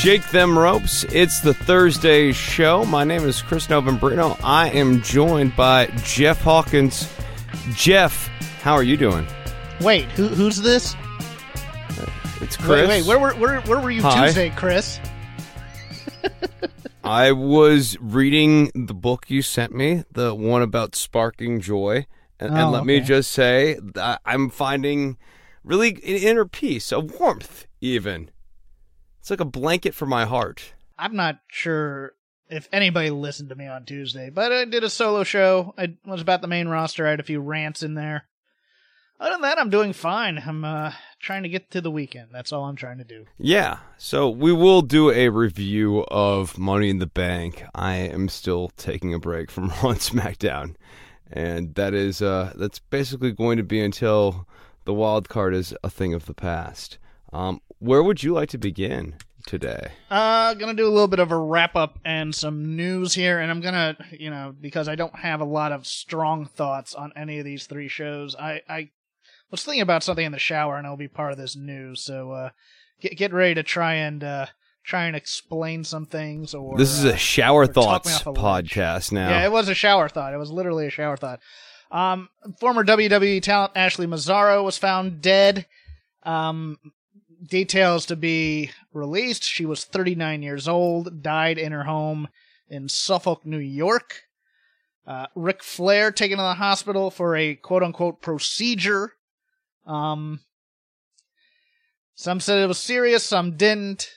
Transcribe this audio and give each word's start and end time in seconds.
Shake 0.00 0.26
Them 0.30 0.58
Ropes. 0.58 1.04
It's 1.04 1.40
the 1.40 1.52
Thursday 1.52 2.32
show. 2.32 2.86
My 2.86 3.04
name 3.04 3.22
is 3.28 3.42
Chris 3.42 3.66
Novembrino. 3.66 4.40
I 4.42 4.70
am 4.70 5.02
joined 5.02 5.54
by 5.54 5.88
Jeff 6.02 6.40
Hawkins. 6.40 7.06
Jeff, 7.74 8.28
how 8.62 8.72
are 8.72 8.82
you 8.82 8.96
doing? 8.96 9.26
Wait, 9.82 10.06
who, 10.12 10.28
who's 10.28 10.56
this? 10.62 10.96
It's 12.40 12.56
Chris. 12.56 12.88
Wait, 12.88 12.88
wait, 12.88 13.06
where 13.06 13.18
were 13.18 13.34
where, 13.34 13.60
where 13.60 13.78
were 13.78 13.90
you 13.90 14.00
Hi. 14.00 14.24
Tuesday, 14.28 14.48
Chris? 14.56 14.98
I 17.04 17.32
was 17.32 17.98
reading 18.00 18.70
the 18.74 18.94
book 18.94 19.26
you 19.28 19.42
sent 19.42 19.74
me, 19.74 20.04
the 20.10 20.34
one 20.34 20.62
about 20.62 20.96
sparking 20.96 21.60
joy. 21.60 22.06
And, 22.38 22.54
and 22.54 22.68
Oh, 22.68 22.70
let 22.70 22.86
me 22.86 23.00
just 23.00 23.32
say, 23.32 23.78
I'm 24.24 24.48
finding 24.48 25.18
really 25.62 25.90
an 25.90 26.00
inner 26.02 26.46
peace, 26.46 26.90
a 26.90 27.00
warmth, 27.00 27.66
even. 27.82 28.30
It's 29.30 29.38
like 29.38 29.46
a 29.46 29.60
blanket 29.60 29.94
for 29.94 30.06
my 30.06 30.24
heart. 30.24 30.72
I'm 30.98 31.14
not 31.14 31.38
sure 31.46 32.14
if 32.48 32.68
anybody 32.72 33.10
listened 33.10 33.50
to 33.50 33.54
me 33.54 33.68
on 33.68 33.84
Tuesday, 33.84 34.28
but 34.28 34.50
I 34.50 34.64
did 34.64 34.82
a 34.82 34.90
solo 34.90 35.22
show. 35.22 35.72
I 35.78 35.94
was 36.04 36.20
about 36.20 36.40
the 36.42 36.48
main 36.48 36.66
roster. 36.66 37.06
I 37.06 37.10
had 37.10 37.20
a 37.20 37.22
few 37.22 37.38
rants 37.38 37.84
in 37.84 37.94
there. 37.94 38.24
Other 39.20 39.30
than 39.30 39.42
that, 39.42 39.60
I'm 39.60 39.70
doing 39.70 39.92
fine. 39.92 40.42
I'm 40.44 40.64
uh, 40.64 40.94
trying 41.20 41.44
to 41.44 41.48
get 41.48 41.70
to 41.70 41.80
the 41.80 41.92
weekend. 41.92 42.30
That's 42.32 42.52
all 42.52 42.64
I'm 42.64 42.74
trying 42.74 42.98
to 42.98 43.04
do. 43.04 43.26
Yeah, 43.38 43.78
so 43.98 44.28
we 44.28 44.52
will 44.52 44.82
do 44.82 45.12
a 45.12 45.28
review 45.28 46.00
of 46.08 46.58
Money 46.58 46.90
in 46.90 46.98
the 46.98 47.06
Bank. 47.06 47.62
I 47.72 47.98
am 47.98 48.28
still 48.28 48.72
taking 48.76 49.14
a 49.14 49.20
break 49.20 49.52
from 49.52 49.68
Raw 49.80 49.90
and 49.90 50.00
SmackDown, 50.00 50.74
and 51.30 51.76
that 51.76 51.94
is 51.94 52.20
uh, 52.20 52.52
that's 52.56 52.80
basically 52.80 53.30
going 53.30 53.58
to 53.58 53.62
be 53.62 53.80
until 53.80 54.48
the 54.86 54.92
wild 54.92 55.28
card 55.28 55.54
is 55.54 55.72
a 55.84 55.88
thing 55.88 56.14
of 56.14 56.26
the 56.26 56.34
past. 56.34 56.98
Um, 57.32 57.60
where 57.80 58.02
would 58.02 58.22
you 58.22 58.32
like 58.32 58.50
to 58.50 58.58
begin 58.58 59.16
today? 59.46 59.92
Uh, 60.10 60.54
gonna 60.54 60.74
do 60.74 60.86
a 60.86 60.90
little 60.92 61.08
bit 61.08 61.18
of 61.18 61.32
a 61.32 61.38
wrap 61.38 61.74
up 61.74 61.98
and 62.04 62.34
some 62.34 62.76
news 62.76 63.14
here, 63.14 63.40
and 63.40 63.50
I'm 63.50 63.60
gonna, 63.60 63.96
you 64.12 64.30
know, 64.30 64.54
because 64.58 64.88
I 64.88 64.94
don't 64.94 65.16
have 65.16 65.40
a 65.40 65.44
lot 65.44 65.72
of 65.72 65.86
strong 65.86 66.46
thoughts 66.46 66.94
on 66.94 67.12
any 67.16 67.38
of 67.38 67.44
these 67.44 67.66
three 67.66 67.88
shows. 67.88 68.36
I, 68.36 68.60
I 68.68 68.90
was 69.50 69.64
thinking 69.64 69.82
about 69.82 70.02
something 70.02 70.24
in 70.24 70.32
the 70.32 70.38
shower, 70.38 70.76
and 70.76 70.84
it'll 70.84 70.96
be 70.96 71.08
part 71.08 71.32
of 71.32 71.38
this 71.38 71.56
news. 71.56 72.04
So, 72.04 72.30
uh, 72.32 72.50
get 73.00 73.16
get 73.16 73.32
ready 73.32 73.54
to 73.54 73.62
try 73.62 73.94
and 73.94 74.22
uh, 74.22 74.46
try 74.84 75.06
and 75.06 75.16
explain 75.16 75.84
some 75.84 76.06
things. 76.06 76.54
Or 76.54 76.76
This 76.76 76.92
is 76.92 77.04
uh, 77.04 77.10
a 77.10 77.16
shower 77.16 77.62
or 77.62 77.66
talk 77.66 78.04
me 78.06 78.12
thoughts 78.12 78.38
podcast 78.38 79.12
now. 79.12 79.30
Yeah, 79.30 79.44
it 79.44 79.52
was 79.52 79.68
a 79.68 79.74
shower 79.74 80.08
thought. 80.08 80.34
It 80.34 80.38
was 80.38 80.50
literally 80.50 80.86
a 80.86 80.90
shower 80.90 81.16
thought. 81.16 81.40
Um, 81.90 82.28
former 82.60 82.84
WWE 82.84 83.42
talent 83.42 83.72
Ashley 83.74 84.06
Massaro 84.06 84.62
was 84.62 84.78
found 84.78 85.20
dead. 85.20 85.66
Um, 86.22 86.78
details 87.46 88.06
to 88.06 88.16
be 88.16 88.70
released. 88.92 89.44
She 89.44 89.66
was 89.66 89.84
39 89.84 90.42
years 90.42 90.68
old, 90.68 91.22
died 91.22 91.58
in 91.58 91.72
her 91.72 91.84
home 91.84 92.28
in 92.68 92.88
Suffolk, 92.88 93.44
New 93.44 93.58
York. 93.58 94.22
Uh, 95.06 95.26
Ric 95.34 95.62
Flair 95.62 96.12
taken 96.12 96.38
to 96.38 96.42
the 96.42 96.54
hospital 96.54 97.10
for 97.10 97.36
a 97.36 97.54
quote 97.54 97.82
unquote 97.82 98.22
procedure. 98.22 99.14
Um, 99.86 100.40
some 102.14 102.40
said 102.40 102.62
it 102.62 102.68
was 102.68 102.78
serious, 102.78 103.24
some 103.24 103.56
didn't. 103.56 104.10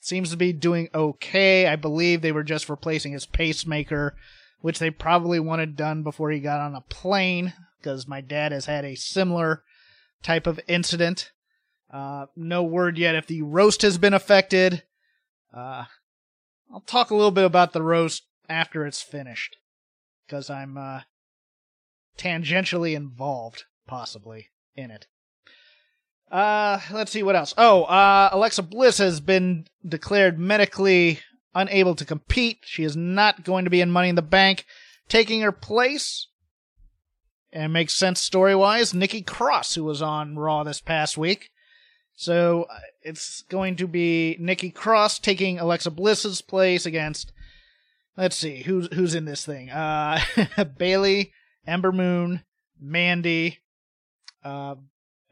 Seems 0.00 0.30
to 0.30 0.36
be 0.36 0.52
doing 0.52 0.88
okay. 0.94 1.66
I 1.66 1.76
believe 1.76 2.20
they 2.20 2.32
were 2.32 2.42
just 2.42 2.68
replacing 2.68 3.12
his 3.12 3.24
pacemaker, 3.24 4.16
which 4.60 4.78
they 4.78 4.90
probably 4.90 5.40
wanted 5.40 5.76
done 5.76 6.02
before 6.02 6.30
he 6.30 6.40
got 6.40 6.60
on 6.60 6.74
a 6.74 6.82
plane, 6.82 7.54
because 7.78 8.06
my 8.06 8.20
dad 8.20 8.52
has 8.52 8.66
had 8.66 8.84
a 8.84 8.96
similar 8.96 9.62
type 10.22 10.46
of 10.46 10.60
incident. 10.68 11.30
Uh, 11.94 12.26
no 12.34 12.64
word 12.64 12.98
yet 12.98 13.14
if 13.14 13.28
the 13.28 13.42
roast 13.42 13.82
has 13.82 13.98
been 13.98 14.14
affected. 14.14 14.82
Uh, 15.56 15.84
I'll 16.72 16.80
talk 16.80 17.10
a 17.10 17.14
little 17.14 17.30
bit 17.30 17.44
about 17.44 17.72
the 17.72 17.82
roast 17.82 18.24
after 18.48 18.84
it's 18.84 19.00
finished, 19.00 19.56
because 20.26 20.50
I'm 20.50 20.76
uh, 20.76 21.02
tangentially 22.18 22.96
involved, 22.96 23.62
possibly, 23.86 24.48
in 24.74 24.90
it. 24.90 25.06
Uh, 26.32 26.80
let's 26.90 27.12
see 27.12 27.22
what 27.22 27.36
else. 27.36 27.54
Oh, 27.56 27.84
uh, 27.84 28.30
Alexa 28.32 28.64
Bliss 28.64 28.98
has 28.98 29.20
been 29.20 29.66
declared 29.86 30.36
medically 30.36 31.20
unable 31.54 31.94
to 31.94 32.04
compete. 32.04 32.58
She 32.64 32.82
is 32.82 32.96
not 32.96 33.44
going 33.44 33.64
to 33.66 33.70
be 33.70 33.80
in 33.80 33.92
Money 33.92 34.08
in 34.08 34.16
the 34.16 34.22
Bank. 34.22 34.64
Taking 35.08 35.42
her 35.42 35.52
place, 35.52 36.26
and 37.52 37.72
makes 37.72 37.94
sense 37.94 38.20
story 38.20 38.56
wise, 38.56 38.92
Nikki 38.92 39.22
Cross, 39.22 39.76
who 39.76 39.84
was 39.84 40.02
on 40.02 40.36
Raw 40.36 40.64
this 40.64 40.80
past 40.80 41.16
week. 41.16 41.50
So 42.16 42.66
uh, 42.70 42.78
it's 43.02 43.42
going 43.42 43.76
to 43.76 43.86
be 43.86 44.36
Nikki 44.38 44.70
Cross 44.70 45.18
taking 45.20 45.58
Alexa 45.58 45.90
Bliss's 45.90 46.42
place 46.42 46.86
against. 46.86 47.32
Let's 48.16 48.36
see 48.36 48.62
who's 48.62 48.88
who's 48.94 49.14
in 49.14 49.24
this 49.24 49.44
thing. 49.44 49.70
Uh, 49.70 50.20
Bayley, 50.78 51.32
Ember 51.66 51.90
Moon, 51.90 52.44
Mandy, 52.80 53.58
uh, 54.44 54.76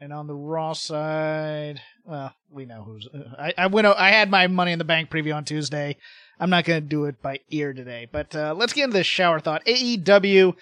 and 0.01 0.11
on 0.11 0.27
the 0.27 0.35
Raw 0.35 0.73
side, 0.73 1.79
well, 2.03 2.33
we 2.49 2.65
know 2.65 2.83
who's. 2.83 3.07
uh, 3.07 3.35
I 3.39 3.53
I 3.57 3.67
went. 3.67 3.87
I 3.87 4.09
had 4.09 4.29
my 4.29 4.47
Money 4.47 4.73
in 4.73 4.79
the 4.79 4.85
Bank 4.85 5.09
preview 5.09 5.33
on 5.33 5.45
Tuesday. 5.45 5.95
I'm 6.39 6.49
not 6.49 6.65
going 6.65 6.81
to 6.81 6.87
do 6.87 7.05
it 7.05 7.21
by 7.21 7.39
ear 7.49 7.73
today, 7.73 8.09
but 8.11 8.35
uh, 8.35 8.53
let's 8.57 8.73
get 8.73 8.85
into 8.85 8.97
this 8.97 9.07
shower 9.07 9.39
thought. 9.39 9.63
AEW 9.65 10.55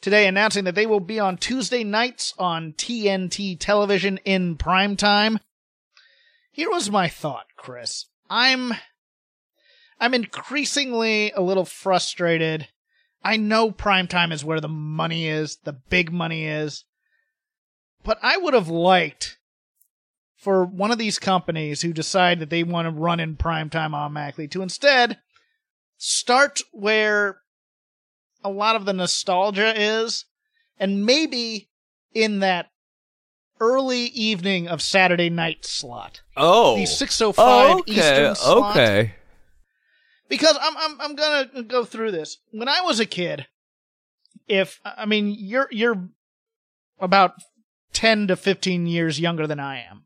today 0.00 0.26
announcing 0.26 0.64
that 0.64 0.74
they 0.74 0.86
will 0.86 1.00
be 1.00 1.20
on 1.20 1.36
Tuesday 1.36 1.84
nights 1.84 2.32
on 2.38 2.72
TNT 2.72 3.58
television 3.58 4.18
in 4.24 4.56
prime 4.56 4.96
time. 4.96 5.38
Here 6.56 6.70
was 6.70 6.90
my 6.90 7.06
thought, 7.06 7.48
Chris. 7.58 8.06
I'm 8.30 8.72
I'm 10.00 10.14
increasingly 10.14 11.30
a 11.32 11.42
little 11.42 11.66
frustrated. 11.66 12.68
I 13.22 13.36
know 13.36 13.70
prime 13.70 14.08
time 14.08 14.32
is 14.32 14.42
where 14.42 14.62
the 14.62 14.66
money 14.66 15.28
is, 15.28 15.58
the 15.64 15.74
big 15.74 16.10
money 16.10 16.46
is. 16.46 16.86
But 18.02 18.18
I 18.22 18.38
would 18.38 18.54
have 18.54 18.70
liked 18.70 19.36
for 20.34 20.64
one 20.64 20.90
of 20.90 20.96
these 20.96 21.18
companies 21.18 21.82
who 21.82 21.92
decide 21.92 22.38
that 22.38 22.48
they 22.48 22.62
want 22.62 22.86
to 22.86 22.90
run 22.90 23.20
in 23.20 23.36
prime 23.36 23.68
time 23.68 23.94
automatically 23.94 24.48
to 24.48 24.62
instead 24.62 25.18
start 25.98 26.62
where 26.72 27.42
a 28.42 28.48
lot 28.48 28.76
of 28.76 28.86
the 28.86 28.94
nostalgia 28.94 29.78
is 29.78 30.24
and 30.78 31.04
maybe 31.04 31.68
in 32.14 32.38
that 32.38 32.70
early 33.60 34.06
evening 34.06 34.68
of 34.68 34.82
Saturday 34.82 35.30
night 35.30 35.64
slot. 35.64 36.22
Oh, 36.36 36.76
The 36.76 36.82
6:05 36.84 37.34
oh, 37.38 37.78
okay, 37.80 37.92
Eastern 37.92 38.34
slot. 38.34 38.76
okay. 38.76 39.14
because 40.28 40.58
I'm 40.60 40.76
I'm 40.76 41.00
I'm 41.00 41.14
gonna 41.16 41.62
go 41.62 41.84
through 41.84 42.10
this. 42.12 42.38
When 42.52 42.68
I 42.68 42.80
was 42.82 43.00
a 43.00 43.06
kid, 43.06 43.46
if 44.48 44.80
I 44.84 45.06
mean 45.06 45.34
you're 45.38 45.68
you're 45.70 46.08
about 47.00 47.32
ten 47.92 48.26
to 48.28 48.36
fifteen 48.36 48.86
years 48.86 49.18
younger 49.20 49.46
than 49.46 49.60
I 49.60 49.82
am, 49.88 50.04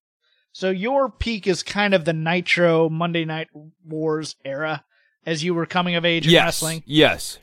so 0.53 0.71
your 0.71 1.11
peak 1.11 1.47
is 1.47 1.63
kind 1.63 1.95
of 1.95 2.05
the 2.05 2.13
Nitro 2.13 2.89
Monday 2.89 3.25
Night 3.25 3.49
Wars 3.85 4.37
era 4.45 4.85
as 5.27 5.43
you 5.45 5.55
were 5.55 5.67
coming 5.67 5.95
of 5.97 6.05
age 6.05 6.27
in 6.27 6.33
Yes, 6.33 6.45
wrestling. 6.63 6.83
yes. 6.87 7.39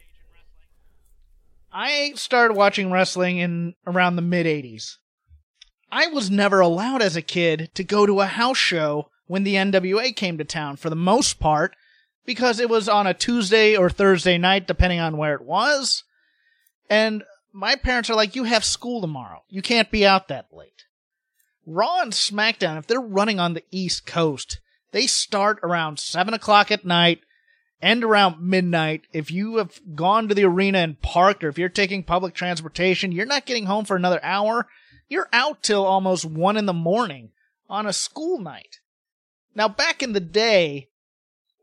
I 1.71 2.13
started 2.15 2.55
watching 2.55 2.91
wrestling 2.91 3.37
in 3.37 3.75
around 3.85 4.15
the 4.15 4.21
mid 4.21 4.45
80s. 4.45 4.95
I 5.91 6.07
was 6.07 6.29
never 6.29 6.59
allowed 6.59 7.01
as 7.01 7.15
a 7.15 7.21
kid 7.21 7.69
to 7.75 7.83
go 7.83 8.05
to 8.05 8.21
a 8.21 8.25
house 8.25 8.57
show 8.57 9.09
when 9.27 9.43
the 9.43 9.55
NWA 9.55 10.15
came 10.15 10.37
to 10.37 10.43
town. 10.43 10.75
For 10.75 10.89
the 10.89 10.95
most 10.95 11.39
part, 11.39 11.75
because 12.25 12.59
it 12.59 12.69
was 12.69 12.89
on 12.89 13.07
a 13.07 13.13
Tuesday 13.13 13.75
or 13.75 13.89
Thursday 13.89 14.37
night, 14.37 14.67
depending 14.67 14.99
on 14.99 15.17
where 15.17 15.33
it 15.33 15.41
was. 15.41 16.03
And 16.89 17.23
my 17.53 17.75
parents 17.75 18.09
are 18.09 18.15
like, 18.15 18.35
you 18.35 18.43
have 18.43 18.63
school 18.65 19.01
tomorrow. 19.01 19.43
You 19.49 19.61
can't 19.61 19.89
be 19.89 20.05
out 20.05 20.27
that 20.27 20.47
late. 20.51 20.83
Raw 21.65 22.01
and 22.01 22.13
SmackDown, 22.13 22.77
if 22.77 22.87
they're 22.87 23.01
running 23.01 23.39
on 23.39 23.53
the 23.53 23.63
East 23.71 24.05
Coast, 24.05 24.59
they 24.91 25.07
start 25.07 25.59
around 25.63 25.99
7 25.99 26.33
o'clock 26.33 26.71
at 26.71 26.85
night, 26.85 27.21
end 27.81 28.03
around 28.03 28.41
midnight. 28.41 29.03
If 29.11 29.31
you 29.31 29.57
have 29.57 29.79
gone 29.95 30.27
to 30.27 30.35
the 30.35 30.45
arena 30.45 30.79
and 30.79 31.01
parked, 31.01 31.43
or 31.43 31.49
if 31.49 31.57
you're 31.57 31.69
taking 31.69 32.03
public 32.03 32.33
transportation, 32.33 33.11
you're 33.11 33.25
not 33.25 33.45
getting 33.45 33.65
home 33.65 33.85
for 33.85 33.95
another 33.95 34.23
hour. 34.23 34.67
You're 35.09 35.29
out 35.31 35.63
till 35.63 35.85
almost 35.85 36.25
1 36.25 36.57
in 36.57 36.65
the 36.65 36.73
morning 36.73 37.31
on 37.69 37.85
a 37.85 37.93
school 37.93 38.39
night. 38.39 38.79
Now, 39.55 39.67
back 39.67 40.03
in 40.03 40.13
the 40.13 40.19
day, 40.19 40.89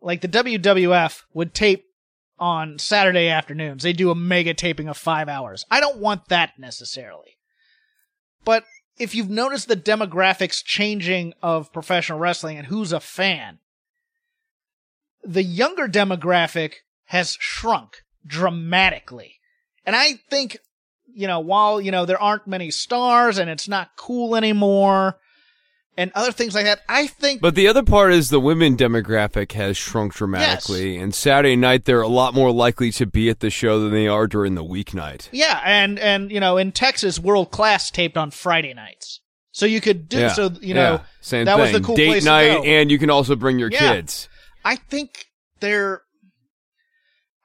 like 0.01 0.21
the 0.21 0.29
WWF 0.29 1.23
would 1.33 1.55
tape 1.55 1.87
on 2.39 2.79
Saturday 2.79 3.29
afternoons. 3.29 3.83
They 3.83 3.93
do 3.93 4.11
a 4.11 4.15
mega 4.15 4.55
taping 4.55 4.89
of 4.89 4.97
five 4.97 5.29
hours. 5.29 5.65
I 5.71 5.81
don't 5.81 5.99
want 5.99 6.29
that 6.29 6.59
necessarily. 6.59 7.39
But 8.45 8.65
if 8.99 9.15
you've 9.15 9.31
noticed 9.31 9.69
the 9.69 9.77
demographics 9.77 10.63
changing 10.65 11.35
of 11.43 11.73
professional 11.73 12.19
wrestling 12.19 12.59
and 12.59 12.67
who's 12.67 12.93
a 12.93 13.01
fan, 13.01 13.59
the 15.23 15.43
younger 15.43 15.89
demographic 15.89 16.75
has 17.07 17.37
shrunk 17.41 18.03
dramatically. 18.27 19.37
And 19.85 19.97
I 19.97 20.15
think, 20.31 20.59
you 21.15 21.27
know, 21.27 21.41
while, 21.41 21.81
you 21.81 21.91
know, 21.91 22.05
there 22.05 22.21
aren't 22.21 22.47
many 22.47 22.71
stars 22.71 23.39
and 23.39 23.49
it's 23.49 23.69
not 23.69 23.91
cool 23.97 24.37
anymore, 24.37 25.19
and 25.97 26.11
other 26.15 26.33
things 26.33 26.55
like 26.55 26.65
that. 26.65 26.81
I 26.89 27.07
think. 27.07 27.41
But 27.41 27.55
the 27.55 27.69
other 27.69 27.83
part 27.83 28.13
is 28.13 28.31
the 28.31 28.41
women 28.41 28.77
demographic 28.77 29.53
has 29.53 29.77
shrunk 29.77 30.15
dramatically, 30.15 30.95
yes. 30.95 31.03
and 31.03 31.15
Saturday 31.15 31.57
night 31.57 31.85
they're 31.85 32.03
a 32.03 32.09
lot 32.09 32.35
more 32.35 32.51
likely 32.51 32.91
to 32.93 33.07
be 33.07 33.29
at 33.31 33.41
the 33.41 33.51
show 33.51 33.81
than 33.81 33.93
they 33.93 34.09
are 34.09 34.27
during 34.27 34.55
the 34.55 34.65
weeknight. 34.65 35.29
Yeah, 35.33 35.61
and 35.65 35.99
and 35.99 36.31
you 36.31 36.41
know 36.41 36.57
in 36.57 36.73
Texas, 36.73 37.19
World 37.19 37.51
Class 37.51 37.91
taped 37.91 38.17
on 38.17 38.31
Friday 38.31 38.75
nights, 38.75 39.21
so 39.53 39.67
you 39.67 39.81
could 39.81 40.09
do 40.09 40.19
yeah. 40.19 40.33
so. 40.33 40.51
You 40.61 40.75
know, 40.75 40.93
yeah. 40.93 41.01
Same 41.21 41.45
that 41.45 41.55
thing. 41.55 41.63
was 41.63 41.73
the 41.73 41.81
cool 41.81 41.97
date 41.97 42.25
night, 42.25 42.65
and 42.65 42.91
you 42.91 42.99
can 42.99 43.11
also 43.11 43.37
bring 43.37 43.59
your 43.59 43.71
yeah. 43.71 43.95
kids. 43.95 44.29
I 44.65 44.77
think 44.77 45.27
they're. 45.61 46.03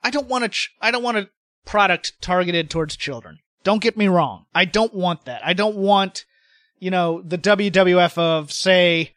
I 0.04 0.10
don't 0.10 0.28
want 0.28 0.46
to. 0.46 0.50
Ch- 0.50 0.72
I 0.82 0.92
don't 0.92 1.04
want 1.04 1.18
a 1.18 1.30
product 1.66 2.14
targeted 2.22 2.70
towards 2.70 2.96
children. 2.96 3.40
Don't 3.70 3.84
get 3.84 3.98
me 3.98 4.08
wrong. 4.08 4.46
I 4.56 4.66
don't 4.66 4.96
want 4.96 5.26
that. 5.26 5.46
I 5.46 5.54
don't 5.54 5.76
want 5.76 6.26
you 6.80 6.92
know, 6.92 7.22
the 7.22 7.38
WWF 7.38 8.18
of 8.18 8.52
say, 8.52 9.14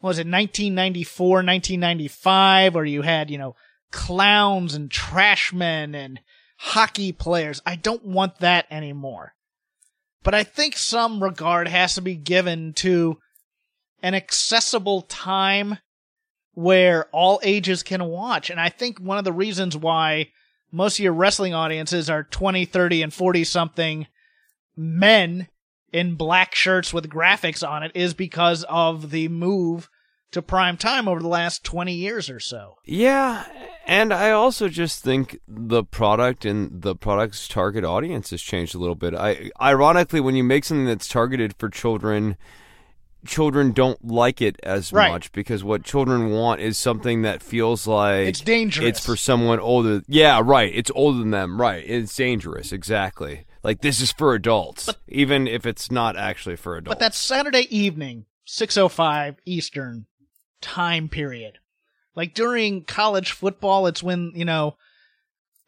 was 0.00 0.18
it 0.18 0.28
1994, 0.28 1.28
1995, 1.28 2.74
where 2.74 2.84
you 2.84 3.02
had, 3.02 3.30
you 3.30 3.38
know, 3.38 3.56
clowns 3.90 4.74
and 4.74 4.90
trashmen 4.90 5.94
and 5.94 6.20
hockey 6.58 7.12
players. 7.12 7.62
I 7.64 7.76
don't 7.76 8.04
want 8.04 8.38
that 8.38 8.66
anymore. 8.70 9.34
But 10.22 10.34
I 10.34 10.44
think 10.44 10.76
some 10.76 11.22
regard 11.22 11.68
has 11.68 11.94
to 11.94 12.02
be 12.02 12.16
given 12.16 12.74
to 12.74 13.18
an 14.02 14.14
accessible 14.14 15.02
time 15.02 15.78
where 16.52 17.06
all 17.12 17.40
ages 17.42 17.82
can 17.82 18.04
watch. 18.04 18.50
And 18.50 18.60
I 18.60 18.68
think 18.68 18.98
one 18.98 19.18
of 19.18 19.24
the 19.24 19.32
reasons 19.32 19.76
why 19.76 20.28
most 20.72 20.98
of 20.98 21.04
your 21.04 21.12
wrestling 21.12 21.54
audiences 21.54 22.10
are 22.10 22.24
20, 22.24 22.64
30, 22.64 23.02
and 23.02 23.14
40 23.14 23.44
something 23.44 24.06
men 24.76 25.48
in 25.92 26.14
black 26.14 26.54
shirts 26.54 26.92
with 26.92 27.08
graphics 27.08 27.66
on 27.66 27.82
it 27.82 27.92
is 27.94 28.14
because 28.14 28.64
of 28.64 29.10
the 29.10 29.28
move 29.28 29.88
to 30.32 30.42
prime 30.42 30.76
time 30.76 31.08
over 31.08 31.20
the 31.20 31.28
last 31.28 31.64
20 31.64 31.94
years 31.94 32.28
or 32.28 32.40
so. 32.40 32.74
Yeah, 32.84 33.46
and 33.86 34.12
I 34.12 34.32
also 34.32 34.68
just 34.68 35.02
think 35.02 35.38
the 35.46 35.84
product 35.84 36.44
and 36.44 36.82
the 36.82 36.96
product's 36.96 37.48
target 37.48 37.84
audience 37.84 38.30
has 38.30 38.42
changed 38.42 38.74
a 38.74 38.78
little 38.78 38.94
bit. 38.96 39.14
I 39.14 39.50
ironically 39.60 40.20
when 40.20 40.34
you 40.34 40.44
make 40.44 40.64
something 40.64 40.86
that's 40.86 41.08
targeted 41.08 41.54
for 41.56 41.68
children, 41.68 42.36
children 43.26 43.72
don't 43.72 44.04
like 44.04 44.40
it 44.40 44.58
as 44.62 44.92
right. 44.92 45.10
much 45.10 45.32
because 45.32 45.62
what 45.62 45.82
children 45.84 46.30
want 46.30 46.60
is 46.60 46.78
something 46.78 47.22
that 47.22 47.42
feels 47.42 47.86
like 47.86 48.28
it's 48.28 48.40
dangerous. 48.40 48.88
It's 48.88 49.04
for 49.04 49.16
someone 49.16 49.60
older. 49.60 50.02
Yeah, 50.08 50.40
right. 50.44 50.72
It's 50.74 50.90
older 50.94 51.18
than 51.18 51.30
them. 51.30 51.60
Right. 51.60 51.84
It's 51.86 52.14
dangerous. 52.14 52.72
Exactly. 52.72 53.46
Like 53.62 53.80
this 53.80 54.00
is 54.00 54.12
for 54.12 54.34
adults, 54.34 54.86
but, 54.86 54.98
even 55.08 55.46
if 55.46 55.66
it's 55.66 55.90
not 55.90 56.16
actually 56.16 56.56
for 56.56 56.76
adults. 56.76 56.94
But 56.94 57.00
that 57.00 57.14
Saturday 57.14 57.66
evening, 57.76 58.26
6:05 58.46 59.36
Eastern 59.44 60.06
time 60.60 61.08
period. 61.08 61.58
Like 62.14 62.32
during 62.32 62.84
college 62.84 63.32
football, 63.32 63.86
it's 63.86 64.02
when, 64.02 64.32
you 64.34 64.44
know, 64.44 64.76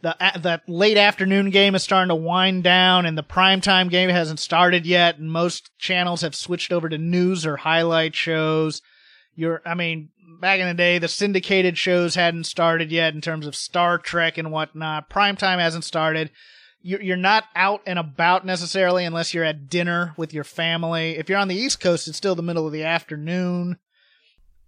the 0.01 0.17
that 0.41 0.69
late 0.69 0.97
afternoon 0.97 1.51
game 1.51 1.75
is 1.75 1.83
starting 1.83 2.09
to 2.09 2.15
wind 2.15 2.63
down 2.63 3.05
and 3.07 3.19
the 3.19 3.23
primetime 3.23 3.91
game 3.91 4.11
hasn't 4.11 4.39
started 4.39 4.87
yet 4.87 5.19
and 5.19 5.33
most 5.33 5.77
channels 5.79 6.21
have 6.21 6.35
switched 6.35 6.73
over 6.73 6.89
to 6.89 6.99
news 6.99 7.45
or 7.45 7.57
highlight 7.57 8.15
shows. 8.15 8.81
You're 9.35 9.61
I 9.67 9.75
mean, 9.75 10.11
back 10.41 10.61
in 10.61 10.69
the 10.69 10.75
day 10.75 10.99
the 10.99 11.09
syndicated 11.09 11.77
shows 11.77 12.15
hadn't 12.15 12.45
started 12.45 12.93
yet 12.93 13.15
in 13.15 13.21
terms 13.21 13.47
of 13.47 13.57
Star 13.57 13.99
Trek 13.99 14.39
and 14.39 14.53
whatnot. 14.53 15.11
Primetime 15.11 15.59
hasn't 15.59 15.85
started 15.85 16.31
you're 16.83 17.03
you're 17.03 17.17
not 17.17 17.45
out 17.55 17.83
and 17.87 17.99
about 17.99 18.47
necessarily 18.47 19.05
unless 19.05 19.35
you're 19.35 19.45
at 19.45 19.69
dinner 19.69 20.15
with 20.17 20.33
your 20.33 20.45
family. 20.45 21.17
If 21.17 21.29
you're 21.29 21.39
on 21.39 21.49
the 21.49 21.57
East 21.57 21.81
Coast, 21.81 22.09
it's 22.09 22.17
still 22.17 22.35
the 22.35 22.43
middle 22.43 22.67
of 22.67 22.73
the 22.73 22.85
afternoon. 22.85 23.79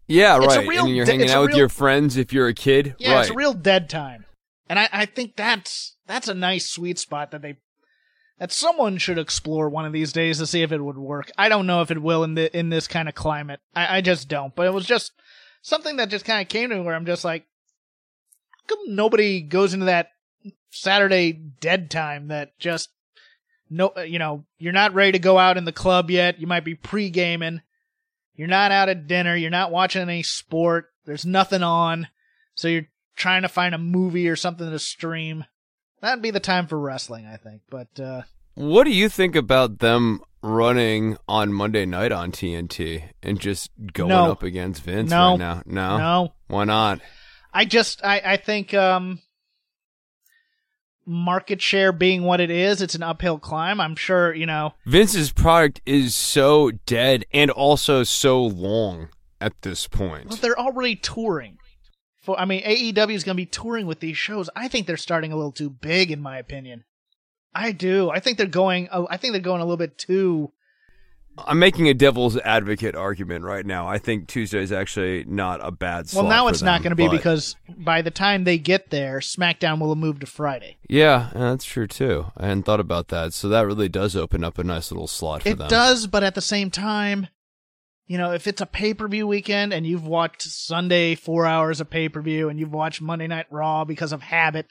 Yeah, 0.06 0.38
right. 0.38 0.66
Real, 0.66 0.86
and 0.86 0.96
you're 0.96 1.06
hanging 1.06 1.30
out 1.30 1.46
with 1.46 1.56
your 1.56 1.68
friends 1.68 2.16
if 2.16 2.32
you're 2.32 2.48
a 2.48 2.54
kid. 2.54 2.96
Yeah, 2.98 3.14
right. 3.14 3.20
it's 3.20 3.30
a 3.30 3.34
real 3.34 3.54
dead 3.54 3.88
time. 3.88 4.24
And 4.70 4.78
I, 4.78 4.88
I 4.92 5.04
think 5.04 5.34
that's 5.34 5.96
that's 6.06 6.28
a 6.28 6.34
nice 6.34 6.70
sweet 6.70 7.00
spot 7.00 7.32
that 7.32 7.42
they 7.42 7.56
that 8.38 8.52
someone 8.52 8.98
should 8.98 9.18
explore 9.18 9.68
one 9.68 9.84
of 9.84 9.92
these 9.92 10.12
days 10.12 10.38
to 10.38 10.46
see 10.46 10.62
if 10.62 10.70
it 10.70 10.82
would 10.82 10.96
work. 10.96 11.32
I 11.36 11.48
don't 11.48 11.66
know 11.66 11.82
if 11.82 11.90
it 11.90 12.00
will 12.00 12.22
in 12.22 12.36
the 12.36 12.56
in 12.56 12.70
this 12.70 12.86
kind 12.86 13.08
of 13.08 13.16
climate. 13.16 13.58
I, 13.74 13.96
I 13.96 14.00
just 14.00 14.28
don't. 14.28 14.54
But 14.54 14.68
it 14.68 14.72
was 14.72 14.86
just 14.86 15.10
something 15.60 15.96
that 15.96 16.08
just 16.08 16.24
kind 16.24 16.40
of 16.40 16.48
came 16.48 16.70
to 16.70 16.76
me 16.76 16.82
where 16.82 16.94
I'm 16.94 17.04
just 17.04 17.24
like, 17.24 17.46
come 18.68 18.78
nobody 18.86 19.40
goes 19.40 19.74
into 19.74 19.86
that 19.86 20.10
Saturday 20.70 21.32
dead 21.32 21.90
time 21.90 22.28
that 22.28 22.56
just 22.60 22.90
no, 23.68 23.92
uh, 23.96 24.02
you 24.02 24.20
know, 24.20 24.44
you're 24.58 24.72
not 24.72 24.94
ready 24.94 25.12
to 25.12 25.18
go 25.18 25.36
out 25.36 25.56
in 25.56 25.64
the 25.64 25.72
club 25.72 26.12
yet. 26.12 26.40
You 26.40 26.46
might 26.46 26.64
be 26.64 26.76
pre-gaming. 26.76 27.60
You're 28.36 28.46
not 28.46 28.70
out 28.70 28.88
at 28.88 29.08
dinner. 29.08 29.34
You're 29.34 29.50
not 29.50 29.72
watching 29.72 30.02
any 30.02 30.22
sport. 30.22 30.90
There's 31.06 31.26
nothing 31.26 31.64
on. 31.64 32.06
So 32.54 32.68
you're 32.68 32.86
trying 33.20 33.42
to 33.42 33.48
find 33.48 33.74
a 33.74 33.78
movie 33.78 34.28
or 34.28 34.34
something 34.34 34.68
to 34.68 34.78
stream. 34.78 35.44
That'd 36.00 36.22
be 36.22 36.30
the 36.30 36.40
time 36.40 36.66
for 36.66 36.78
wrestling, 36.78 37.26
I 37.26 37.36
think. 37.36 37.62
But, 37.70 38.00
uh, 38.00 38.22
what 38.54 38.84
do 38.84 38.90
you 38.90 39.08
think 39.08 39.36
about 39.36 39.78
them 39.78 40.22
running 40.42 41.18
on 41.28 41.52
Monday 41.52 41.84
night 41.84 42.10
on 42.10 42.32
TNT 42.32 43.04
and 43.22 43.38
just 43.38 43.70
going 43.92 44.08
no. 44.08 44.32
up 44.32 44.42
against 44.42 44.82
Vince 44.82 45.10
no. 45.10 45.30
right 45.30 45.38
now? 45.38 45.62
No. 45.66 45.98
No. 45.98 46.32
Why 46.48 46.64
not? 46.64 47.00
I 47.52 47.66
just, 47.66 48.02
I, 48.02 48.22
I 48.24 48.36
think, 48.38 48.72
um, 48.72 49.20
market 51.04 51.60
share 51.60 51.92
being 51.92 52.22
what 52.22 52.40
it 52.40 52.50
is, 52.50 52.80
it's 52.80 52.94
an 52.94 53.02
uphill 53.02 53.38
climb. 53.38 53.80
I'm 53.80 53.96
sure, 53.96 54.32
you 54.32 54.46
know. 54.46 54.72
Vince's 54.86 55.32
product 55.32 55.82
is 55.84 56.14
so 56.14 56.70
dead 56.86 57.26
and 57.32 57.50
also 57.50 58.02
so 58.02 58.42
long 58.42 59.08
at 59.40 59.60
this 59.62 59.86
point. 59.86 60.28
Well, 60.28 60.38
they're 60.38 60.58
already 60.58 60.96
touring. 60.96 61.58
For 62.20 62.38
I 62.38 62.44
mean, 62.44 62.62
AEW 62.62 63.14
is 63.14 63.24
going 63.24 63.34
to 63.34 63.42
be 63.42 63.46
touring 63.46 63.86
with 63.86 64.00
these 64.00 64.16
shows. 64.16 64.50
I 64.54 64.68
think 64.68 64.86
they're 64.86 64.96
starting 64.96 65.32
a 65.32 65.36
little 65.36 65.52
too 65.52 65.70
big, 65.70 66.10
in 66.10 66.20
my 66.20 66.38
opinion. 66.38 66.84
I 67.54 67.72
do. 67.72 68.10
I 68.10 68.20
think 68.20 68.36
they're 68.36 68.46
going. 68.46 68.88
Oh, 68.92 69.08
I 69.10 69.16
think 69.16 69.32
they're 69.32 69.40
going 69.40 69.60
a 69.60 69.64
little 69.64 69.76
bit 69.76 69.98
too 69.98 70.52
I'm 71.46 71.58
making 71.58 71.88
a 71.88 71.94
devil's 71.94 72.36
advocate 72.38 72.94
argument 72.94 73.44
right 73.44 73.64
now. 73.64 73.88
I 73.88 73.98
think 73.98 74.28
Tuesday 74.28 74.62
is 74.62 74.72
actually 74.72 75.24
not 75.24 75.64
a 75.64 75.70
bad 75.70 76.06
Well, 76.14 76.24
now 76.24 76.48
it's 76.48 76.60
them, 76.60 76.66
not 76.66 76.82
going 76.82 76.90
to 76.90 76.96
be 76.96 77.06
but... 77.06 77.12
because 77.12 77.56
by 77.68 78.02
the 78.02 78.10
time 78.10 78.44
they 78.44 78.58
get 78.58 78.90
there, 78.90 79.18
SmackDown 79.18 79.80
will 79.80 79.90
have 79.90 79.98
moved 79.98 80.20
to 80.20 80.26
Friday. 80.26 80.78
Yeah, 80.88 81.30
that's 81.34 81.64
true 81.64 81.86
too. 81.86 82.26
I 82.36 82.48
hadn't 82.48 82.64
thought 82.64 82.80
about 82.80 83.08
that. 83.08 83.32
So 83.32 83.48
that 83.48 83.66
really 83.66 83.88
does 83.88 84.16
open 84.16 84.44
up 84.44 84.58
a 84.58 84.64
nice 84.64 84.90
little 84.90 85.06
slot 85.06 85.42
for 85.42 85.50
it 85.50 85.58
them. 85.58 85.66
It 85.66 85.70
does, 85.70 86.06
but 86.06 86.22
at 86.24 86.34
the 86.34 86.40
same 86.40 86.70
time, 86.70 87.28
you 88.10 88.18
know, 88.18 88.32
if 88.32 88.48
it's 88.48 88.60
a 88.60 88.66
pay 88.66 88.92
per 88.92 89.06
view 89.06 89.24
weekend 89.24 89.72
and 89.72 89.86
you've 89.86 90.04
watched 90.04 90.42
Sunday 90.42 91.14
four 91.14 91.46
hours 91.46 91.80
of 91.80 91.88
pay 91.88 92.08
per 92.08 92.20
view 92.20 92.48
and 92.48 92.58
you've 92.58 92.72
watched 92.72 93.00
Monday 93.00 93.28
Night 93.28 93.46
Raw 93.50 93.84
because 93.84 94.10
of 94.12 94.20
habit, 94.20 94.66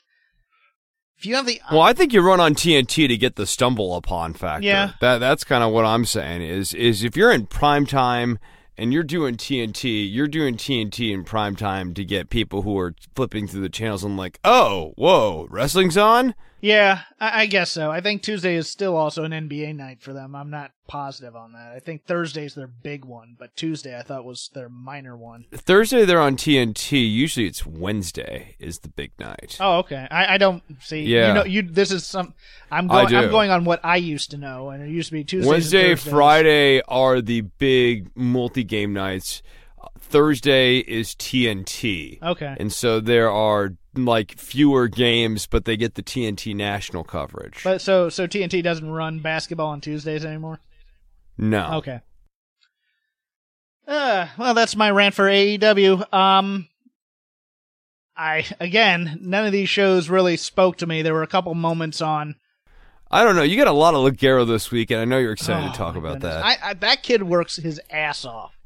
if 1.17 1.25
you 1.25 1.35
have 1.35 1.45
the 1.45 1.61
well, 1.71 1.79
I 1.79 1.93
think 1.93 2.11
you 2.11 2.19
run 2.19 2.41
on 2.41 2.53
TNT 2.53 3.07
to 3.07 3.15
get 3.15 3.37
the 3.37 3.47
stumble 3.47 3.95
upon 3.95 4.33
factor. 4.33 4.67
Yeah, 4.67 4.91
that 4.99 5.19
that's 5.19 5.45
kind 5.45 5.63
of 5.63 5.71
what 5.71 5.85
I'm 5.85 6.03
saying. 6.03 6.41
Is 6.41 6.73
is 6.73 7.01
if 7.05 7.15
you're 7.15 7.31
in 7.31 7.45
prime 7.45 7.85
time 7.85 8.39
and 8.77 8.91
you're 8.91 9.03
doing 9.03 9.37
TNT, 9.37 10.05
you're 10.11 10.27
doing 10.27 10.57
TNT 10.57 11.13
in 11.13 11.23
prime 11.23 11.55
time 11.55 11.93
to 11.93 12.03
get 12.03 12.29
people 12.29 12.63
who 12.63 12.77
are 12.77 12.93
flipping 13.15 13.47
through 13.47 13.61
the 13.61 13.69
channels 13.69 14.03
and 14.03 14.17
like, 14.17 14.41
oh, 14.43 14.91
whoa, 14.97 15.47
wrestling's 15.49 15.95
on. 15.95 16.35
Yeah, 16.61 17.01
I, 17.19 17.41
I 17.41 17.45
guess 17.45 17.71
so. 17.71 17.91
I 17.91 18.01
think 18.01 18.21
Tuesday 18.21 18.55
is 18.55 18.69
still 18.69 18.95
also 18.95 19.23
an 19.23 19.31
NBA 19.31 19.75
night 19.75 20.01
for 20.01 20.13
them. 20.13 20.35
I'm 20.35 20.49
not 20.49 20.71
positive 20.87 21.35
on 21.35 21.53
that. 21.53 21.71
I 21.73 21.79
think 21.79 22.05
Thursday's 22.05 22.55
their 22.55 22.67
big 22.67 23.05
one, 23.05 23.35
but 23.37 23.55
Tuesday 23.55 23.97
I 23.97 24.01
thought 24.01 24.25
was 24.25 24.49
their 24.53 24.69
minor 24.69 25.15
one. 25.15 25.45
Thursday 25.53 26.03
they're 26.05 26.19
on 26.19 26.35
TNT. 26.35 27.09
Usually 27.09 27.45
it's 27.45 27.65
Wednesday 27.65 28.55
is 28.59 28.79
the 28.79 28.89
big 28.89 29.11
night. 29.19 29.57
Oh, 29.59 29.79
okay. 29.79 30.07
I, 30.11 30.35
I 30.35 30.37
don't 30.37 30.63
see. 30.81 31.03
Yeah. 31.03 31.29
You 31.29 31.33
know, 31.33 31.45
you. 31.45 31.61
This 31.61 31.91
is 31.91 32.05
some. 32.05 32.33
I'm 32.71 32.89
I 32.91 33.03
going. 33.03 33.15
I'm 33.15 33.31
going 33.31 33.51
on 33.51 33.63
what 33.63 33.79
I 33.83 33.97
used 33.97 34.31
to 34.31 34.37
know, 34.37 34.69
and 34.69 34.83
it 34.83 34.89
used 34.89 35.09
to 35.09 35.13
be 35.13 35.23
Tuesday. 35.23 35.49
Wednesday. 35.49 35.95
Friday 35.95 36.81
are 36.87 37.21
the 37.21 37.41
big 37.41 38.09
multi-game 38.15 38.93
nights. 38.93 39.41
Thursday 40.09 40.77
is 40.79 41.15
TNT. 41.15 42.21
Okay. 42.21 42.55
And 42.59 42.71
so 42.73 42.99
there 42.99 43.29
are 43.31 43.73
like 43.95 44.37
fewer 44.37 44.87
games, 44.87 45.45
but 45.47 45.65
they 45.65 45.77
get 45.77 45.95
the 45.95 46.03
TNT 46.03 46.55
national 46.55 47.03
coverage. 47.03 47.61
But 47.63 47.81
so 47.81 48.09
so 48.09 48.27
TNT 48.27 48.63
doesn't 48.63 48.89
run 48.89 49.19
basketball 49.19 49.67
on 49.69 49.81
Tuesdays 49.81 50.25
anymore. 50.25 50.59
no. 51.37 51.73
Okay. 51.75 52.01
Uh, 53.87 54.27
well, 54.37 54.53
that's 54.53 54.75
my 54.75 54.91
rant 54.91 55.15
for 55.15 55.25
AEW. 55.25 56.13
Um, 56.13 56.67
I 58.15 58.45
again, 58.59 59.17
none 59.21 59.45
of 59.47 59.51
these 59.51 59.69
shows 59.69 60.09
really 60.09 60.37
spoke 60.37 60.77
to 60.77 60.85
me. 60.87 61.01
There 61.01 61.13
were 61.13 61.23
a 61.23 61.27
couple 61.27 61.53
moments 61.55 61.99
on. 62.01 62.35
I 63.09 63.23
don't 63.23 63.35
know. 63.35 63.41
You 63.41 63.57
got 63.57 63.65
a 63.65 63.71
lot 63.71 63.95
of 63.95 64.01
Ligero 64.01 64.45
this 64.45 64.69
week, 64.69 64.91
and 64.91 64.99
I 65.01 65.05
know 65.05 65.17
you're 65.17 65.31
excited 65.31 65.67
Oh, 65.69 65.71
to 65.71 65.77
talk 65.77 65.95
about 65.95 66.19
goodness. 66.19 66.35
that. 66.35 66.45
I, 66.45 66.69
I, 66.69 66.73
that 66.75 67.01
kid 67.01 67.23
works 67.23 67.55
his 67.55 67.81
ass 67.89 68.23
off. 68.25 68.58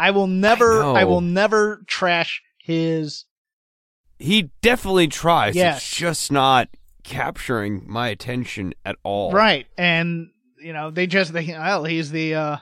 I 0.00 0.10
will 0.10 0.26
never. 0.26 0.82
I. 0.82 1.02
I, 1.02 1.04
will 1.04 1.20
never 1.20 1.82
trash 1.86 2.42
his. 2.58 3.26
he 4.18 4.50
definitely 4.62 5.08
tries. 5.08 5.54
Yes. 5.54 5.76
It's 5.78 5.96
just 5.96 6.32
not 6.32 6.68
capturing 7.04 7.84
my 7.86 8.08
attention 8.08 8.74
at 8.84 8.96
all. 9.02 9.30
Right, 9.32 9.66
and 9.78 10.28
you 10.62 10.72
know 10.72 10.90
they 10.90 11.06
just 11.06 11.32
they 11.32 11.46
well 11.46 11.84
he's 11.84 12.10
the 12.10 12.34
uh, 12.34 12.56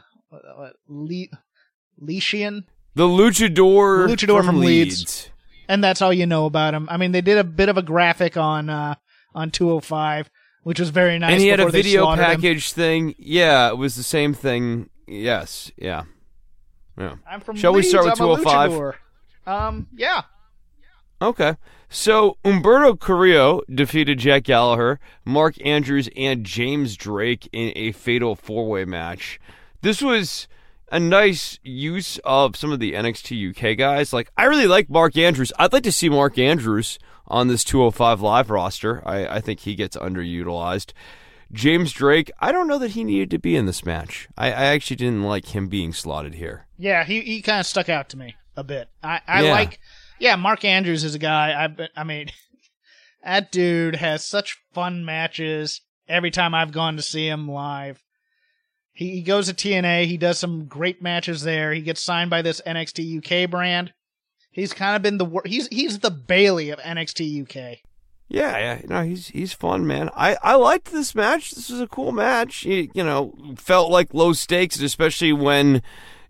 Le- 0.88 1.26
Leishian, 2.02 2.64
The 2.94 3.06
luchador, 3.06 4.08
luchador 4.08 4.44
from 4.44 4.58
Leeds. 4.60 5.00
Leeds. 5.00 5.30
and 5.68 5.82
that's 5.82 6.02
all 6.02 6.12
you 6.12 6.26
know 6.26 6.46
about 6.46 6.74
him. 6.74 6.88
I 6.90 6.96
mean, 6.96 7.12
they 7.12 7.20
did 7.20 7.38
a 7.38 7.44
bit 7.44 7.68
of 7.68 7.76
a 7.76 7.82
graphic 7.82 8.36
on 8.36 8.70
uh 8.70 8.94
on 9.34 9.50
205, 9.50 10.30
which 10.62 10.80
was 10.80 10.90
very 10.90 11.18
nice. 11.18 11.32
and 11.32 11.40
he 11.40 11.48
had 11.48 11.60
a 11.60 11.68
video 11.68 12.02
slaughtered 12.02 12.24
him. 12.24 12.30
package 12.36 12.72
thing. 12.72 13.14
Yeah, 13.18 13.68
it 13.68 13.76
was 13.78 13.94
the 13.96 14.02
same 14.02 14.34
thing. 14.34 14.90
Yes, 15.06 15.70
yeah, 15.76 16.04
yeah. 16.98 17.14
I'm 17.26 17.40
from 17.40 17.56
Shall 17.56 17.72
we 17.72 17.82
start 17.82 18.04
with 18.04 18.20
I'm 18.20 18.30
a 18.30 18.36
205? 18.36 18.98
Um, 19.46 19.86
yeah. 19.96 20.22
Okay. 21.20 21.56
So 21.88 22.36
Humberto 22.44 22.98
Carrillo 22.98 23.62
defeated 23.72 24.18
Jack 24.18 24.44
Gallagher, 24.44 25.00
Mark 25.24 25.54
Andrews, 25.64 26.08
and 26.16 26.44
James 26.44 26.96
Drake 26.96 27.48
in 27.52 27.72
a 27.74 27.92
fatal 27.92 28.34
four 28.36 28.68
way 28.68 28.84
match. 28.84 29.40
This 29.80 30.02
was 30.02 30.48
a 30.90 31.00
nice 31.00 31.58
use 31.62 32.18
of 32.24 32.56
some 32.56 32.72
of 32.72 32.80
the 32.80 32.92
NXT 32.92 33.50
UK 33.50 33.76
guys. 33.76 34.12
Like, 34.12 34.30
I 34.36 34.44
really 34.44 34.66
like 34.66 34.90
Mark 34.90 35.16
Andrews. 35.16 35.52
I'd 35.58 35.72
like 35.72 35.82
to 35.84 35.92
see 35.92 36.08
Mark 36.08 36.38
Andrews 36.38 36.98
on 37.26 37.48
this 37.48 37.64
205 37.64 38.20
Live 38.20 38.50
roster. 38.50 39.02
I, 39.06 39.36
I 39.36 39.40
think 39.40 39.60
he 39.60 39.74
gets 39.74 39.96
underutilized. 39.96 40.92
James 41.52 41.92
Drake, 41.92 42.30
I 42.40 42.52
don't 42.52 42.68
know 42.68 42.78
that 42.78 42.90
he 42.90 43.04
needed 43.04 43.30
to 43.30 43.38
be 43.38 43.56
in 43.56 43.66
this 43.66 43.84
match. 43.84 44.28
I, 44.36 44.48
I 44.48 44.64
actually 44.66 44.96
didn't 44.96 45.22
like 45.24 45.54
him 45.54 45.68
being 45.68 45.92
slotted 45.92 46.34
here. 46.34 46.66
Yeah, 46.76 47.04
he 47.04 47.20
he 47.22 47.42
kind 47.42 47.60
of 47.60 47.66
stuck 47.66 47.88
out 47.88 48.08
to 48.10 48.16
me 48.18 48.34
a 48.56 48.64
bit. 48.64 48.88
I 49.02 49.20
I 49.26 49.44
Yeah. 49.44 49.52
like 49.52 49.80
yeah, 50.18 50.36
Mark 50.36 50.64
Andrews 50.64 51.04
is 51.04 51.14
a 51.14 51.18
guy 51.18 51.64
I've 51.64 51.80
I 51.96 52.04
mean 52.04 52.30
that 53.24 53.50
dude 53.50 53.96
has 53.96 54.24
such 54.24 54.58
fun 54.74 55.04
matches 55.04 55.80
every 56.08 56.30
time 56.30 56.54
I've 56.54 56.72
gone 56.72 56.96
to 56.96 57.02
see 57.02 57.28
him 57.28 57.48
live. 57.50 58.02
He, 58.92 59.10
he 59.12 59.22
goes 59.22 59.46
to 59.46 59.54
TNA, 59.54 60.06
he 60.06 60.16
does 60.16 60.38
some 60.40 60.66
great 60.66 61.00
matches 61.00 61.42
there. 61.42 61.72
He 61.72 61.82
gets 61.82 62.00
signed 62.00 62.30
by 62.30 62.42
this 62.42 62.60
NXT 62.66 63.44
UK 63.44 63.48
brand. 63.48 63.92
He's 64.50 64.72
kind 64.72 64.96
of 64.96 65.02
been 65.02 65.18
the 65.18 65.24
wor- 65.24 65.42
he's 65.46 65.68
he's 65.68 66.00
the 66.00 66.10
Bayley 66.10 66.70
of 66.70 66.78
NXT 66.80 67.42
UK. 67.42 67.78
Yeah, 68.30 68.58
yeah, 68.58 68.80
no, 68.86 69.02
he's 69.04 69.28
he's 69.28 69.54
fun, 69.54 69.86
man. 69.86 70.10
I, 70.14 70.36
I 70.42 70.56
liked 70.56 70.92
this 70.92 71.14
match. 71.14 71.52
This 71.52 71.70
was 71.70 71.80
a 71.80 71.86
cool 71.86 72.12
match. 72.12 72.64
You, 72.66 72.90
you 72.92 73.02
know, 73.02 73.34
felt 73.56 73.90
like 73.90 74.12
low 74.12 74.34
stakes, 74.34 74.78
especially 74.80 75.32
when 75.32 75.80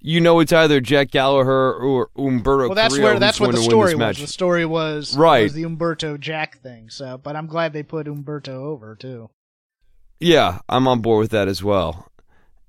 you 0.00 0.20
know 0.20 0.38
it's 0.38 0.52
either 0.52 0.80
Jack 0.80 1.10
Gallagher 1.10 1.74
or 1.74 2.08
Humberto. 2.16 2.68
Well, 2.68 2.74
that's 2.76 2.94
Carrillo 2.94 3.10
where 3.14 3.18
that's 3.18 3.40
what 3.40 3.46
the 3.50 3.56
going 3.56 3.68
to 3.70 3.76
win 3.76 3.86
story 3.88 3.94
was. 3.94 3.98
match. 3.98 4.20
The 4.20 4.26
story 4.28 4.64
was 4.64 5.16
Right. 5.16 5.42
was 5.42 5.54
the 5.54 5.64
Humberto 5.64 6.20
Jack 6.20 6.58
thing. 6.58 6.88
So, 6.88 7.18
but 7.18 7.34
I'm 7.34 7.48
glad 7.48 7.72
they 7.72 7.82
put 7.82 8.06
Humberto 8.06 8.50
over 8.50 8.94
too. 8.94 9.30
Yeah, 10.20 10.60
I'm 10.68 10.86
on 10.86 11.00
board 11.00 11.18
with 11.20 11.30
that 11.32 11.48
as 11.48 11.64
well. 11.64 12.06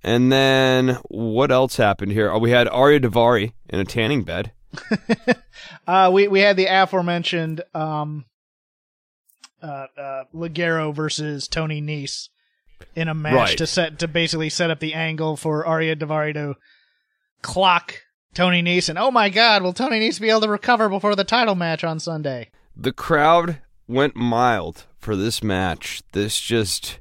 And 0.03 0.31
then 0.31 0.98
what 1.09 1.51
else 1.51 1.75
happened 1.77 2.13
here? 2.13 2.31
Oh, 2.31 2.39
we 2.39 2.50
had 2.51 2.65
Ariya 2.67 3.01
Daivari 3.03 3.51
in 3.69 3.79
a 3.79 3.86
tanning 3.86 4.24
bed. 4.24 4.51
Uh, 5.88 6.09
we 6.13 6.27
we 6.27 6.39
had 6.39 6.55
the 6.55 6.65
aforementioned 6.67 7.62
um, 7.74 8.24
uh, 9.61 9.87
uh, 9.97 10.23
Ligero 10.33 10.93
versus 10.93 11.47
Tony 11.47 11.81
Nese 11.81 12.29
in 12.95 13.07
a 13.07 13.13
match 13.13 13.33
Right. 13.33 13.57
to 13.57 13.67
set 13.67 13.99
to 13.99 14.07
basically 14.07 14.49
set 14.49 14.71
up 14.71 14.79
the 14.79 14.93
angle 14.93 15.35
for 15.35 15.65
Ariya 15.65 15.95
Daivari 15.97 16.33
to 16.33 16.55
clock 17.41 17.95
Tony 18.33 18.61
Nese. 18.61 18.89
And 18.89 18.97
oh 18.99 19.11
my 19.11 19.29
God, 19.29 19.63
will 19.63 19.73
Tony 19.73 19.99
Nese 19.99 20.19
be 20.21 20.29
able 20.29 20.41
to 20.41 20.49
recover 20.49 20.89
before 20.89 21.15
the 21.15 21.23
title 21.23 21.55
match 21.55 21.83
on 21.83 21.99
Sunday? 21.99 22.49
The 22.75 22.93
crowd 22.93 23.59
went 23.87 24.15
mild 24.15 24.85
for 24.97 25.15
this 25.15 25.43
match. 25.43 26.01
This 26.13 26.39
just 26.39 26.99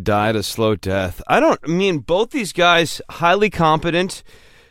died 0.00 0.36
a 0.36 0.42
slow 0.42 0.74
death. 0.76 1.20
I 1.26 1.40
don't 1.40 1.60
I 1.64 1.66
mean 1.68 1.98
both 1.98 2.30
these 2.30 2.52
guys 2.52 3.02
highly 3.10 3.50
competent. 3.50 4.22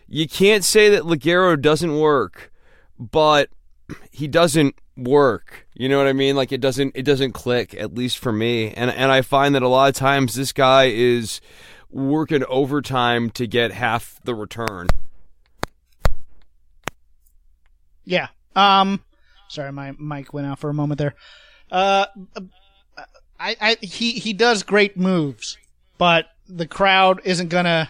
You 0.07 0.27
can't 0.27 0.63
say 0.63 0.89
that 0.89 1.03
Ligero 1.03 1.59
doesn't 1.61 1.97
work, 1.97 2.51
but 2.99 3.49
he 4.11 4.27
doesn't 4.27 4.75
work. 4.97 5.67
You 5.73 5.89
know 5.89 5.97
what 5.97 6.07
I 6.07 6.13
mean? 6.13 6.35
Like 6.35 6.51
it 6.51 6.61
doesn't 6.61 6.95
it 6.95 7.03
doesn't 7.03 7.33
click 7.33 7.73
at 7.73 7.93
least 7.93 8.17
for 8.17 8.31
me. 8.31 8.71
And 8.71 8.91
and 8.91 9.11
I 9.11 9.21
find 9.21 9.55
that 9.55 9.63
a 9.63 9.67
lot 9.67 9.89
of 9.89 9.95
times 9.95 10.35
this 10.35 10.51
guy 10.51 10.85
is 10.85 11.41
working 11.89 12.43
overtime 12.45 13.29
to 13.31 13.47
get 13.47 13.71
half 13.71 14.19
the 14.23 14.35
return. 14.35 14.87
Yeah. 18.05 18.27
Um. 18.55 19.01
Sorry, 19.49 19.71
my 19.71 19.93
mic 19.99 20.33
went 20.33 20.47
out 20.47 20.59
for 20.59 20.69
a 20.69 20.73
moment 20.73 20.97
there. 20.97 21.13
Uh, 21.69 22.05
I, 23.39 23.55
I, 23.59 23.77
he, 23.81 24.11
he 24.11 24.33
does 24.33 24.63
great 24.63 24.95
moves, 24.95 25.57
but 25.97 26.27
the 26.47 26.67
crowd 26.67 27.21
isn't 27.25 27.49
gonna 27.49 27.89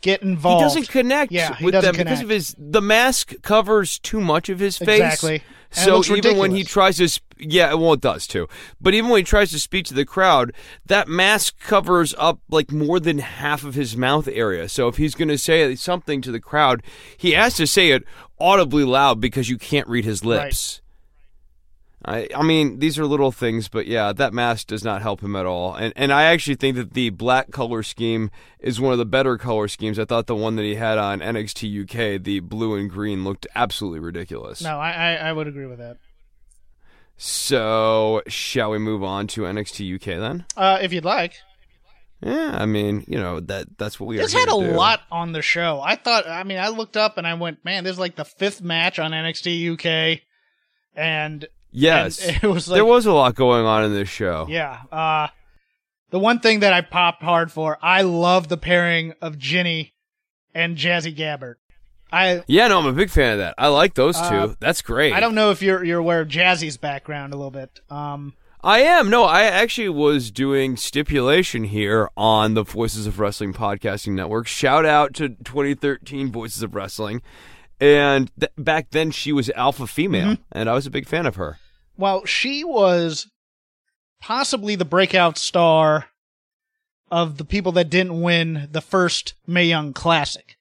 get 0.00 0.22
involved. 0.22 0.62
He 0.62 0.64
doesn't 0.64 0.88
connect 0.92 1.32
Yeah, 1.32 1.54
he 1.54 1.66
with 1.66 1.72
doesn't 1.72 1.96
them 1.96 2.04
because 2.04 2.22
of 2.22 2.28
his 2.28 2.54
the 2.58 2.82
mask 2.82 3.34
covers 3.42 3.98
too 3.98 4.20
much 4.20 4.48
of 4.48 4.58
his 4.58 4.78
face. 4.78 5.00
Exactly. 5.00 5.42
So 5.72 6.02
even 6.18 6.36
when 6.38 6.50
he 6.52 6.64
tries 6.64 6.96
to, 6.98 7.08
sp- 7.08 7.24
yeah, 7.38 7.74
well, 7.74 7.92
it 7.92 8.00
does 8.00 8.26
too. 8.26 8.48
But 8.80 8.94
even 8.94 9.10
when 9.10 9.18
he 9.18 9.24
tries 9.24 9.50
to 9.52 9.58
speak 9.58 9.86
to 9.86 9.94
the 9.94 10.04
crowd, 10.04 10.52
that 10.86 11.08
mask 11.08 11.58
covers 11.60 12.14
up 12.18 12.40
like 12.50 12.72
more 12.72 12.98
than 13.00 13.18
half 13.18 13.64
of 13.64 13.74
his 13.74 13.96
mouth 13.96 14.28
area. 14.28 14.68
So 14.68 14.88
if 14.88 14.96
he's 14.96 15.14
going 15.14 15.28
to 15.28 15.38
say 15.38 15.74
something 15.76 16.20
to 16.22 16.32
the 16.32 16.40
crowd, 16.40 16.82
he 17.16 17.32
has 17.32 17.54
to 17.56 17.66
say 17.66 17.90
it 17.90 18.04
audibly 18.38 18.84
loud 18.84 19.20
because 19.20 19.48
you 19.48 19.58
can't 19.58 19.88
read 19.88 20.04
his 20.04 20.24
lips. 20.24 20.80
I, 22.02 22.28
I 22.34 22.42
mean, 22.42 22.78
these 22.78 22.98
are 22.98 23.04
little 23.04 23.30
things, 23.30 23.68
but 23.68 23.86
yeah, 23.86 24.12
that 24.14 24.32
mask 24.32 24.68
does 24.68 24.82
not 24.82 25.02
help 25.02 25.20
him 25.22 25.36
at 25.36 25.44
all. 25.44 25.74
And 25.74 25.92
and 25.96 26.12
I 26.12 26.24
actually 26.24 26.54
think 26.54 26.76
that 26.76 26.94
the 26.94 27.10
black 27.10 27.50
color 27.50 27.82
scheme 27.82 28.30
is 28.58 28.80
one 28.80 28.92
of 28.92 28.98
the 28.98 29.04
better 29.04 29.36
color 29.36 29.68
schemes. 29.68 29.98
I 29.98 30.06
thought 30.06 30.26
the 30.26 30.34
one 30.34 30.56
that 30.56 30.62
he 30.62 30.76
had 30.76 30.96
on 30.96 31.20
NXT 31.20 31.82
UK, 31.82 32.22
the 32.22 32.40
blue 32.40 32.74
and 32.74 32.88
green, 32.88 33.22
looked 33.22 33.46
absolutely 33.54 34.00
ridiculous. 34.00 34.62
No, 34.62 34.78
I, 34.78 34.90
I, 34.92 35.14
I 35.28 35.32
would 35.32 35.46
agree 35.46 35.66
with 35.66 35.78
that. 35.78 35.98
So, 37.18 38.22
shall 38.28 38.70
we 38.70 38.78
move 38.78 39.02
on 39.02 39.26
to 39.28 39.42
NXT 39.42 39.94
UK 39.96 40.18
then? 40.18 40.46
Uh, 40.56 40.78
if 40.80 40.92
you'd 40.92 41.04
like. 41.04 41.34
Yeah, 42.22 42.56
I 42.58 42.64
mean, 42.64 43.04
you 43.08 43.18
know 43.18 43.40
that 43.40 43.76
that's 43.78 44.00
what 44.00 44.06
we 44.06 44.16
This 44.16 44.32
had 44.32 44.48
a 44.48 44.52
do. 44.52 44.72
lot 44.72 45.00
on 45.10 45.32
the 45.32 45.42
show. 45.42 45.80
I 45.82 45.96
thought, 45.96 46.26
I 46.26 46.44
mean, 46.44 46.58
I 46.58 46.68
looked 46.68 46.96
up 46.96 47.18
and 47.18 47.26
I 47.26 47.34
went, 47.34 47.62
man, 47.64 47.84
this 47.84 47.92
is 47.94 47.98
like 47.98 48.16
the 48.16 48.24
fifth 48.24 48.62
match 48.62 48.98
on 48.98 49.10
NXT 49.12 49.72
UK, 49.74 50.20
and 50.94 51.46
Yes, 51.72 52.26
and 52.26 52.42
it 52.42 52.46
was 52.46 52.68
like, 52.68 52.76
there 52.76 52.84
was 52.84 53.06
a 53.06 53.12
lot 53.12 53.34
going 53.34 53.64
on 53.64 53.84
in 53.84 53.92
this 53.92 54.08
show. 54.08 54.46
yeah. 54.48 54.82
Uh, 54.90 55.28
the 56.10 56.18
one 56.18 56.40
thing 56.40 56.60
that 56.60 56.72
I 56.72 56.80
popped 56.80 57.22
hard 57.22 57.52
for, 57.52 57.78
I 57.80 58.02
love 58.02 58.48
the 58.48 58.56
pairing 58.56 59.14
of 59.22 59.38
Jinny 59.38 59.94
and 60.54 60.76
Jazzy 60.76 61.16
Gabert. 61.16 61.54
I 62.12 62.42
Yeah, 62.48 62.68
no, 62.68 62.80
I'm 62.80 62.86
a 62.86 62.92
big 62.92 63.10
fan 63.10 63.34
of 63.34 63.38
that. 63.38 63.54
I 63.56 63.68
like 63.68 63.94
those 63.94 64.16
two. 64.16 64.22
Uh, 64.22 64.54
that's 64.58 64.82
great. 64.82 65.12
I 65.12 65.20
don't 65.20 65.34
know 65.34 65.50
if 65.52 65.62
you're 65.62 65.84
you're 65.84 66.00
aware 66.00 66.20
of 66.20 66.28
Jazzy's 66.28 66.76
background 66.76 67.32
a 67.32 67.36
little 67.36 67.52
bit. 67.52 67.80
Um, 67.88 68.34
I 68.62 68.80
am. 68.80 69.08
No, 69.08 69.24
I 69.24 69.44
actually 69.44 69.88
was 69.88 70.30
doing 70.30 70.76
stipulation 70.76 71.64
here 71.64 72.10
on 72.16 72.54
the 72.54 72.64
Voices 72.64 73.06
of 73.06 73.18
Wrestling 73.18 73.54
podcasting 73.54 74.12
network. 74.12 74.46
Shout 74.46 74.84
out 74.84 75.14
to 75.14 75.30
2013 75.30 76.30
Voices 76.30 76.62
of 76.62 76.74
Wrestling. 76.74 77.22
And 77.80 78.30
th- 78.38 78.52
back 78.58 78.90
then 78.90 79.10
she 79.10 79.32
was 79.32 79.48
alpha 79.50 79.86
female, 79.86 80.32
Mm-hmm. 80.34 80.42
and 80.52 80.68
I 80.68 80.74
was 80.74 80.86
a 80.86 80.90
big 80.90 81.06
fan 81.08 81.26
of 81.26 81.36
her. 81.36 81.58
well, 81.96 82.24
she 82.24 82.62
was 82.64 83.26
possibly 84.20 84.74
the 84.76 84.84
breakout 84.84 85.38
star 85.38 86.06
of 87.10 87.38
the 87.38 87.44
people 87.44 87.72
that 87.72 87.88
didn't 87.90 88.20
win 88.20 88.68
the 88.70 88.80
first 88.82 89.34
Mae 89.46 89.64
Young 89.64 89.92
Classic. 89.92 90.56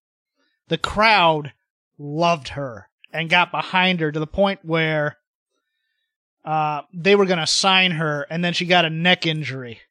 The 0.70 0.78
crowd 0.78 1.52
loved 1.98 2.50
her 2.50 2.88
and 3.12 3.30
got 3.30 3.52
behind 3.52 4.00
her 4.00 4.12
to 4.12 4.20
the 4.20 4.26
point 4.28 4.60
where 4.64 5.18
uh, 6.46 6.82
they 6.94 7.16
were 7.16 7.26
going 7.26 7.40
to 7.40 7.46
sign 7.48 7.92
her, 7.92 8.26
and 8.30 8.44
then 8.44 8.54
she 8.54 8.66
got 8.66 8.86
a 8.86 8.90
neck 8.90 9.26
injury. 9.26 9.82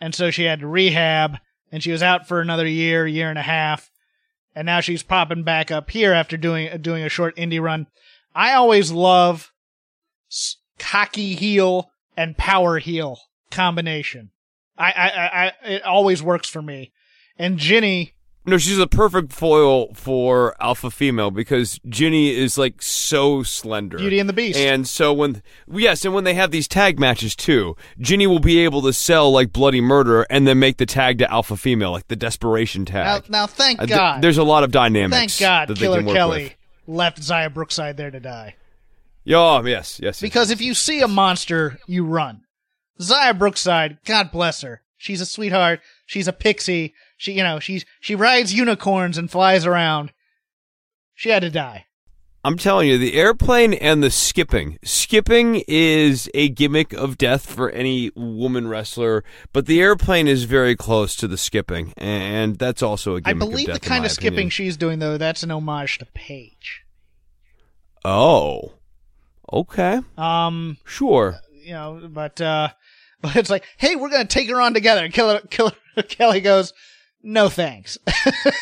And 0.00 0.14
so 0.14 0.30
she 0.30 0.44
had 0.44 0.60
to 0.60 0.66
rehab, 0.66 1.38
and 1.70 1.82
she 1.82 1.92
was 1.92 2.02
out 2.02 2.26
for 2.28 2.40
another 2.40 2.66
year, 2.66 3.06
year 3.06 3.30
and 3.30 3.38
a 3.38 3.42
half. 3.42 3.90
And 4.56 4.64
now 4.64 4.80
she's 4.80 5.02
popping 5.02 5.42
back 5.42 5.70
up 5.70 5.90
here 5.90 6.14
after 6.14 6.38
doing 6.38 6.80
doing 6.80 7.04
a 7.04 7.10
short 7.10 7.36
indie 7.36 7.60
run. 7.60 7.88
I 8.34 8.54
always 8.54 8.90
love 8.90 9.52
cocky 10.78 11.34
heel 11.34 11.90
and 12.16 12.38
power 12.38 12.78
heel 12.78 13.20
combination. 13.50 14.30
I, 14.78 14.92
I, 14.92 15.44
I, 15.46 15.52
it 15.74 15.82
always 15.84 16.22
works 16.22 16.48
for 16.48 16.62
me. 16.62 16.92
And 17.38 17.58
Jinny 17.58 18.14
no, 18.46 18.58
she's 18.58 18.78
a 18.78 18.86
perfect 18.86 19.32
foil 19.32 19.92
for 19.94 20.54
alpha 20.60 20.90
female 20.90 21.30
because 21.30 21.80
Jinny 21.88 22.34
is 22.34 22.56
like 22.56 22.80
so 22.80 23.42
slender. 23.42 23.98
Beauty 23.98 24.18
and 24.18 24.28
the 24.28 24.32
Beast. 24.32 24.58
And 24.58 24.86
so 24.86 25.12
when 25.12 25.42
yes, 25.68 26.04
and 26.04 26.14
when 26.14 26.24
they 26.24 26.34
have 26.34 26.52
these 26.52 26.68
tag 26.68 26.98
matches 27.00 27.34
too, 27.34 27.76
Jinny 27.98 28.26
will 28.26 28.38
be 28.38 28.58
able 28.58 28.82
to 28.82 28.92
sell 28.92 29.30
like 29.30 29.52
bloody 29.52 29.80
murder 29.80 30.22
and 30.30 30.46
then 30.46 30.58
make 30.58 30.76
the 30.76 30.86
tag 30.86 31.18
to 31.18 31.30
alpha 31.30 31.56
female, 31.56 31.90
like 31.90 32.08
the 32.08 32.16
desperation 32.16 32.84
tag. 32.84 33.24
Now, 33.28 33.40
now 33.40 33.46
thank 33.46 33.82
uh, 33.82 33.86
God. 33.86 34.14
Th- 34.14 34.22
there's 34.22 34.38
a 34.38 34.44
lot 34.44 34.64
of 34.64 34.70
dynamics. 34.70 35.38
Thank 35.38 35.40
God 35.40 35.76
Killer 35.76 36.02
Kelly 36.04 36.44
with. 36.44 36.96
left 36.96 37.20
Xia 37.20 37.52
Brookside 37.52 37.96
there 37.96 38.10
to 38.10 38.20
die. 38.20 38.54
Oh, 39.28 39.64
yes, 39.64 39.98
yes. 40.00 40.20
Because 40.20 40.50
yes. 40.50 40.60
if 40.60 40.64
you 40.64 40.74
see 40.74 41.00
a 41.00 41.08
monster, 41.08 41.78
you 41.86 42.04
run. 42.04 42.42
Xia 43.00 43.36
Brookside, 43.36 43.98
God 44.04 44.30
bless 44.30 44.62
her. 44.62 44.82
She's 44.96 45.20
a 45.20 45.26
sweetheart. 45.26 45.80
She's 46.06 46.28
a 46.28 46.32
pixie. 46.32 46.94
She, 47.16 47.32
you 47.32 47.42
know, 47.42 47.58
she's 47.58 47.84
she 48.00 48.14
rides 48.14 48.54
unicorns 48.54 49.18
and 49.18 49.30
flies 49.30 49.66
around. 49.66 50.12
She 51.14 51.30
had 51.30 51.42
to 51.42 51.50
die. 51.50 51.86
I'm 52.44 52.56
telling 52.56 52.86
you, 52.86 52.96
the 52.96 53.14
airplane 53.14 53.74
and 53.74 54.04
the 54.04 54.10
skipping. 54.10 54.78
Skipping 54.84 55.64
is 55.66 56.30
a 56.32 56.48
gimmick 56.48 56.92
of 56.92 57.18
death 57.18 57.44
for 57.52 57.70
any 57.70 58.12
woman 58.14 58.68
wrestler, 58.68 59.24
but 59.52 59.66
the 59.66 59.80
airplane 59.80 60.28
is 60.28 60.44
very 60.44 60.76
close 60.76 61.16
to 61.16 61.26
the 61.26 61.36
skipping, 61.36 61.92
and 61.96 62.56
that's 62.56 62.84
also 62.84 63.16
a 63.16 63.20
gimmick. 63.20 63.42
I 63.42 63.46
believe 63.50 63.68
of 63.68 63.74
the 63.74 63.80
kind 63.80 64.04
of 64.04 64.12
skipping 64.12 64.34
opinion. 64.34 64.50
she's 64.50 64.76
doing, 64.76 65.00
though, 65.00 65.18
that's 65.18 65.42
an 65.42 65.50
homage 65.50 65.98
to 65.98 66.06
Paige. 66.06 66.84
Oh, 68.04 68.74
okay. 69.52 70.00
Um, 70.16 70.76
sure. 70.84 71.40
You 71.52 71.72
know, 71.72 72.08
but 72.08 72.40
uh, 72.40 72.68
but 73.22 73.34
it's 73.34 73.50
like, 73.50 73.64
hey, 73.76 73.96
we're 73.96 74.10
gonna 74.10 74.24
take 74.24 74.48
her 74.50 74.60
on 74.60 74.72
together. 74.72 75.08
Killer, 75.08 75.40
Killer 75.50 75.72
Kelly 76.08 76.40
goes, 76.40 76.72
no 77.26 77.48
thanks. 77.48 77.98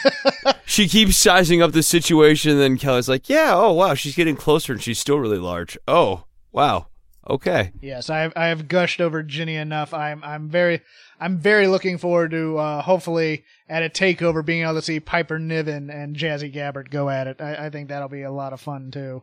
she 0.65 0.89
keeps 0.89 1.17
sizing 1.17 1.61
up 1.61 1.73
the 1.73 1.83
situation, 1.83 2.53
and 2.53 2.61
then 2.61 2.79
Kelly's 2.79 3.09
like, 3.09 3.29
"Yeah, 3.29 3.53
oh 3.55 3.73
wow, 3.73 3.95
she's 3.95 4.17
getting 4.17 4.37
closer, 4.37 4.73
and 4.73 4.83
she's 4.83 4.99
still 4.99 5.19
really 5.19 5.39
large. 5.39 5.77
Oh 5.87 6.25
wow, 6.51 6.87
okay." 7.29 7.73
Yes, 7.81 8.09
I 8.09 8.21
have, 8.21 8.33
I 8.35 8.47
have 8.47 8.67
gushed 8.67 9.01
over 9.01 9.23
Jinny 9.23 9.57
enough. 9.57 9.93
I'm 9.93 10.25
I'm 10.25 10.49
very 10.49 10.81
I'm 11.21 11.39
very 11.39 11.69
looking 11.69 11.99
forward 11.99 12.31
to 12.31 12.57
uh, 12.59 12.83
hopefully 12.83 13.45
at 13.69 13.83
a 13.83 13.91
takeover 13.91 14.45
being 14.45 14.63
able 14.63 14.75
to 14.75 14.83
see 14.83 14.99
Piper 14.99 15.39
Niven 15.39 15.91
and 15.91 16.17
Jazzy 16.17 16.53
Gabert 16.53 16.91
go 16.91 17.11
at 17.11 17.27
it. 17.27 17.41
I, 17.41 17.67
I 17.67 17.71
think 17.71 17.89
that'll 17.89 18.09
be 18.09 18.23
a 18.23 18.33
lot 18.33 18.53
of 18.53 18.61
fun 18.61 18.91
too. 18.91 19.23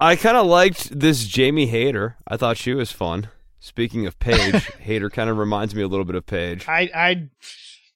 I 0.00 0.16
kind 0.16 0.36
of 0.36 0.46
liked 0.46 0.98
this 0.98 1.26
Jamie 1.26 1.66
Hayter. 1.66 2.16
I 2.26 2.36
thought 2.36 2.56
she 2.56 2.74
was 2.74 2.90
fun. 2.90 3.28
Speaking 3.60 4.06
of 4.06 4.18
Paige, 4.18 4.64
Hayter 4.80 5.10
kind 5.10 5.28
of 5.28 5.36
reminds 5.36 5.74
me 5.74 5.82
a 5.82 5.88
little 5.88 6.06
bit 6.06 6.16
of 6.16 6.26
Paige. 6.26 6.66
I 6.66 6.90
I 6.94 7.28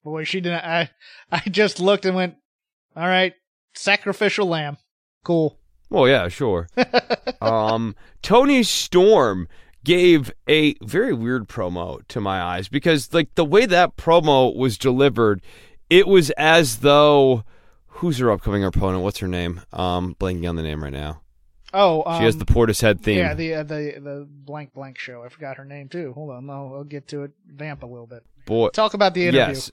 Boy, 0.05 0.23
she 0.23 0.39
didn't. 0.39 0.63
I 0.63 0.91
I 1.31 1.41
just 1.49 1.79
looked 1.79 2.05
and 2.05 2.15
went, 2.15 2.35
all 2.95 3.07
right, 3.07 3.33
sacrificial 3.73 4.47
lamb, 4.47 4.77
cool. 5.23 5.57
Well, 5.89 6.07
yeah, 6.07 6.27
sure. 6.27 6.69
um, 7.41 7.95
Toni 8.21 8.61
Storm 8.61 9.47
gave 9.83 10.31
a 10.47 10.75
very 10.83 11.11
weird 11.11 11.47
promo 11.47 12.07
to 12.07 12.21
my 12.21 12.39
eyes 12.39 12.67
because, 12.67 13.13
like, 13.13 13.33
the 13.33 13.45
way 13.45 13.65
that 13.65 13.97
promo 13.97 14.55
was 14.55 14.77
delivered, 14.77 15.41
it 15.89 16.07
was 16.07 16.29
as 16.31 16.77
though 16.77 17.43
who's 17.87 18.19
her 18.19 18.31
upcoming 18.31 18.63
opponent? 18.63 19.03
What's 19.03 19.19
her 19.19 19.27
name? 19.27 19.61
Um, 19.73 20.15
blanking 20.19 20.47
on 20.47 20.55
the 20.55 20.63
name 20.63 20.83
right 20.83 20.93
now. 20.93 21.21
Oh, 21.73 22.03
um, 22.05 22.19
she 22.19 22.25
has 22.25 22.35
um, 22.35 22.39
the 22.39 22.45
Portishead 22.45 23.01
theme. 23.01 23.17
Yeah, 23.17 23.33
the 23.33 23.55
uh, 23.55 23.63
the 23.63 23.99
the 23.99 24.27
blank 24.29 24.73
blank 24.73 24.97
show. 24.97 25.23
I 25.23 25.29
forgot 25.29 25.57
her 25.57 25.65
name 25.65 25.89
too. 25.89 26.13
Hold 26.13 26.31
on, 26.31 26.45
no, 26.45 26.73
I'll 26.75 26.83
get 26.83 27.07
to 27.09 27.23
it. 27.23 27.31
Vamp 27.47 27.83
a 27.83 27.85
little 27.85 28.07
bit. 28.07 28.23
Boy, 28.45 28.69
talk 28.69 28.93
about 28.93 29.13
the 29.13 29.23
interview. 29.23 29.55
Yes. 29.55 29.71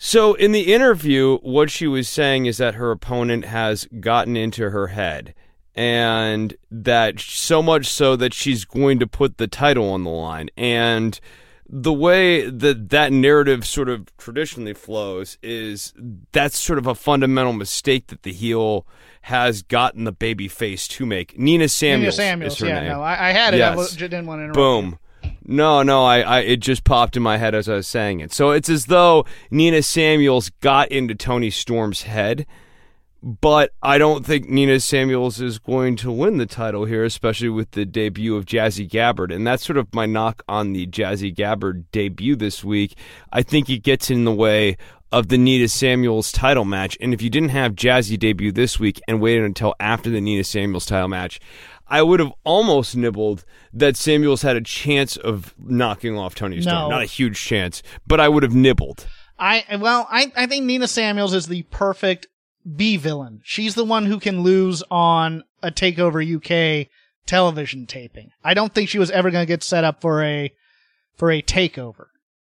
So 0.00 0.34
in 0.34 0.52
the 0.52 0.72
interview, 0.72 1.38
what 1.38 1.70
she 1.70 1.88
was 1.88 2.08
saying 2.08 2.46
is 2.46 2.58
that 2.58 2.76
her 2.76 2.92
opponent 2.92 3.44
has 3.44 3.86
gotten 3.98 4.36
into 4.36 4.70
her 4.70 4.88
head, 4.88 5.34
and 5.74 6.56
that 6.70 7.18
so 7.18 7.62
much 7.62 7.86
so 7.86 8.14
that 8.14 8.32
she's 8.32 8.64
going 8.64 9.00
to 9.00 9.08
put 9.08 9.38
the 9.38 9.48
title 9.48 9.90
on 9.90 10.04
the 10.04 10.10
line, 10.10 10.50
and 10.56 11.18
the 11.68 11.92
way 11.92 12.48
that 12.48 12.90
that 12.90 13.12
narrative 13.12 13.66
sort 13.66 13.88
of 13.88 14.16
traditionally 14.16 14.72
flows 14.72 15.36
is 15.42 15.92
that's 16.32 16.58
sort 16.58 16.78
of 16.78 16.86
a 16.86 16.94
fundamental 16.94 17.52
mistake 17.52 18.06
that 18.06 18.22
the 18.22 18.32
heel 18.32 18.86
has 19.22 19.62
gotten 19.62 20.04
the 20.04 20.12
baby 20.12 20.48
face 20.48 20.88
to 20.88 21.04
make. 21.04 21.36
Nina 21.38 21.68
Samuels, 21.68 22.16
Nina 22.18 22.30
Samuels 22.30 22.52
is 22.54 22.58
her 22.60 22.66
yeah, 22.68 22.80
name. 22.80 22.88
no, 22.92 23.02
I, 23.02 23.28
I 23.28 23.32
had 23.32 23.52
it. 23.52 23.58
Yes. 23.58 23.94
I 23.94 23.96
didn't 23.98 24.26
want 24.26 24.38
to 24.38 24.44
interrupt. 24.44 24.56
Boom. 24.56 24.86
You. 24.86 24.98
No, 25.50 25.82
no, 25.82 26.04
I, 26.04 26.20
I, 26.20 26.40
it 26.40 26.60
just 26.60 26.84
popped 26.84 27.16
in 27.16 27.22
my 27.22 27.38
head 27.38 27.54
as 27.54 27.70
I 27.70 27.76
was 27.76 27.88
saying 27.88 28.20
it. 28.20 28.34
So 28.34 28.50
it's 28.50 28.68
as 28.68 28.84
though 28.84 29.24
Nina 29.50 29.82
Samuels 29.82 30.50
got 30.60 30.88
into 30.92 31.14
Toni 31.14 31.48
Storm's 31.48 32.02
head, 32.02 32.46
but 33.22 33.72
I 33.82 33.96
don't 33.96 34.26
think 34.26 34.50
Nina 34.50 34.78
Samuels 34.78 35.40
is 35.40 35.58
going 35.58 35.96
to 35.96 36.12
win 36.12 36.36
the 36.36 36.44
title 36.44 36.84
here, 36.84 37.02
especially 37.02 37.48
with 37.48 37.70
the 37.70 37.86
debut 37.86 38.36
of 38.36 38.44
Jazzy 38.44 38.86
Gabert. 38.86 39.34
And 39.34 39.46
that's 39.46 39.64
sort 39.64 39.78
of 39.78 39.92
my 39.94 40.04
knock 40.04 40.42
on 40.50 40.74
the 40.74 40.86
Jazzy 40.86 41.34
Gabert 41.34 41.86
debut 41.92 42.36
this 42.36 42.62
week. 42.62 42.94
I 43.32 43.42
think 43.42 43.70
it 43.70 43.78
gets 43.82 44.10
in 44.10 44.24
the 44.24 44.34
way 44.34 44.76
of 45.10 45.28
the 45.28 45.38
Nina 45.38 45.68
Samuels 45.68 46.30
title 46.30 46.66
match. 46.66 46.98
And 47.00 47.14
if 47.14 47.22
you 47.22 47.30
didn't 47.30 47.48
have 47.48 47.72
Jazzy 47.72 48.18
debut 48.18 48.52
this 48.52 48.78
week 48.78 49.00
and 49.08 49.22
waited 49.22 49.44
until 49.44 49.74
after 49.80 50.10
the 50.10 50.20
Nina 50.20 50.44
Samuels 50.44 50.84
title 50.84 51.08
match, 51.08 51.40
I 51.88 52.02
would 52.02 52.20
have 52.20 52.32
almost 52.44 52.96
nibbled 52.96 53.44
that 53.72 53.96
Samuels 53.96 54.42
had 54.42 54.56
a 54.56 54.60
chance 54.60 55.16
of 55.16 55.54
knocking 55.58 56.18
off 56.18 56.34
Toni 56.34 56.60
Storm. 56.60 56.76
No. 56.76 56.88
Not 56.90 57.02
a 57.02 57.06
huge 57.06 57.40
chance, 57.40 57.82
but 58.06 58.20
I 58.20 58.28
would 58.28 58.42
have 58.42 58.54
nibbled. 58.54 59.06
I 59.38 59.64
well, 59.80 60.06
I, 60.10 60.32
I 60.36 60.46
think 60.46 60.64
Nina 60.64 60.88
Samuels 60.88 61.32
is 61.32 61.46
the 61.46 61.62
perfect 61.64 62.26
B 62.76 62.96
villain. 62.96 63.40
She's 63.44 63.74
the 63.74 63.84
one 63.84 64.06
who 64.06 64.18
can 64.18 64.42
lose 64.42 64.82
on 64.90 65.44
a 65.62 65.70
takeover 65.70 66.22
UK 66.22 66.88
television 67.26 67.86
taping. 67.86 68.30
I 68.42 68.54
don't 68.54 68.74
think 68.74 68.88
she 68.88 68.98
was 68.98 69.10
ever 69.10 69.30
going 69.30 69.42
to 69.42 69.46
get 69.46 69.62
set 69.62 69.84
up 69.84 70.00
for 70.00 70.22
a 70.22 70.52
for 71.14 71.30
a 71.30 71.40
takeover. 71.42 72.06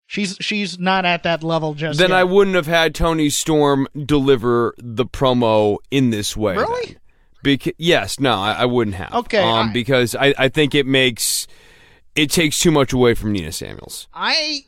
She's 0.05 0.37
she's 0.39 0.79
not 0.79 1.05
at 1.05 1.23
that 1.23 1.43
level 1.43 1.75
just 1.75 1.99
then 1.99 2.09
yet. 2.09 2.19
I 2.19 2.23
wouldn't 2.23 2.55
have 2.55 2.65
had 2.65 2.95
Toni 2.95 3.29
Storm 3.29 3.87
deliver 4.05 4.73
the 4.77 5.05
promo 5.05 5.77
in 5.91 6.09
this 6.09 6.35
way. 6.35 6.55
Really? 6.55 6.85
Then. 6.93 6.98
Because 7.43 7.73
yes, 7.77 8.19
no, 8.19 8.33
I, 8.33 8.53
I 8.53 8.65
wouldn't 8.65 8.95
have. 8.95 9.13
Okay, 9.13 9.41
um, 9.41 9.69
I, 9.69 9.73
because 9.73 10.15
I, 10.15 10.33
I 10.37 10.49
think 10.49 10.75
it 10.75 10.85
makes 10.85 11.47
it 12.15 12.29
takes 12.31 12.59
too 12.59 12.71
much 12.71 12.93
away 12.93 13.13
from 13.13 13.31
Nina 13.31 13.51
Samuels. 13.51 14.07
I 14.13 14.65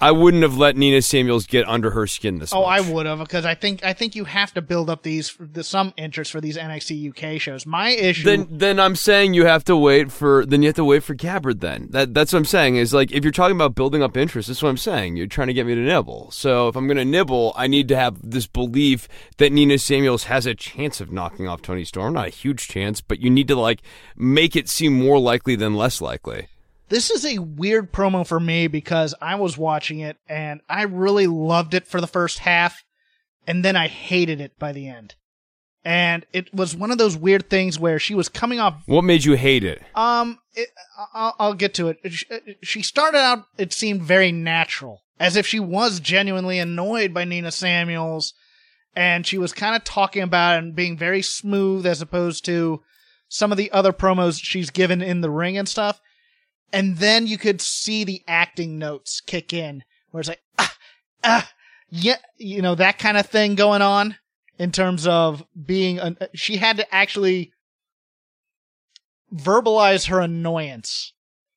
I, 0.00 0.10
wouldn't 0.12 0.42
have 0.42 0.56
let 0.56 0.76
Nina 0.76 1.02
Samuels 1.02 1.46
get 1.46 1.68
under 1.68 1.90
her 1.90 2.06
skin 2.06 2.38
this. 2.38 2.52
Oh, 2.52 2.62
much. 2.62 2.80
I 2.80 2.92
would 2.92 3.06
have 3.06 3.18
because 3.18 3.44
I 3.44 3.54
think 3.54 3.84
I 3.84 3.92
think 3.92 4.14
you 4.14 4.24
have 4.24 4.52
to 4.54 4.62
build 4.62 4.90
up 4.90 5.02
these 5.02 5.36
the, 5.38 5.64
some 5.64 5.92
interest 5.96 6.32
for 6.32 6.40
these 6.40 6.56
NXT 6.56 7.10
UK 7.10 7.40
shows. 7.40 7.66
My 7.66 7.90
issue 7.90 8.24
then 8.24 8.48
then 8.50 8.80
I'm 8.80 8.96
saying 8.96 9.34
you 9.34 9.46
have 9.46 9.64
to 9.64 9.76
wait 9.76 10.12
for 10.12 10.44
then 10.46 10.62
you 10.62 10.68
have 10.68 10.76
to 10.76 10.84
wait 10.84 11.02
for 11.02 11.14
Gabert. 11.14 11.60
Then 11.60 11.88
that 11.90 12.14
that's 12.14 12.32
what 12.32 12.40
I'm 12.40 12.44
saying 12.44 12.76
is 12.76 12.92
like 12.94 13.12
if 13.12 13.24
you're 13.24 13.32
talking 13.32 13.56
about 13.56 13.74
building 13.74 14.02
up 14.02 14.16
interest, 14.16 14.48
that's 14.48 14.62
what 14.62 14.68
I'm 14.68 14.76
saying. 14.76 15.16
You're 15.16 15.26
trying 15.26 15.48
to 15.48 15.54
get 15.54 15.66
me 15.66 15.74
to 15.74 15.80
nibble. 15.80 16.30
So 16.30 16.68
if 16.68 16.76
I'm 16.76 16.86
going 16.86 16.96
to 16.96 17.04
nibble, 17.04 17.52
I 17.56 17.66
need 17.66 17.88
to 17.88 17.96
have 17.96 18.18
this 18.22 18.46
belief 18.46 19.08
that 19.38 19.52
Nina 19.52 19.78
Samuels 19.78 20.24
has 20.24 20.46
a 20.46 20.54
chance 20.54 21.00
of 21.00 21.12
knocking 21.12 21.48
off 21.48 21.62
Toni 21.62 21.84
Storm. 21.84 22.14
Not 22.14 22.28
a 22.28 22.30
huge 22.30 22.68
chance, 22.68 23.00
but 23.00 23.20
you 23.20 23.30
need 23.30 23.48
to 23.48 23.56
like 23.56 23.82
make 24.16 24.56
it 24.56 24.68
seem 24.68 24.92
more 24.92 25.18
likely 25.18 25.56
than 25.56 25.74
less 25.74 26.00
likely. 26.00 26.48
This 26.88 27.10
is 27.10 27.24
a 27.24 27.38
weird 27.38 27.92
promo 27.92 28.26
for 28.26 28.38
me 28.38 28.68
because 28.68 29.14
I 29.20 29.34
was 29.34 29.58
watching 29.58 30.00
it 30.00 30.18
and 30.28 30.60
I 30.68 30.82
really 30.82 31.26
loved 31.26 31.74
it 31.74 31.86
for 31.86 32.00
the 32.00 32.06
first 32.06 32.40
half 32.40 32.84
and 33.46 33.64
then 33.64 33.76
I 33.76 33.88
hated 33.88 34.40
it 34.40 34.58
by 34.58 34.72
the 34.72 34.88
end. 34.88 35.14
And 35.84 36.26
it 36.32 36.52
was 36.52 36.74
one 36.74 36.90
of 36.90 36.98
those 36.98 37.16
weird 37.16 37.48
things 37.48 37.78
where 37.78 37.98
she 37.98 38.14
was 38.14 38.28
coming 38.28 38.58
off. 38.58 38.82
What 38.86 39.02
made 39.02 39.24
you 39.24 39.34
hate 39.34 39.62
it? 39.62 39.82
Um, 39.94 40.38
it, 40.54 40.68
I'll, 41.14 41.34
I'll 41.38 41.54
get 41.54 41.74
to 41.74 41.88
it. 41.88 41.98
She 42.62 42.82
started 42.82 43.18
out, 43.18 43.44
it 43.56 43.72
seemed 43.72 44.02
very 44.02 44.32
natural, 44.32 45.02
as 45.20 45.36
if 45.36 45.46
she 45.46 45.60
was 45.60 46.00
genuinely 46.00 46.58
annoyed 46.58 47.14
by 47.14 47.24
Nina 47.24 47.52
Samuels, 47.52 48.34
and 48.96 49.24
she 49.24 49.38
was 49.38 49.52
kind 49.52 49.76
of 49.76 49.84
talking 49.84 50.22
about 50.22 50.56
it 50.56 50.64
and 50.64 50.74
being 50.74 50.96
very 50.96 51.22
smooth 51.22 51.86
as 51.86 52.02
opposed 52.02 52.44
to 52.46 52.82
some 53.28 53.52
of 53.52 53.58
the 53.58 53.70
other 53.70 53.92
promos 53.92 54.40
she's 54.42 54.70
given 54.70 55.02
in 55.02 55.20
the 55.20 55.30
ring 55.30 55.56
and 55.56 55.68
stuff 55.68 56.00
and 56.72 56.98
then 56.98 57.26
you 57.26 57.38
could 57.38 57.60
see 57.60 58.04
the 58.04 58.22
acting 58.26 58.78
notes 58.78 59.20
kick 59.20 59.52
in, 59.52 59.84
where 60.10 60.20
it's 60.20 60.28
like 60.28 60.42
ah 60.58 60.76
ah 61.24 61.52
yeah, 61.88 62.16
you 62.36 62.62
know 62.62 62.74
that 62.74 62.98
kind 62.98 63.16
of 63.16 63.26
thing 63.26 63.54
going 63.54 63.82
on 63.82 64.16
in 64.58 64.72
terms 64.72 65.06
of 65.06 65.44
being. 65.64 65.98
An, 65.98 66.18
she 66.34 66.56
had 66.56 66.76
to 66.78 66.94
actually 66.94 67.52
verbalize 69.34 70.06
her 70.06 70.20
annoyance 70.20 71.12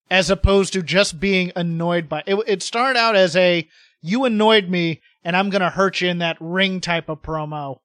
as 0.09 0.29
opposed 0.29 0.73
to 0.73 0.81
just 0.81 1.19
being 1.19 1.51
annoyed 1.55 2.09
by 2.09 2.23
it. 2.25 2.35
It 2.47 2.63
started 2.63 2.97
out 2.99 3.15
as 3.15 3.35
a 3.35 3.67
you 4.01 4.25
annoyed 4.25 4.69
me 4.69 5.01
and 5.23 5.35
I'm 5.35 5.49
going 5.49 5.61
to 5.61 5.69
hurt 5.69 6.01
you 6.01 6.09
in 6.09 6.19
that 6.19 6.37
ring 6.39 6.81
type 6.81 7.09
of 7.09 7.21
promo. 7.21 7.79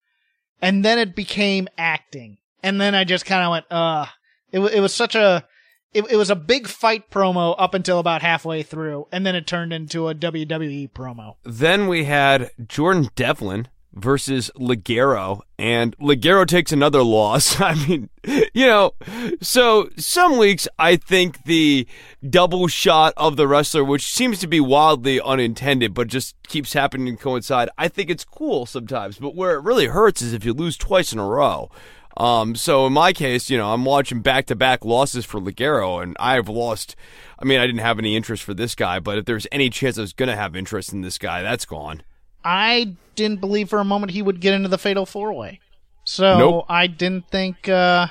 And 0.62 0.84
then 0.84 0.98
it 0.98 1.14
became 1.14 1.68
acting. 1.76 2.38
And 2.62 2.80
then 2.80 2.94
I 2.94 3.04
just 3.04 3.26
kind 3.26 3.44
of 3.44 3.50
went, 3.50 3.66
uh, 3.70 4.06
it, 4.52 4.60
it 4.60 4.80
was 4.80 4.94
such 4.94 5.14
a, 5.14 5.46
it, 5.94 6.10
it 6.10 6.16
was 6.16 6.30
a 6.30 6.36
big 6.36 6.66
fight 6.66 7.10
promo 7.10 7.54
up 7.58 7.72
until 7.72 7.98
about 7.98 8.20
halfway 8.20 8.62
through. 8.62 9.06
And 9.12 9.24
then 9.24 9.34
it 9.34 9.46
turned 9.46 9.72
into 9.72 10.08
a 10.08 10.14
WWE 10.14 10.90
promo. 10.90 11.36
Then 11.44 11.86
we 11.88 12.04
had 12.04 12.50
Jordan 12.66 13.08
Devlin 13.14 13.68
versus 13.94 14.50
Ligero, 14.56 15.40
and 15.56 15.96
Ligero 15.98 16.46
takes 16.46 16.72
another 16.72 17.02
loss. 17.02 17.60
I 17.60 17.74
mean, 17.86 18.10
you 18.52 18.66
know, 18.66 18.92
so 19.40 19.88
some 19.96 20.36
weeks 20.36 20.66
I 20.78 20.96
think 20.96 21.44
the 21.44 21.86
double 22.28 22.66
shot 22.66 23.14
of 23.16 23.36
the 23.36 23.46
wrestler, 23.46 23.84
which 23.84 24.12
seems 24.12 24.40
to 24.40 24.46
be 24.46 24.60
wildly 24.60 25.20
unintended, 25.20 25.94
but 25.94 26.08
just 26.08 26.34
keeps 26.48 26.72
happening 26.72 27.16
to 27.16 27.22
coincide, 27.22 27.68
I 27.78 27.88
think 27.88 28.10
it's 28.10 28.24
cool 28.24 28.66
sometimes. 28.66 29.18
But 29.18 29.36
where 29.36 29.54
it 29.54 29.62
really 29.62 29.86
hurts 29.86 30.22
is 30.22 30.32
if 30.32 30.44
you 30.44 30.52
lose 30.52 30.76
twice 30.76 31.12
in 31.12 31.18
a 31.18 31.26
row. 31.26 31.70
Um, 32.16 32.54
so 32.54 32.86
in 32.86 32.92
my 32.92 33.12
case, 33.12 33.50
you 33.50 33.58
know, 33.58 33.72
I'm 33.72 33.84
watching 33.84 34.20
back 34.20 34.46
to 34.46 34.54
back 34.54 34.84
losses 34.84 35.24
for 35.24 35.40
Ligero, 35.40 36.02
and 36.02 36.16
I've 36.20 36.48
lost. 36.48 36.94
I 37.38 37.44
mean, 37.44 37.58
I 37.58 37.66
didn't 37.66 37.80
have 37.80 37.98
any 37.98 38.14
interest 38.16 38.42
for 38.44 38.54
this 38.54 38.74
guy, 38.74 39.00
but 39.00 39.18
if 39.18 39.24
there's 39.24 39.46
any 39.50 39.68
chance 39.70 39.98
I 39.98 40.02
was 40.02 40.12
going 40.12 40.28
to 40.28 40.36
have 40.36 40.54
interest 40.54 40.92
in 40.92 41.00
this 41.00 41.18
guy, 41.18 41.42
that's 41.42 41.64
gone. 41.64 42.02
I 42.44 42.94
didn't 43.16 43.40
believe 43.40 43.68
for 43.68 43.80
a 43.80 43.84
moment 43.84 44.12
he 44.12 44.22
would 44.22 44.40
get 44.40 44.54
into 44.54 44.68
the 44.68 44.78
fatal 44.78 45.06
four 45.06 45.32
way. 45.32 45.60
So 46.04 46.38
Nope. 46.38 46.66
I 46.68 46.86
didn't 46.86 47.30
think. 47.30 47.68
Uh, 47.68 48.08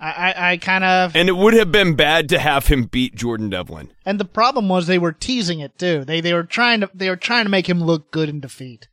I 0.00 0.10
I, 0.10 0.50
I 0.52 0.56
kind 0.56 0.82
of 0.82 1.14
And 1.14 1.28
it 1.28 1.36
would 1.36 1.54
have 1.54 1.70
been 1.70 1.94
bad 1.94 2.28
to 2.30 2.38
have 2.40 2.66
him 2.66 2.84
beat 2.86 3.14
Jordan 3.14 3.48
Devlin. 3.50 3.92
and 4.04 4.18
the 4.18 4.24
problem 4.24 4.68
was 4.68 4.86
they 4.88 4.98
were 4.98 5.12
teasing 5.12 5.60
it 5.60 5.78
too. 5.78 6.04
They 6.04 6.20
they 6.20 6.34
were 6.34 6.42
trying 6.42 6.80
to 6.80 6.90
they 6.92 7.08
were 7.08 7.16
trying 7.16 7.44
to 7.44 7.50
make 7.50 7.68
him 7.68 7.80
look 7.82 8.10
good 8.10 8.28
in 8.28 8.40
defeat, 8.40 8.88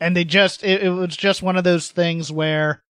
and 0.00 0.16
they 0.16 0.24
just 0.24 0.62
it, 0.62 0.84
it 0.84 0.90
was 0.90 1.16
just 1.16 1.42
one 1.42 1.56
of 1.56 1.64
those 1.64 1.90
things 1.90 2.30
where, 2.30 2.83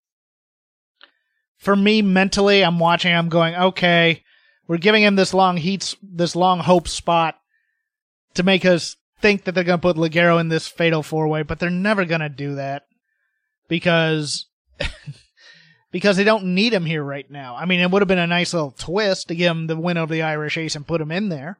for 1.65 1.75
me 1.75 2.03
mentally, 2.03 2.63
I'm 2.63 2.79
watching. 2.79 3.15
I'm 3.15 3.29
going, 3.29 3.55
okay, 3.55 4.23
we're 4.69 4.79
giving 4.79 5.03
him 5.03 5.17
this 5.17 5.33
long 5.33 5.57
heat, 5.57 5.95
this 6.03 6.37
long 6.37 6.61
hope 6.61 6.89
spot 6.89 7.37
to 8.35 8.43
make 8.43 8.65
us 8.65 8.97
think 9.21 9.45
that 9.45 9.53
they're 9.53 9.65
going 9.65 9.81
to 9.81 9.83
put 9.83 9.97
Ligero 9.97 10.39
in 10.39 10.49
this 10.49 10.69
fatal 10.69 11.03
four 11.03 11.27
way, 11.27 11.43
but 11.43 11.59
they're 11.59 11.71
never 11.71 12.05
going 12.05 12.21
to 12.21 12.29
do 12.29 12.57
that 12.57 12.83
because 13.69 14.47
because 15.91 16.17
they 16.17 16.25
don't 16.25 16.55
need 16.55 16.75
him 16.75 16.85
here 16.85 17.03
right 17.03 17.31
now. 17.31 17.57
I 17.57 17.65
mean, 17.65 17.81
it 17.81 17.91
would 17.91 18.03
have 18.03 18.09
been 18.09 18.19
a 18.19 18.27
nice 18.27 18.53
little 18.53 18.73
twist 18.73 19.29
to 19.29 19.35
give 19.35 19.51
him 19.51 19.67
the 19.67 19.77
win 19.77 19.97
over 19.97 20.13
the 20.13 20.23
Irish 20.23 20.59
Ace 20.59 20.77
and 20.77 20.87
put 20.87 21.01
him 21.01 21.11
in 21.11 21.31
there. 21.31 21.59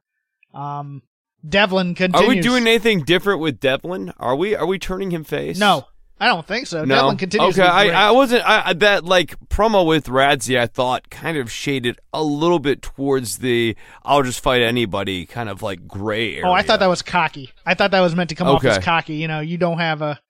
Um, 0.53 1.01
Devlin 1.47 1.95
continues. 1.95 2.27
Are 2.27 2.29
we 2.29 2.41
doing 2.41 2.67
anything 2.67 3.03
different 3.03 3.39
with 3.39 3.59
Devlin? 3.59 4.13
Are 4.17 4.35
we? 4.35 4.55
Are 4.55 4.65
we 4.65 4.77
turning 4.77 5.11
him 5.11 5.23
face? 5.23 5.57
No, 5.57 5.87
I 6.19 6.27
don't 6.27 6.47
think 6.47 6.65
so. 6.67 6.85
No. 6.85 6.95
Devlin 6.95 7.17
continues. 7.17 7.57
Okay, 7.59 7.67
to 7.67 7.73
be 7.73 7.81
great. 7.87 7.93
I, 7.93 8.07
I 8.07 8.11
wasn't. 8.11 8.43
I, 8.47 8.71
that 8.73 9.03
like 9.03 9.37
promo 9.49 9.85
with 9.85 10.05
Radzi, 10.07 10.57
I 10.57 10.65
thought 10.65 11.09
kind 11.09 11.37
of 11.37 11.51
shaded 11.51 11.99
a 12.13 12.23
little 12.23 12.59
bit 12.59 12.81
towards 12.81 13.39
the 13.39 13.75
"I'll 14.03 14.23
just 14.23 14.39
fight 14.41 14.61
anybody" 14.61 15.25
kind 15.25 15.49
of 15.49 15.61
like 15.61 15.87
gray 15.87 16.35
area. 16.35 16.47
oh, 16.47 16.53
I 16.53 16.61
thought 16.61 16.79
that 16.79 16.87
was 16.87 17.01
cocky. 17.01 17.51
I 17.65 17.73
thought 17.73 17.91
that 17.91 17.99
was 17.99 18.15
meant 18.15 18.29
to 18.29 18.35
come 18.35 18.47
off 18.47 18.63
as 18.63 18.83
cocky. 18.83 19.15
You 19.15 19.27
know, 19.27 19.41
you 19.41 19.57
don't 19.57 19.79
have 19.79 20.01
a, 20.01 20.21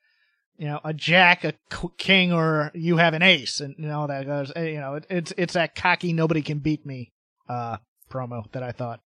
you 0.58 0.65
know, 0.67 0.80
a 0.84 0.91
jack, 0.91 1.43
a 1.43 1.54
king, 1.98 2.34
or 2.34 2.71
you 2.74 2.98
have 2.98 3.13
an 3.13 3.21
ace, 3.21 3.60
and 3.60 3.76
you 3.78 3.86
know 3.88 4.08
that 4.08 4.26
goes. 4.26 4.52
eh, 4.56 4.69
You 4.69 4.80
know, 4.80 4.95
it, 4.95 5.06
it's 5.10 5.34
it's 5.38 5.54
that 5.54 5.76
cocky, 5.76 6.13
nobody 6.13 6.41
can 6.41 6.58
beat 6.60 6.84
me, 6.84 7.12
uh, 7.48 7.78
promo 8.10 8.52
that 8.54 8.63
I 8.63 8.71
thought. 8.71 9.02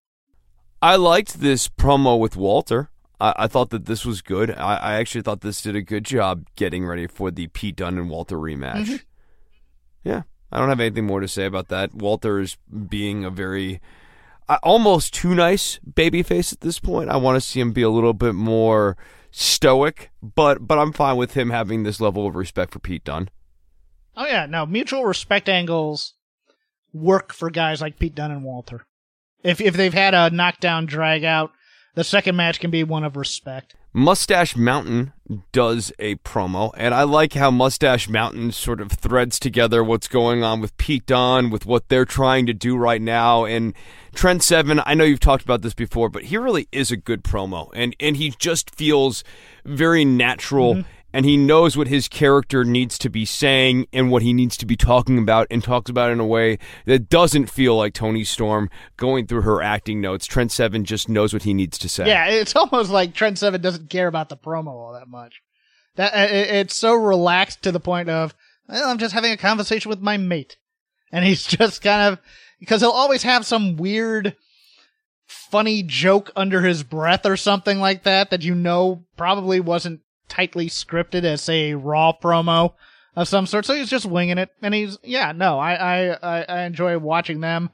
I 0.80 0.96
liked 0.96 1.40
this 1.40 1.68
promo 1.68 2.18
with 2.18 2.36
Walter. 2.36 2.88
I, 3.20 3.34
I 3.36 3.46
thought 3.46 3.70
that 3.70 3.86
this 3.86 4.04
was 4.04 4.22
good. 4.22 4.50
I, 4.50 4.76
I 4.76 4.92
actually 4.94 5.22
thought 5.22 5.42
this 5.42 5.62
did 5.62 5.76
a 5.76 5.82
good 5.82 6.04
job 6.04 6.46
getting 6.56 6.86
ready 6.86 7.06
for 7.06 7.30
the 7.30 7.48
Pete 7.48 7.76
Dunne 7.76 7.98
and 7.98 8.10
Walter 8.10 8.36
rematch. 8.36 8.86
Mm-hmm. 8.86 8.96
Yeah, 10.04 10.22
I 10.50 10.58
don't 10.58 10.68
have 10.68 10.80
anything 10.80 11.06
more 11.06 11.20
to 11.20 11.28
say 11.28 11.44
about 11.44 11.68
that. 11.68 11.94
Walter 11.94 12.40
is 12.40 12.56
being 12.88 13.24
a 13.24 13.30
very 13.30 13.80
uh, 14.48 14.58
almost 14.62 15.14
too 15.14 15.34
nice 15.34 15.78
babyface 15.88 16.52
at 16.52 16.60
this 16.60 16.80
point. 16.80 17.10
I 17.10 17.16
want 17.16 17.36
to 17.36 17.40
see 17.40 17.60
him 17.60 17.72
be 17.72 17.82
a 17.82 17.90
little 17.90 18.14
bit 18.14 18.34
more 18.34 18.96
stoic, 19.30 20.10
but 20.22 20.66
but 20.66 20.78
I'm 20.78 20.92
fine 20.92 21.16
with 21.16 21.34
him 21.34 21.50
having 21.50 21.82
this 21.82 22.00
level 22.00 22.26
of 22.26 22.34
respect 22.34 22.72
for 22.72 22.78
Pete 22.78 23.04
Dunne. 23.04 23.30
Oh 24.16 24.26
yeah, 24.26 24.46
no 24.46 24.66
mutual 24.66 25.04
respect 25.04 25.48
angles 25.48 26.14
work 26.92 27.32
for 27.32 27.50
guys 27.50 27.80
like 27.80 27.98
Pete 27.98 28.14
Dunne 28.14 28.32
and 28.32 28.44
Walter. 28.44 28.86
If 29.44 29.60
if 29.60 29.74
they've 29.74 29.94
had 29.94 30.14
a 30.14 30.30
knockdown 30.30 30.86
drag 30.86 31.24
out, 31.24 31.52
the 31.94 32.04
second 32.04 32.36
match 32.36 32.60
can 32.60 32.70
be 32.70 32.84
one 32.84 33.04
of 33.04 33.16
respect. 33.16 33.74
Mustache 33.92 34.54
Mountain 34.54 35.12
does 35.50 35.92
a 35.98 36.14
promo, 36.16 36.70
and 36.76 36.94
I 36.94 37.02
like 37.02 37.32
how 37.32 37.50
Mustache 37.50 38.08
Mountain 38.08 38.52
sort 38.52 38.80
of 38.80 38.92
threads 38.92 39.40
together 39.40 39.82
what's 39.82 40.06
going 40.06 40.44
on 40.44 40.60
with 40.60 40.76
Pete 40.76 41.06
Dunne, 41.06 41.50
with 41.50 41.66
what 41.66 41.88
they're 41.88 42.04
trying 42.04 42.46
to 42.46 42.54
do 42.54 42.76
right 42.76 43.02
now. 43.02 43.44
And 43.44 43.74
Trent 44.14 44.44
Seven, 44.44 44.80
I 44.86 44.94
know 44.94 45.02
you've 45.02 45.18
talked 45.18 45.42
about 45.42 45.62
this 45.62 45.74
before, 45.74 46.08
but 46.08 46.24
he 46.24 46.36
really 46.38 46.68
is 46.70 46.92
a 46.92 46.96
good 46.96 47.24
promo, 47.24 47.68
and 47.74 47.96
and 47.98 48.16
he 48.16 48.30
just 48.38 48.74
feels 48.74 49.24
very 49.64 50.04
natural. 50.04 50.74
Mm-hmm. 50.74 50.88
And 51.12 51.26
he 51.26 51.36
knows 51.36 51.76
what 51.76 51.88
his 51.88 52.08
character 52.08 52.64
needs 52.64 52.98
to 52.98 53.10
be 53.10 53.24
saying 53.24 53.86
and 53.92 54.10
what 54.10 54.22
he 54.22 54.32
needs 54.32 54.56
to 54.58 54.66
be 54.66 54.76
talking 54.76 55.18
about, 55.18 55.46
and 55.50 55.62
talks 55.62 55.90
about 55.90 56.12
in 56.12 56.20
a 56.20 56.26
way 56.26 56.58
that 56.86 57.08
doesn't 57.08 57.46
feel 57.46 57.76
like 57.76 57.94
Toni 57.94 58.24
Storm 58.24 58.70
going 58.96 59.26
through 59.26 59.42
her 59.42 59.62
acting 59.62 60.00
notes. 60.00 60.26
Trent 60.26 60.52
Seven 60.52 60.84
just 60.84 61.08
knows 61.08 61.32
what 61.32 61.42
he 61.42 61.54
needs 61.54 61.78
to 61.78 61.88
say. 61.88 62.06
Yeah, 62.06 62.26
it's 62.26 62.54
almost 62.56 62.90
like 62.90 63.14
Trent 63.14 63.38
Seven 63.38 63.60
doesn't 63.60 63.90
care 63.90 64.06
about 64.06 64.28
the 64.28 64.36
promo 64.36 64.68
all 64.68 64.92
that 64.92 65.08
much. 65.08 65.42
That 65.96 66.14
uh, 66.14 66.32
it, 66.32 66.50
it's 66.50 66.76
so 66.76 66.94
relaxed 66.94 67.62
to 67.62 67.72
the 67.72 67.80
point 67.80 68.08
of 68.08 68.34
well, 68.68 68.88
I'm 68.88 68.98
just 68.98 69.14
having 69.14 69.32
a 69.32 69.36
conversation 69.36 69.88
with 69.88 70.00
my 70.00 70.16
mate, 70.16 70.56
and 71.10 71.24
he's 71.24 71.44
just 71.46 71.82
kind 71.82 72.12
of 72.12 72.20
because 72.60 72.80
he'll 72.82 72.90
always 72.90 73.22
have 73.24 73.44
some 73.46 73.76
weird, 73.76 74.36
funny 75.26 75.82
joke 75.82 76.30
under 76.36 76.60
his 76.60 76.82
breath 76.82 77.26
or 77.26 77.36
something 77.36 77.80
like 77.80 78.04
that 78.04 78.30
that 78.30 78.42
you 78.42 78.54
know 78.54 79.04
probably 79.16 79.58
wasn't 79.58 80.00
tightly 80.30 80.68
scripted 80.68 81.24
as 81.24 81.42
say 81.42 81.72
a 81.72 81.76
raw 81.76 82.12
promo 82.12 82.72
of 83.14 83.28
some 83.28 83.46
sort. 83.46 83.66
So 83.66 83.74
he's 83.74 83.90
just 83.90 84.06
winging 84.06 84.38
it, 84.38 84.50
and 84.62 84.72
he's 84.72 84.98
yeah, 85.02 85.32
no, 85.32 85.58
I 85.58 85.74
I 86.14 86.44
I, 86.48 86.62
enjoy 86.64 86.96
watching 86.98 87.40
them. 87.40 87.70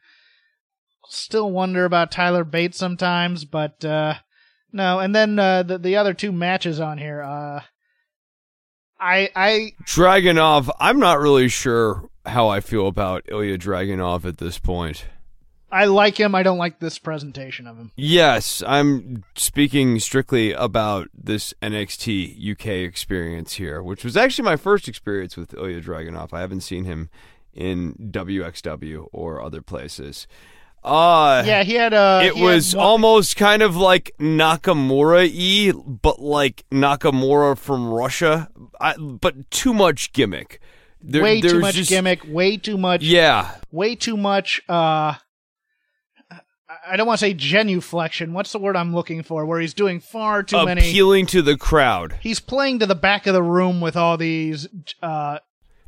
Still 1.09 1.53
wonder 1.53 1.85
about 1.85 2.11
Tyler 2.11 2.42
Bates 2.42 2.79
sometimes, 2.79 3.45
but 3.45 3.85
uh 3.85 4.14
no. 4.73 4.99
And 4.99 5.14
then 5.14 5.38
uh, 5.38 5.62
the 5.62 5.79
the 5.79 5.97
other 5.97 6.14
two 6.14 6.33
matches 6.33 6.81
on 6.81 6.99
here, 6.99 7.23
uh 7.23 7.61
I 8.99 9.31
I 9.37 9.73
Dragunov, 9.85 10.71
I'm 10.81 10.99
not 10.99 11.21
really 11.21 11.49
sure 11.49 12.11
how 12.25 12.49
I 12.49 12.61
feel 12.61 12.88
about 12.88 13.25
Ilya 13.29 13.59
Dragunov 13.59 14.25
at 14.25 14.38
this 14.38 14.59
point. 14.59 15.05
I 15.70 15.87
like 15.87 16.18
him. 16.18 16.35
I 16.35 16.42
don't 16.42 16.59
like 16.59 16.79
this 16.79 16.98
presentation 16.98 17.66
of 17.66 17.76
him. 17.76 17.90
Yes, 17.96 18.62
I'm 18.66 19.24
speaking 19.35 19.98
strictly 19.98 20.52
about 20.52 21.09
this 21.12 21.52
NXT 21.61 22.52
UK 22.52 22.66
experience 22.88 23.55
here, 23.55 23.83
which 23.83 24.05
was 24.05 24.16
actually 24.16 24.44
my 24.44 24.57
first 24.57 24.87
experience 24.88 25.37
with 25.37 25.55
Ilya 25.55 25.81
Dragunov. 25.83 26.33
I 26.33 26.40
haven't 26.40 26.61
seen 26.61 26.85
him 26.85 27.11
in 27.52 27.94
WXW 28.12 29.09
or 29.12 29.42
other 29.42 29.61
places. 29.61 30.26
Uh 30.85 31.42
Yeah, 31.44 31.64
he 31.64 31.74
had 31.74 31.92
a. 31.94 32.20
it 32.24 32.37
was 32.37 32.76
one- 32.76 32.87
almost 32.87 33.35
kind 33.37 33.61
of 33.62 33.76
like 33.76 34.12
Nakamura 34.20 35.26
y, 35.29 35.72
but 36.02 36.20
like 36.20 36.64
Nakamura 36.70 37.59
from 37.59 37.88
Russia, 37.92 38.48
I, 38.81 38.94
but 38.96 39.50
too 39.50 39.74
much 39.74 40.12
gimmick. 40.12 40.61
There- 41.02 41.22
way 41.24 41.40
too 41.40 41.59
much 41.59 41.74
just- 41.74 41.90
gimmick, 41.90 42.20
way 42.29 42.57
too 42.57 42.79
much 42.79 43.02
Yeah, 43.02 43.50
way 43.72 43.96
too 43.96 44.16
much 44.16 44.61
uh 44.68 45.14
I- 46.88 46.96
don't 46.96 47.07
want 47.07 47.18
to 47.20 47.27
say 47.27 47.35
genuflection. 47.35 48.33
What's 48.33 48.53
the 48.53 48.59
word 48.59 48.77
I'm 48.77 48.94
looking 48.94 49.22
for? 49.22 49.44
Where 49.46 49.61
he's 49.61 49.75
doing 49.75 50.01
far 50.01 50.42
too 50.42 50.64
many. 50.64 50.81
appealing 50.83 51.27
to 51.27 51.42
the 51.42 51.57
crowd. 51.57 52.16
He's 52.20 52.40
playing 52.40 52.79
to 52.81 52.87
the 52.87 52.94
back 52.94 53.27
of 53.27 53.35
the 53.35 53.42
room 53.42 53.81
with 53.81 53.96
all 53.96 54.16
these 54.16 54.68
uh, 55.03 55.38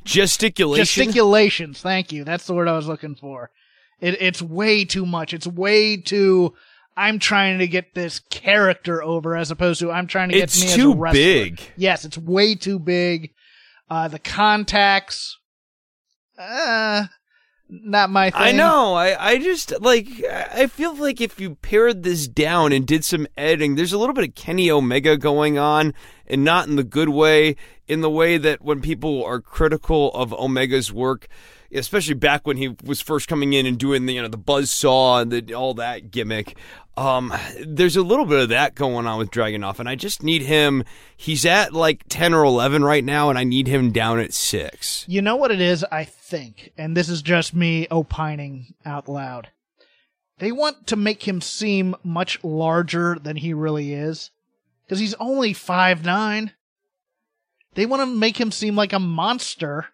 Gesticulation. 0.03 0.85
gesticulations. 0.85 1.81
Thank 1.81 2.11
you. 2.11 2.23
That's 2.23 2.45
the 2.47 2.53
word 2.53 2.67
I 2.67 2.73
was 2.75 2.87
looking 2.87 3.15
for. 3.15 3.51
It, 4.01 4.21
it's 4.21 4.41
way 4.41 4.85
too 4.85 5.05
much. 5.05 5.33
It's 5.33 5.47
way 5.47 5.97
too. 5.97 6.53
I'm 6.97 7.19
trying 7.19 7.59
to 7.59 7.67
get 7.67 7.93
this 7.95 8.19
character 8.19 9.01
over 9.03 9.35
as 9.37 9.51
opposed 9.51 9.79
to 9.81 9.91
I'm 9.91 10.07
trying 10.07 10.29
to 10.29 10.35
get 10.35 10.43
It's 10.45 10.61
me 10.61 10.67
as 10.67 10.75
too 10.75 10.91
a 10.91 10.95
wrestler. 10.95 11.17
big. 11.19 11.61
Yes, 11.77 12.03
it's 12.05 12.17
way 12.17 12.55
too 12.55 12.77
big. 12.79 13.31
Uh, 13.89 14.07
the 14.07 14.19
contacts, 14.19 15.37
uh, 16.37 17.05
not 17.69 18.09
my 18.09 18.31
thing. 18.31 18.41
I 18.41 18.51
know. 18.51 18.95
I, 18.95 19.31
I 19.33 19.37
just 19.37 19.79
like 19.81 20.07
I 20.51 20.67
feel 20.67 20.95
like 20.95 21.21
if 21.21 21.39
you 21.39 21.55
pared 21.55 22.03
this 22.03 22.27
down 22.27 22.73
and 22.73 22.85
did 22.85 23.05
some 23.05 23.27
editing, 23.37 23.75
there's 23.75 23.93
a 23.93 23.97
little 23.97 24.15
bit 24.15 24.27
of 24.27 24.35
Kenny 24.35 24.71
Omega 24.71 25.17
going 25.17 25.59
on, 25.59 25.93
and 26.25 26.43
not 26.43 26.67
in 26.67 26.77
the 26.77 26.83
good 26.83 27.09
way, 27.09 27.55
in 27.87 28.01
the 28.01 28.09
way 28.09 28.37
that 28.37 28.61
when 28.61 28.81
people 28.81 29.23
are 29.23 29.39
critical 29.39 30.11
of 30.13 30.33
Omega's 30.33 30.91
work, 30.91 31.27
especially 31.71 32.15
back 32.15 32.47
when 32.47 32.57
he 32.57 32.75
was 32.83 33.01
first 33.01 33.27
coming 33.27 33.53
in 33.53 33.65
and 33.65 33.77
doing 33.77 34.07
the 34.07 34.13
you 34.13 34.21
know 34.21 34.27
the 34.27 34.37
buzz 34.37 34.71
saw 34.71 35.19
and 35.19 35.31
the, 35.31 35.53
all 35.53 35.75
that 35.75 36.11
gimmick. 36.11 36.57
Um, 36.97 37.33
there's 37.65 37.95
a 37.95 38.01
little 38.01 38.25
bit 38.25 38.41
of 38.41 38.49
that 38.49 38.75
going 38.75 39.07
on 39.07 39.19
with 39.19 39.31
Dragunov, 39.31 39.79
and 39.79 39.87
I 39.87 39.95
just 39.95 40.21
need 40.21 40.41
him. 40.41 40.83
He's 41.15 41.45
at 41.45 41.71
like 41.71 42.03
ten 42.09 42.33
or 42.33 42.43
eleven 42.43 42.83
right 42.83 43.03
now, 43.03 43.29
and 43.29 43.37
I 43.37 43.43
need 43.43 43.67
him 43.67 43.91
down 43.91 44.19
at 44.19 44.33
six. 44.33 45.05
You 45.07 45.21
know 45.21 45.35
what 45.35 45.51
it 45.51 45.61
is? 45.61 45.85
I 45.89 46.05
think, 46.29 46.71
and 46.77 46.95
this 46.95 47.09
is 47.09 47.21
just 47.21 47.53
me 47.53 47.87
opining 47.89 48.73
out 48.85 49.09
loud. 49.09 49.49
They 50.37 50.51
want 50.51 50.87
to 50.87 50.95
make 50.95 51.27
him 51.27 51.41
seem 51.41 51.95
much 52.03 52.43
larger 52.43 53.17
than 53.21 53.37
he 53.37 53.53
really 53.53 53.93
is, 53.93 54.31
because 54.85 54.99
he's 54.99 55.15
only 55.15 55.53
five 55.53 56.05
nine. 56.05 56.53
They 57.75 57.85
want 57.85 58.01
to 58.01 58.05
make 58.05 58.39
him 58.39 58.51
seem 58.51 58.75
like 58.75 58.93
a 58.93 58.99
monster 58.99 59.87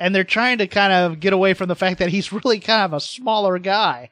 and 0.00 0.14
they're 0.14 0.24
trying 0.24 0.58
to 0.58 0.66
kind 0.66 0.92
of 0.92 1.20
get 1.20 1.34
away 1.34 1.52
from 1.52 1.68
the 1.68 1.76
fact 1.76 1.98
that 1.98 2.08
he's 2.08 2.32
really 2.44 2.58
kind 2.58 2.82
of 2.82 2.94
a 2.94 3.00
smaller 3.00 3.58
guy. 3.58 4.08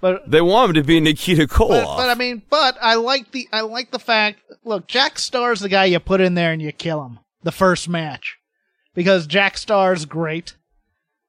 But 0.00 0.30
they 0.30 0.40
want 0.40 0.70
him 0.70 0.74
to 0.76 0.82
be 0.82 0.98
Nikita 0.98 1.46
Koloff. 1.46 1.84
But, 1.84 1.96
but, 1.96 2.08
I 2.08 2.14
mean, 2.14 2.40
but 2.48 2.78
I 2.80 2.94
like 2.94 3.32
the 3.32 3.46
I 3.52 3.60
like 3.60 3.90
the 3.90 3.98
fact. 3.98 4.40
Look, 4.64 4.86
Jack 4.86 5.16
Starz's 5.16 5.60
the 5.60 5.68
guy 5.68 5.84
you 5.84 6.00
put 6.00 6.22
in 6.22 6.34
there 6.34 6.52
and 6.52 6.62
you 6.62 6.72
kill 6.72 7.04
him 7.04 7.18
the 7.42 7.52
first 7.52 7.86
match 7.86 8.38
because 8.94 9.26
Jack 9.26 9.56
Starz's 9.56 10.06
great, 10.06 10.56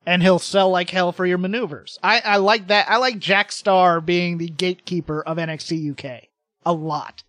and 0.06 0.22
he'll 0.22 0.40
sell 0.40 0.70
like 0.70 0.90
hell 0.90 1.12
for 1.12 1.26
your 1.26 1.38
maneuvers. 1.38 2.00
I 2.04 2.22
I 2.24 2.38
like 2.38 2.68
that. 2.68 2.90
I 2.90 2.98
like 2.98 3.20
Jack 3.20 3.50
Starz 3.50 4.06
being 4.06 4.38
the 4.38 4.50
gatekeeper 4.50 5.22
of 5.22 5.38
NXT 5.38 5.92
UK 5.92 6.24
a 6.66 6.74
lot. 6.74 7.24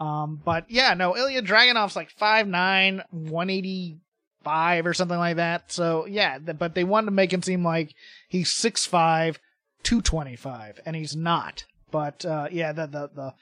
Um, 0.00 0.40
but 0.44 0.68
yeah, 0.68 0.94
no, 0.94 1.16
Ilya 1.16 1.42
Dragunov's 1.42 1.94
like 1.94 2.10
5'9", 2.16 3.04
180 3.10 4.00
five 4.42 4.86
or 4.86 4.94
something 4.94 5.18
like 5.18 5.36
that. 5.36 5.72
So 5.72 6.06
yeah, 6.06 6.38
but 6.38 6.74
they 6.74 6.84
wanted 6.84 7.06
to 7.06 7.12
make 7.12 7.32
him 7.32 7.42
seem 7.42 7.64
like 7.64 7.94
he's 8.28 8.52
six 8.52 8.84
five, 8.86 9.38
two 9.82 10.02
twenty 10.02 10.36
five, 10.36 10.80
and 10.84 10.96
he's 10.96 11.16
not. 11.16 11.64
But 11.92 12.24
uh, 12.24 12.48
yeah, 12.50 12.72
the 12.72 12.86
the, 12.86 13.10
the 13.14 13.34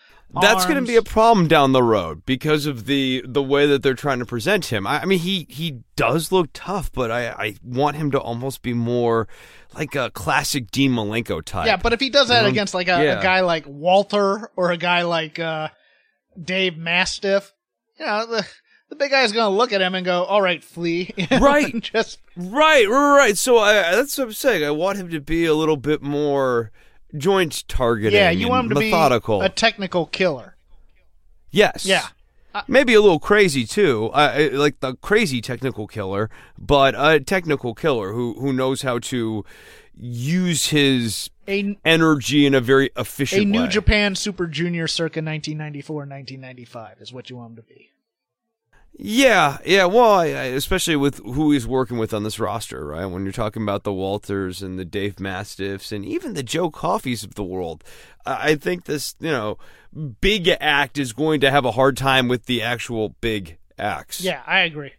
that's 0.43 0.65
going 0.67 0.77
to 0.77 0.87
be 0.87 0.97
a 0.97 1.03
problem 1.03 1.49
down 1.49 1.73
the 1.73 1.83
road 1.83 2.27
because 2.27 2.67
of 2.67 2.87
the 2.87 3.25
the 3.27 3.43
way 3.43 3.67
that 3.67 3.83
they're 3.83 3.95
trying 3.95 4.19
to 4.19 4.27
present 4.27 4.67
him. 4.67 4.87
I, 4.87 5.03
I 5.03 5.05
mean, 5.07 5.21
he 5.21 5.47
he 5.49 5.81
does 5.97 6.33
look 6.33 6.51
tough, 6.53 6.93
but 6.93 7.11
I 7.11 7.29
I 7.29 7.55
want 7.65 7.97
him 7.97 8.11
to 8.11 8.21
almost 8.21 8.61
be 8.61 8.75
more 8.75 9.29
like 9.75 9.95
a 9.95 10.11
classic 10.11 10.71
Dean 10.73 10.93
Malenko 10.93 11.43
type. 11.43 11.67
Yeah, 11.67 11.77
but 11.77 11.93
if 11.93 12.01
he 12.01 12.11
does 12.11 12.29
that 12.29 12.45
um, 12.45 12.51
against 12.51 12.75
like 12.75 12.89
a, 12.89 13.03
yeah. 13.03 13.21
a, 13.21 13.23
guy 13.23 13.41
like 13.41 13.65
Walter 13.67 14.51
or 14.57 14.73
a 14.73 14.77
guy 14.77 15.03
like 15.03 15.39
uh, 15.39 15.69
Dave 16.43 16.77
Mastiff, 16.77 17.55
you 17.99 18.05
know. 18.05 18.27
The, 18.27 18.47
the 18.89 18.97
big 18.97 19.13
guy's 19.13 19.31
gonna 19.31 19.55
look 19.55 19.73
at 19.73 19.81
him 19.81 19.95
and 19.95 20.05
go, 20.05 20.25
"All 20.25 20.43
right, 20.43 20.63
Flea." 20.63 21.15
right. 21.41 21.81
Just 21.81 22.19
right, 22.37 22.89
right. 22.89 23.39
So 23.39 23.59
I, 23.59 23.95
that's 23.95 24.19
what 24.19 24.25
I'm 24.25 24.33
saying. 24.33 24.65
I 24.65 24.73
want 24.73 24.99
him 24.99 25.11
to 25.11 25.21
be 25.21 25.47
a 25.47 25.55
little 25.55 25.77
bit 25.77 26.03
more 26.03 26.73
joint 27.17 27.67
targeting. 27.69 28.17
Yeah, 28.17 28.31
you 28.31 28.49
want 28.49 28.67
him 28.67 28.77
to 28.77 28.81
methodical. 28.81 29.41
be 29.41 29.47
a 29.47 29.49
technical 29.49 30.07
killer. 30.07 30.57
Yes. 31.51 31.85
Yeah. 31.85 32.07
Uh, 32.55 32.63
Maybe 32.67 32.95
a 32.95 33.01
little 33.01 33.21
crazy 33.21 33.65
too, 33.65 34.11
uh, 34.13 34.49
like 34.53 34.81
the 34.81 34.97
crazy 34.97 35.41
technical 35.41 35.87
killer, 35.87 36.29
but 36.59 36.95
a 36.97 37.21
technical 37.21 37.75
killer 37.75 38.13
who 38.13 38.35
who 38.41 38.53
knows 38.53 38.83
how 38.83 38.99
to 38.99 39.45
use 39.95 40.69
his 40.69 41.31
a, 41.47 41.77
energy 41.85 42.47
in 42.47 42.55
a 42.55 42.61
very 42.61 42.91
efficient 42.97 43.43
a 43.43 43.45
New 43.45 43.63
way. 43.63 43.69
Japan 43.69 44.17
Super 44.17 44.47
Junior 44.47 44.89
circa 44.89 45.21
1994 45.21 45.97
1995 45.97 47.01
is 47.01 47.13
what 47.13 47.31
you 47.31 47.37
want 47.37 47.51
him 47.51 47.57
to 47.57 47.63
be. 47.63 47.91
Yeah, 48.99 49.59
yeah. 49.65 49.87
Well, 49.87 50.13
I, 50.13 50.27
I, 50.27 50.45
especially 50.45 50.97
with 50.97 51.19
who 51.25 51.53
he's 51.53 51.67
working 51.67 51.97
with 51.97 52.13
on 52.13 52.23
this 52.23 52.39
roster, 52.39 52.85
right? 52.85 53.07
When 53.07 53.23
you're 53.25 53.33
talking 53.33 53.63
about 53.63 53.85
the 53.85 53.93
Walters 53.93 54.63
and 54.63 54.79
the 54.79 54.85
Dave 54.85 55.19
Mastiffs 55.19 55.91
and 55.91 56.05
even 56.05 56.35
the 56.35 56.43
Joe 56.43 56.71
Coffeys 56.71 57.25
of 57.25 57.35
the 57.35 57.45
world, 57.45 57.83
I 58.27 58.57
think 58.57 58.85
this, 58.85 59.15
you 59.19 59.31
know, 59.31 59.59
big 60.21 60.49
act 60.61 60.99
is 60.99 61.13
going 61.13 61.41
to 61.41 61.51
have 61.51 61.65
a 61.65 61.73
hard 61.73 61.97
time 61.97 62.29
with 62.29 62.45
the 62.45 62.63
actual 62.63 63.11
big 63.21 63.59
acts. 63.79 64.21
Yeah, 64.21 64.43
I 64.47 64.61
agree. 64.61 64.93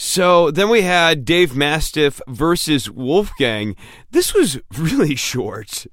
So 0.00 0.52
then 0.52 0.68
we 0.68 0.82
had 0.82 1.24
Dave 1.24 1.56
Mastiff 1.56 2.20
versus 2.28 2.88
Wolfgang. 2.88 3.74
This 4.12 4.32
was 4.32 4.60
really 4.78 5.16
short. 5.16 5.86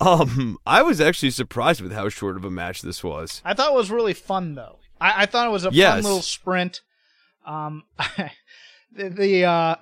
Um, 0.00 0.58
I 0.66 0.82
was 0.82 1.00
actually 1.00 1.30
surprised 1.30 1.80
with 1.80 1.92
how 1.92 2.08
short 2.08 2.36
of 2.36 2.44
a 2.44 2.50
match 2.50 2.82
this 2.82 3.04
was. 3.04 3.40
I 3.44 3.54
thought 3.54 3.70
it 3.70 3.76
was 3.76 3.88
really 3.88 4.14
fun 4.14 4.56
though. 4.56 4.80
I, 5.02 5.22
I 5.22 5.26
thought 5.26 5.48
it 5.48 5.50
was 5.50 5.66
a 5.66 5.70
yes. 5.72 5.94
fun 5.94 6.02
little 6.04 6.22
sprint. 6.22 6.80
Um, 7.44 7.82
the, 8.96 9.10
the 9.10 9.44
uh, 9.44 9.74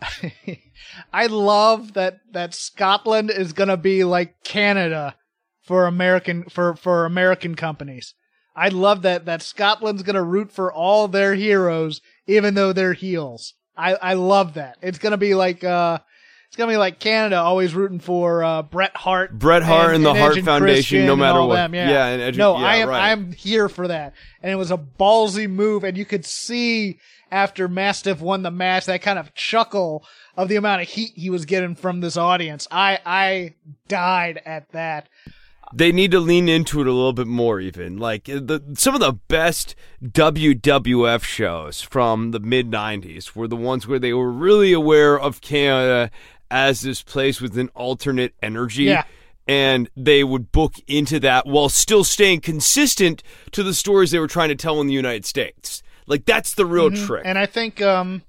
I 1.12 1.26
love 1.26 1.92
that 1.92 2.20
that 2.33 2.54
Scotland 2.54 3.30
is 3.30 3.52
gonna 3.52 3.76
be 3.76 4.02
like 4.02 4.42
Canada 4.44 5.16
for 5.62 5.87
American 5.87 6.44
for 6.44 6.74
for 6.74 7.04
American 7.04 7.54
companies. 7.54 8.14
I 8.56 8.68
love 8.68 9.02
that 9.02 9.26
that 9.26 9.42
Scotland's 9.42 10.02
gonna 10.02 10.22
root 10.22 10.50
for 10.50 10.72
all 10.72 11.06
their 11.06 11.35
heroes, 11.35 12.00
even 12.26 12.54
though 12.54 12.72
they're 12.72 12.94
heels. 12.94 13.54
I 13.76 13.94
I 13.96 14.14
love 14.14 14.54
that. 14.54 14.78
It's 14.80 14.98
gonna 14.98 15.18
be 15.18 15.35
like 15.35 15.62
uh, 15.62 15.98
it's 16.50 16.56
gonna 16.56 16.72
be 16.72 16.76
like 16.76 16.98
Canada 16.98 17.36
always 17.36 17.76
rooting 17.76 18.00
for 18.00 18.42
uh, 18.42 18.62
Bret 18.62 18.96
Hart, 18.96 19.38
Bret 19.38 19.62
Hart 19.62 19.94
and, 19.94 19.94
and 19.94 20.04
the 20.04 20.10
and 20.10 20.18
Hart 20.18 20.38
Foundation, 20.40 21.06
no 21.06 21.14
matter 21.14 21.40
what. 21.44 21.54
Them, 21.54 21.76
yeah, 21.76 21.88
yeah 21.88 22.06
and 22.06 22.34
edu- 22.34 22.38
no, 22.38 22.58
yeah, 22.58 22.66
I 22.66 22.76
am 22.76 22.88
right. 22.88 23.12
I'm 23.12 23.30
here 23.30 23.68
for 23.68 23.86
that, 23.86 24.14
and 24.42 24.50
it 24.50 24.56
was 24.56 24.72
a 24.72 24.76
ballsy 24.76 25.48
move, 25.48 25.84
and 25.84 25.96
you 25.96 26.04
could 26.04 26.24
see 26.24 26.98
after 27.30 27.68
Mastiff 27.68 28.20
won 28.20 28.42
the 28.42 28.50
match 28.50 28.86
that 28.86 29.00
kind 29.00 29.16
of 29.16 29.32
chuckle 29.32 30.04
of 30.36 30.48
the 30.48 30.56
amount 30.56 30.82
of 30.82 30.88
heat 30.88 31.12
he 31.14 31.30
was 31.30 31.44
getting 31.44 31.76
from 31.76 32.00
this 32.00 32.16
audience. 32.16 32.66
I 32.72 32.98
I 33.06 33.54
died 33.86 34.42
at 34.44 34.72
that. 34.72 35.08
They 35.72 35.92
need 35.92 36.10
to 36.10 36.18
lean 36.18 36.48
into 36.48 36.80
it 36.80 36.88
a 36.88 36.92
little 36.92 37.12
bit 37.12 37.28
more, 37.28 37.60
even 37.60 37.96
like 37.96 38.24
the 38.24 38.60
some 38.74 38.94
of 38.96 39.00
the 39.00 39.12
best 39.12 39.76
WWF 40.02 41.22
shows 41.22 41.80
from 41.80 42.32
the 42.32 42.40
mid 42.40 42.68
'90s 42.72 43.36
were 43.36 43.46
the 43.46 43.54
ones 43.54 43.86
where 43.86 44.00
they 44.00 44.12
were 44.12 44.32
really 44.32 44.72
aware 44.72 45.16
of 45.16 45.40
Canada 45.40 46.10
as 46.50 46.80
this 46.80 47.02
place 47.02 47.40
with 47.40 47.58
an 47.58 47.68
alternate 47.74 48.34
energy. 48.42 48.84
Yeah. 48.84 49.04
And 49.46 49.90
they 49.96 50.22
would 50.22 50.52
book 50.52 50.74
into 50.86 51.18
that 51.20 51.46
while 51.46 51.68
still 51.68 52.04
staying 52.04 52.42
consistent 52.42 53.22
to 53.52 53.62
the 53.62 53.74
stories 53.74 54.10
they 54.10 54.18
were 54.18 54.28
trying 54.28 54.50
to 54.50 54.54
tell 54.54 54.80
in 54.80 54.86
the 54.86 54.92
United 54.92 55.24
States. 55.24 55.82
Like 56.06 56.24
that's 56.24 56.54
the 56.54 56.66
real 56.66 56.90
mm-hmm. 56.90 57.06
trick. 57.06 57.22
And 57.24 57.38
I 57.38 57.46
think 57.46 57.82
um 57.82 58.22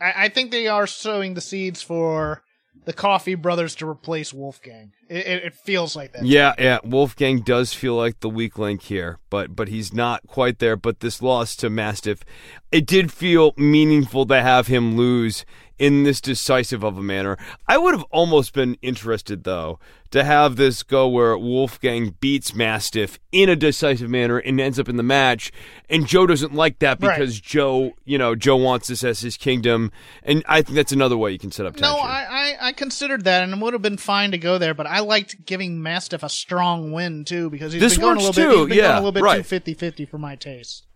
I, 0.00 0.24
I 0.24 0.28
think 0.28 0.50
they 0.50 0.66
are 0.66 0.86
sowing 0.86 1.34
the 1.34 1.40
seeds 1.40 1.80
for 1.80 2.42
the 2.84 2.92
Coffey 2.92 3.34
brothers 3.34 3.74
to 3.76 3.88
replace 3.88 4.32
Wolfgang. 4.34 4.92
It, 5.08 5.26
it, 5.26 5.44
it, 5.44 5.54
feels 5.54 5.96
like 5.96 6.12
that. 6.12 6.24
Yeah, 6.24 6.54
yeah. 6.58 6.78
Wolfgang 6.84 7.40
does 7.40 7.72
feel 7.72 7.94
like 7.94 8.20
the 8.20 8.28
weak 8.28 8.58
link 8.58 8.82
here, 8.82 9.18
but 9.30 9.56
but 9.56 9.68
he's 9.68 9.92
not 9.92 10.26
quite 10.26 10.58
there. 10.58 10.76
But 10.76 11.00
this 11.00 11.22
loss 11.22 11.56
to 11.56 11.70
Mastiff, 11.70 12.24
it 12.70 12.86
did 12.86 13.12
feel 13.12 13.54
meaningful 13.56 14.26
to 14.26 14.42
have 14.42 14.66
him 14.66 14.96
lose 14.96 15.44
in 15.78 16.04
this 16.04 16.20
decisive 16.20 16.82
of 16.82 16.96
a 16.96 17.02
manner. 17.02 17.36
I 17.66 17.78
would 17.78 17.94
have 17.94 18.04
almost 18.10 18.52
been 18.52 18.76
interested, 18.82 19.44
though, 19.44 19.78
to 20.10 20.22
have 20.22 20.56
this 20.56 20.82
go 20.82 21.08
where 21.08 21.36
Wolfgang 21.36 22.14
beats 22.20 22.54
Mastiff 22.54 23.18
in 23.32 23.48
a 23.48 23.56
decisive 23.56 24.08
manner 24.08 24.38
and 24.38 24.60
ends 24.60 24.78
up 24.78 24.88
in 24.88 24.96
the 24.96 25.02
match, 25.02 25.50
and 25.90 26.06
Joe 26.06 26.26
doesn't 26.26 26.54
like 26.54 26.78
that 26.78 27.00
because 27.00 27.36
right. 27.36 27.42
Joe, 27.42 27.92
you 28.04 28.16
know, 28.16 28.36
Joe 28.36 28.56
wants 28.56 28.88
this 28.88 29.02
as 29.02 29.20
his 29.20 29.36
kingdom, 29.36 29.90
and 30.22 30.44
I 30.46 30.62
think 30.62 30.76
that's 30.76 30.92
another 30.92 31.16
way 31.16 31.32
you 31.32 31.38
can 31.38 31.50
set 31.50 31.66
up 31.66 31.74
tension. 31.74 31.92
No, 31.92 32.00
I, 32.00 32.26
I, 32.30 32.68
I 32.68 32.72
considered 32.72 33.24
that, 33.24 33.42
and 33.42 33.52
it 33.52 33.58
would 33.58 33.72
have 33.72 33.82
been 33.82 33.96
fine 33.96 34.30
to 34.30 34.38
go 34.38 34.58
there, 34.58 34.74
but 34.74 34.86
I 34.86 35.00
liked 35.00 35.44
giving 35.44 35.82
Mastiff 35.82 36.22
a 36.22 36.28
strong 36.28 36.92
win 36.92 37.24
too 37.24 37.50
because 37.50 37.72
he's 37.72 37.82
this 37.82 37.94
been 37.94 38.02
going 38.02 38.16
a 38.18 38.20
little 38.20 38.32
too. 38.32 38.48
bit, 38.48 38.58
he's 38.58 38.68
been 38.68 38.76
yeah, 38.78 38.82
going 38.82 38.92
a 38.92 39.00
little 39.00 39.12
bit 39.12 39.22
right. 39.24 39.44
too 39.44 39.60
50-50 39.60 40.08
for 40.08 40.18
my 40.18 40.36
taste. 40.36 40.86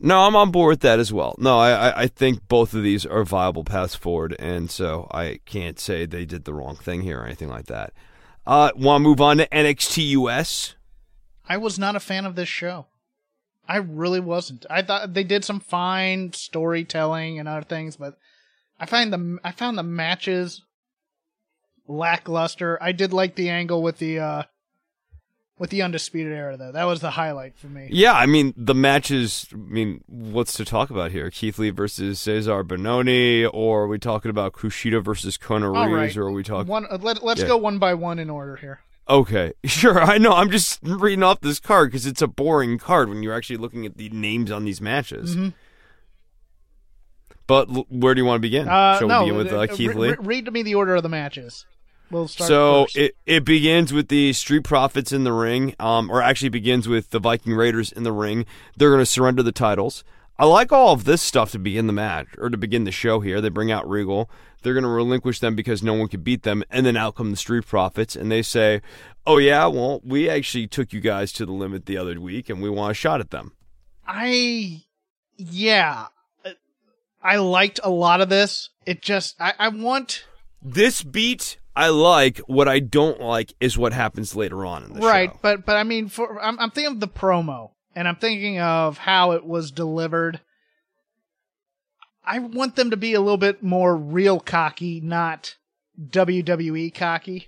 No, 0.00 0.20
I'm 0.20 0.36
on 0.36 0.50
board 0.52 0.70
with 0.72 0.80
that 0.80 1.00
as 1.00 1.12
well. 1.12 1.34
No, 1.38 1.58
I, 1.58 2.02
I 2.02 2.06
think 2.06 2.46
both 2.46 2.72
of 2.72 2.82
these 2.84 3.04
are 3.04 3.24
viable 3.24 3.64
paths 3.64 3.96
forward, 3.96 4.36
and 4.38 4.70
so 4.70 5.08
I 5.10 5.40
can't 5.44 5.78
say 5.80 6.06
they 6.06 6.24
did 6.24 6.44
the 6.44 6.54
wrong 6.54 6.76
thing 6.76 7.02
here 7.02 7.20
or 7.20 7.24
anything 7.24 7.48
like 7.48 7.66
that. 7.66 7.92
Uh, 8.46 8.70
Want 8.76 9.02
to 9.02 9.08
move 9.08 9.20
on 9.20 9.38
to 9.38 9.48
NXT 9.48 10.08
US? 10.10 10.76
I 11.48 11.56
was 11.56 11.78
not 11.78 11.96
a 11.96 12.00
fan 12.00 12.26
of 12.26 12.36
this 12.36 12.48
show. 12.48 12.86
I 13.66 13.76
really 13.78 14.20
wasn't. 14.20 14.64
I 14.70 14.82
thought 14.82 15.12
they 15.12 15.24
did 15.24 15.44
some 15.44 15.60
fine 15.60 16.32
storytelling 16.32 17.38
and 17.38 17.48
other 17.48 17.64
things, 17.64 17.96
but 17.96 18.16
I 18.80 18.86
find 18.86 19.12
the 19.12 19.38
I 19.44 19.52
found 19.52 19.76
the 19.76 19.82
matches 19.82 20.62
lackluster. 21.86 22.78
I 22.80 22.92
did 22.92 23.12
like 23.12 23.34
the 23.34 23.50
angle 23.50 23.82
with 23.82 23.98
the 23.98 24.18
uh 24.20 24.42
with 25.58 25.70
the 25.70 25.82
Undisputed 25.82 26.32
Era, 26.32 26.56
though. 26.56 26.72
That 26.72 26.84
was 26.84 27.00
the 27.00 27.10
highlight 27.10 27.56
for 27.56 27.66
me. 27.66 27.88
Yeah, 27.90 28.12
I 28.12 28.26
mean 28.26 28.54
the 28.56 28.74
matches. 28.74 29.46
I 29.52 29.56
mean, 29.56 30.02
what's 30.06 30.52
to 30.54 30.64
talk 30.64 30.90
about 30.90 31.10
here? 31.10 31.30
Keith 31.30 31.58
Lee 31.58 31.70
versus 31.70 32.18
Cezar 32.20 32.62
Bononi, 32.64 33.48
or 33.52 33.82
are 33.82 33.88
we 33.88 33.98
talking 33.98 34.30
about 34.30 34.52
Kushida 34.52 35.02
versus 35.04 35.36
Kona 35.36 35.72
All 35.72 35.88
Reeves, 35.88 36.16
right. 36.16 36.22
or 36.22 36.26
are 36.28 36.32
we 36.32 36.42
talking? 36.42 36.68
One, 36.68 36.86
uh, 36.90 36.98
let, 37.00 37.22
let's 37.22 37.40
Yeah. 37.40 37.48
go 37.48 37.56
one 37.56 37.78
by 37.78 37.94
one 37.94 38.18
in 38.18 38.30
order 38.30 38.56
here. 38.56 38.80
Okay, 39.08 39.52
sure. 39.64 40.00
I 40.00 40.18
know. 40.18 40.32
I'm 40.32 40.50
just 40.50 40.80
reading 40.82 41.22
off 41.22 41.40
this 41.40 41.60
card 41.60 41.90
because 41.90 42.06
it's 42.06 42.20
a 42.22 42.26
boring 42.28 42.78
card 42.78 43.08
when 43.08 43.22
you're 43.22 43.34
actually 43.34 43.56
looking 43.56 43.86
at 43.86 43.96
the 43.96 44.08
names 44.10 44.50
on 44.50 44.64
these 44.64 44.80
matches. 44.80 45.34
Mm-hmm. 45.34 45.48
But 47.46 47.70
l- 47.70 47.86
where 47.88 48.14
do 48.14 48.20
you 48.20 48.26
want 48.26 48.36
to 48.36 48.42
begin? 48.42 48.68
Uh, 48.68 48.98
Shall 48.98 49.08
no, 49.08 49.20
we 49.24 49.30
begin 49.30 49.38
with 49.44 49.52
uh, 49.52 49.60
uh, 49.60 49.66
Keith 49.68 49.94
Lee? 49.94 50.10
re- 50.10 50.16
read 50.20 50.44
to 50.44 50.50
me 50.50 50.62
the 50.62 50.74
order 50.74 50.94
of 50.94 51.02
the 51.02 51.08
matches. 51.08 51.64
We'll 52.10 52.28
start 52.28 52.48
So 52.48 52.84
first. 52.84 52.96
it, 52.96 53.16
it 53.26 53.44
begins 53.44 53.92
with 53.92 54.08
the 54.08 54.32
Street 54.32 54.64
Profits 54.64 55.12
in 55.12 55.24
the 55.24 55.32
ring, 55.32 55.74
um, 55.78 56.10
or 56.10 56.22
actually 56.22 56.48
begins 56.48 56.88
with 56.88 57.10
the 57.10 57.18
Viking 57.18 57.54
Raiders 57.54 57.92
in 57.92 58.02
the 58.02 58.12
ring. 58.12 58.46
They're 58.76 58.90
going 58.90 59.02
to 59.02 59.06
surrender 59.06 59.42
the 59.42 59.52
titles. 59.52 60.04
I 60.38 60.44
like 60.44 60.70
all 60.72 60.92
of 60.92 61.04
this 61.04 61.20
stuff 61.20 61.50
to 61.52 61.58
begin 61.58 61.86
the 61.88 61.92
match 61.92 62.28
or 62.38 62.48
to 62.48 62.56
begin 62.56 62.84
the 62.84 62.92
show 62.92 63.20
here. 63.20 63.40
They 63.40 63.48
bring 63.48 63.72
out 63.72 63.88
Regal. 63.88 64.30
They're 64.62 64.72
going 64.72 64.84
to 64.84 64.88
relinquish 64.88 65.40
them 65.40 65.54
because 65.54 65.82
no 65.82 65.94
one 65.94 66.08
could 66.08 66.24
beat 66.24 66.44
them, 66.44 66.62
and 66.70 66.86
then 66.86 66.96
out 66.96 67.16
come 67.16 67.30
the 67.30 67.36
Street 67.36 67.66
Profits, 67.66 68.16
and 68.16 68.30
they 68.30 68.42
say, 68.42 68.80
"Oh 69.26 69.38
yeah, 69.38 69.66
well 69.66 70.00
we 70.04 70.28
actually 70.30 70.66
took 70.66 70.92
you 70.92 71.00
guys 71.00 71.32
to 71.34 71.46
the 71.46 71.52
limit 71.52 71.86
the 71.86 71.96
other 71.96 72.20
week, 72.20 72.48
and 72.48 72.62
we 72.62 72.70
want 72.70 72.92
a 72.92 72.94
shot 72.94 73.20
at 73.20 73.30
them." 73.30 73.52
I, 74.06 74.82
yeah, 75.36 76.06
I 77.22 77.36
liked 77.36 77.78
a 77.84 77.90
lot 77.90 78.20
of 78.20 78.28
this. 78.28 78.70
It 78.86 79.02
just, 79.02 79.40
I, 79.40 79.52
I 79.58 79.68
want, 79.68 80.24
This 80.62 81.02
beat 81.02 81.58
I 81.78 81.90
like. 81.90 82.38
What 82.48 82.66
I 82.66 82.80
don't 82.80 83.20
like 83.20 83.54
is 83.60 83.78
what 83.78 83.92
happens 83.92 84.34
later 84.34 84.66
on 84.66 84.82
in 84.82 84.94
the 84.94 85.00
right, 85.00 85.30
show. 85.30 85.38
but 85.40 85.64
but 85.64 85.76
I 85.76 85.84
mean, 85.84 86.08
for 86.08 86.42
I'm, 86.42 86.58
I'm 86.58 86.72
thinking 86.72 86.94
of 86.94 87.00
the 87.00 87.06
promo, 87.06 87.70
and 87.94 88.08
I'm 88.08 88.16
thinking 88.16 88.58
of 88.60 88.98
how 88.98 89.30
it 89.30 89.46
was 89.46 89.70
delivered. 89.70 90.40
I 92.24 92.40
want 92.40 92.74
them 92.74 92.90
to 92.90 92.96
be 92.96 93.14
a 93.14 93.20
little 93.20 93.38
bit 93.38 93.62
more 93.62 93.96
real 93.96 94.40
cocky, 94.40 95.00
not 95.00 95.54
WWE 96.04 96.92
cocky. 96.92 97.46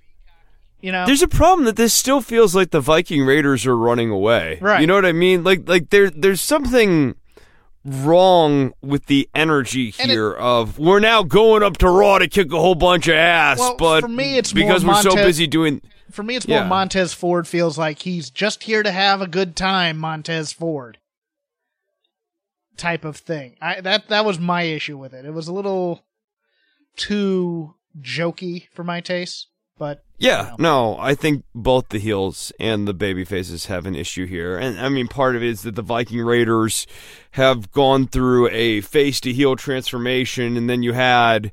You 0.81 0.93
know, 0.93 1.07
There's 1.07 1.23
a 1.23 1.29
problem 1.29 1.67
that 1.67 1.77
this 1.77 1.93
still 1.93 2.21
feels 2.21 2.55
like 2.55 2.71
the 2.71 2.81
Viking 2.81 3.25
Raiders 3.25 3.67
are 3.67 3.77
running 3.77 4.11
away. 4.11 4.59
Right. 4.63 4.81
You 4.81 4.87
know 4.87 4.95
what 4.95 5.05
I 5.05 5.13
mean? 5.13 5.43
Like 5.43 5.69
like 5.69 5.91
there 5.91 6.09
there's 6.09 6.41
something 6.41 7.17
wrong 7.85 8.73
with 8.83 9.07
the 9.07 9.29
energy 9.35 9.95
And 9.99 10.11
it- 10.11 10.15
here 10.15 10.33
of 10.33 10.79
we're 10.79 11.01
now 11.01 11.23
going 11.23 11.63
up 11.63 11.79
to 11.79 11.89
Raw 11.89 12.19
to 12.19 12.29
kick 12.29 12.53
a 12.53 12.59
whole 12.59 12.75
bunch 12.75 13.09
of 13.09 13.15
ass, 13.15 13.59
Well, 13.59 13.77
but 13.77 14.01
for 14.03 14.09
me, 14.09 14.37
it's 14.37 14.53
because 14.53 14.85
we're 14.85 15.01
so 15.03 15.15
busy 15.15 15.47
doing 15.47 15.81
for 16.11 16.23
me, 16.23 16.35
it's 16.37 16.47
more 16.49 16.59
Yeah. 16.59 16.69
Montez 16.69 17.13
Ford 17.15 17.47
feels 17.47 17.79
like 17.79 18.01
he's 18.03 18.31
just 18.31 18.65
here 18.65 18.83
to 18.83 18.91
have 18.91 19.21
a 19.23 19.27
good 19.29 19.55
time. 19.57 19.97
Montez 19.97 20.53
Ford 20.53 20.99
type 22.77 23.05
of 23.05 23.17
thing. 23.17 23.57
I 23.61 23.81
that 23.81 24.09
that 24.09 24.25
was 24.25 24.39
my 24.39 24.63
issue 24.63 24.99
with 24.99 25.13
it. 25.15 25.25
It 25.25 25.33
was 25.33 25.49
a 25.49 25.53
little 25.53 26.05
too 26.97 27.75
jokey 28.01 28.69
for 28.73 28.85
my 28.85 29.01
taste, 29.01 29.49
but 29.79 30.03
Yeah, 30.21 30.55
no, 30.59 30.99
I 30.99 31.15
think 31.15 31.45
both 31.55 31.89
the 31.89 31.99
heels 31.99 32.53
and 32.61 32.87
the 32.87 32.93
baby 32.93 33.25
faces 33.25 33.67
have 33.67 33.87
an 33.87 33.95
issue 33.97 34.27
here. 34.27 34.59
And 34.59 34.79
I 34.79 34.91
mean, 34.91 35.09
part 35.09 35.35
of 35.35 35.43
it 35.43 35.49
is 35.49 35.63
that 35.63 35.77
the 35.77 35.83
Viking 35.83 36.21
Raiders 36.21 36.87
have 37.33 37.73
gone 37.73 38.07
through 38.07 38.49
a 38.51 38.83
face 38.83 39.19
to 39.23 39.33
heel 39.33 39.57
transformation, 39.57 40.59
and 40.59 40.69
then 40.69 40.83
you 40.83 40.93
had 40.93 41.51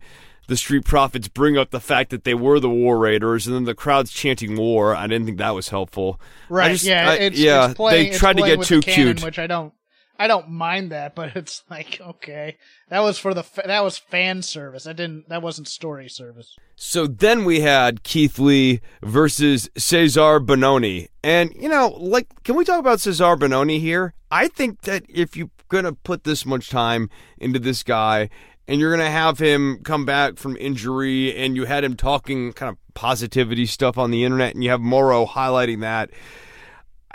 the 0.48 0.58
Street 0.58 0.84
Profits 0.86 1.28
bring 1.30 1.58
up 1.58 1.72
the 1.72 1.80
fact 1.80 2.10
that 2.10 2.26
they 2.26 2.34
were 2.34 2.60
the 2.60 2.70
War 2.70 2.98
Raiders, 2.98 3.48
and 3.48 3.56
then 3.56 3.64
the 3.64 3.74
crowd's 3.74 4.12
chanting 4.12 4.58
war. 4.58 4.94
I 4.96 5.08
didn't 5.08 5.26
think 5.26 5.38
that 5.38 5.56
was 5.56 5.70
helpful. 5.70 6.20
Right, 6.50 6.72
just- 6.74 6.84
yeah, 6.86 7.10
I- 7.12 7.16
it's, 7.16 7.40
yeah, 7.40 7.66
it's 7.68 7.74
playing, 7.76 8.12
they 8.12 8.18
tried 8.18 8.38
to 8.38 8.44
get 8.44 8.62
too 8.64 8.82
canon, 8.82 9.16
cute. 9.16 9.24
which 9.24 9.40
I 9.40 9.48
don't. 9.48 9.74
I 10.20 10.28
don't 10.28 10.50
mind 10.50 10.92
that, 10.92 11.16
but 11.16 11.36
it's 11.36 11.64
like 11.70 12.00
okay, 12.02 12.58
that 12.90 13.00
was 13.00 13.18
for 13.18 13.34
the 13.34 13.46
that 13.66 13.84
was 13.84 13.98
fan 13.98 14.42
service. 14.42 14.84
That 14.86 14.96
didn't 14.96 15.30
that 15.30 15.42
wasn't 15.42 15.68
story 15.68 16.10
service. 16.10 16.56
So 16.80 17.08
then 17.08 17.44
we 17.44 17.62
had 17.62 18.04
Keith 18.04 18.38
Lee 18.38 18.82
versus 19.02 19.68
Cezar 19.76 20.40
Bononi. 20.46 21.08
And, 21.24 21.52
you 21.60 21.68
know, 21.68 21.88
like, 21.98 22.44
can 22.44 22.56
we 22.56 22.66
talk 22.66 22.80
about 22.80 23.00
Cezar 23.00 23.36
Bononi 23.36 23.80
here? 23.80 24.14
I 24.30 24.48
think 24.48 24.82
that 24.82 25.04
if 25.10 25.36
you're 25.36 25.50
to 25.72 25.94
put 25.94 26.24
this 26.24 26.46
much 26.46 26.70
time 26.70 27.10
into 27.40 27.58
this 27.58 27.82
guy 27.82 28.30
and 28.68 28.80
you're 28.80 28.96
going 28.96 29.06
to 29.06 29.12
have 29.12 29.40
him 29.40 29.80
come 29.84 30.06
back 30.06 30.38
from 30.38 30.56
injury 30.58 31.36
and 31.36 31.56
you 31.56 31.66
had 31.66 31.84
him 31.84 31.96
talking 31.96 32.54
kind 32.54 32.70
of 32.70 32.78
positivity 32.94 33.66
stuff 33.66 33.98
on 33.98 34.12
the 34.12 34.24
internet 34.24 34.54
and 34.54 34.64
you 34.64 34.70
have 34.70 34.82
Mauro 34.82 35.26
highlighting 35.26 35.82
that, 35.82 36.12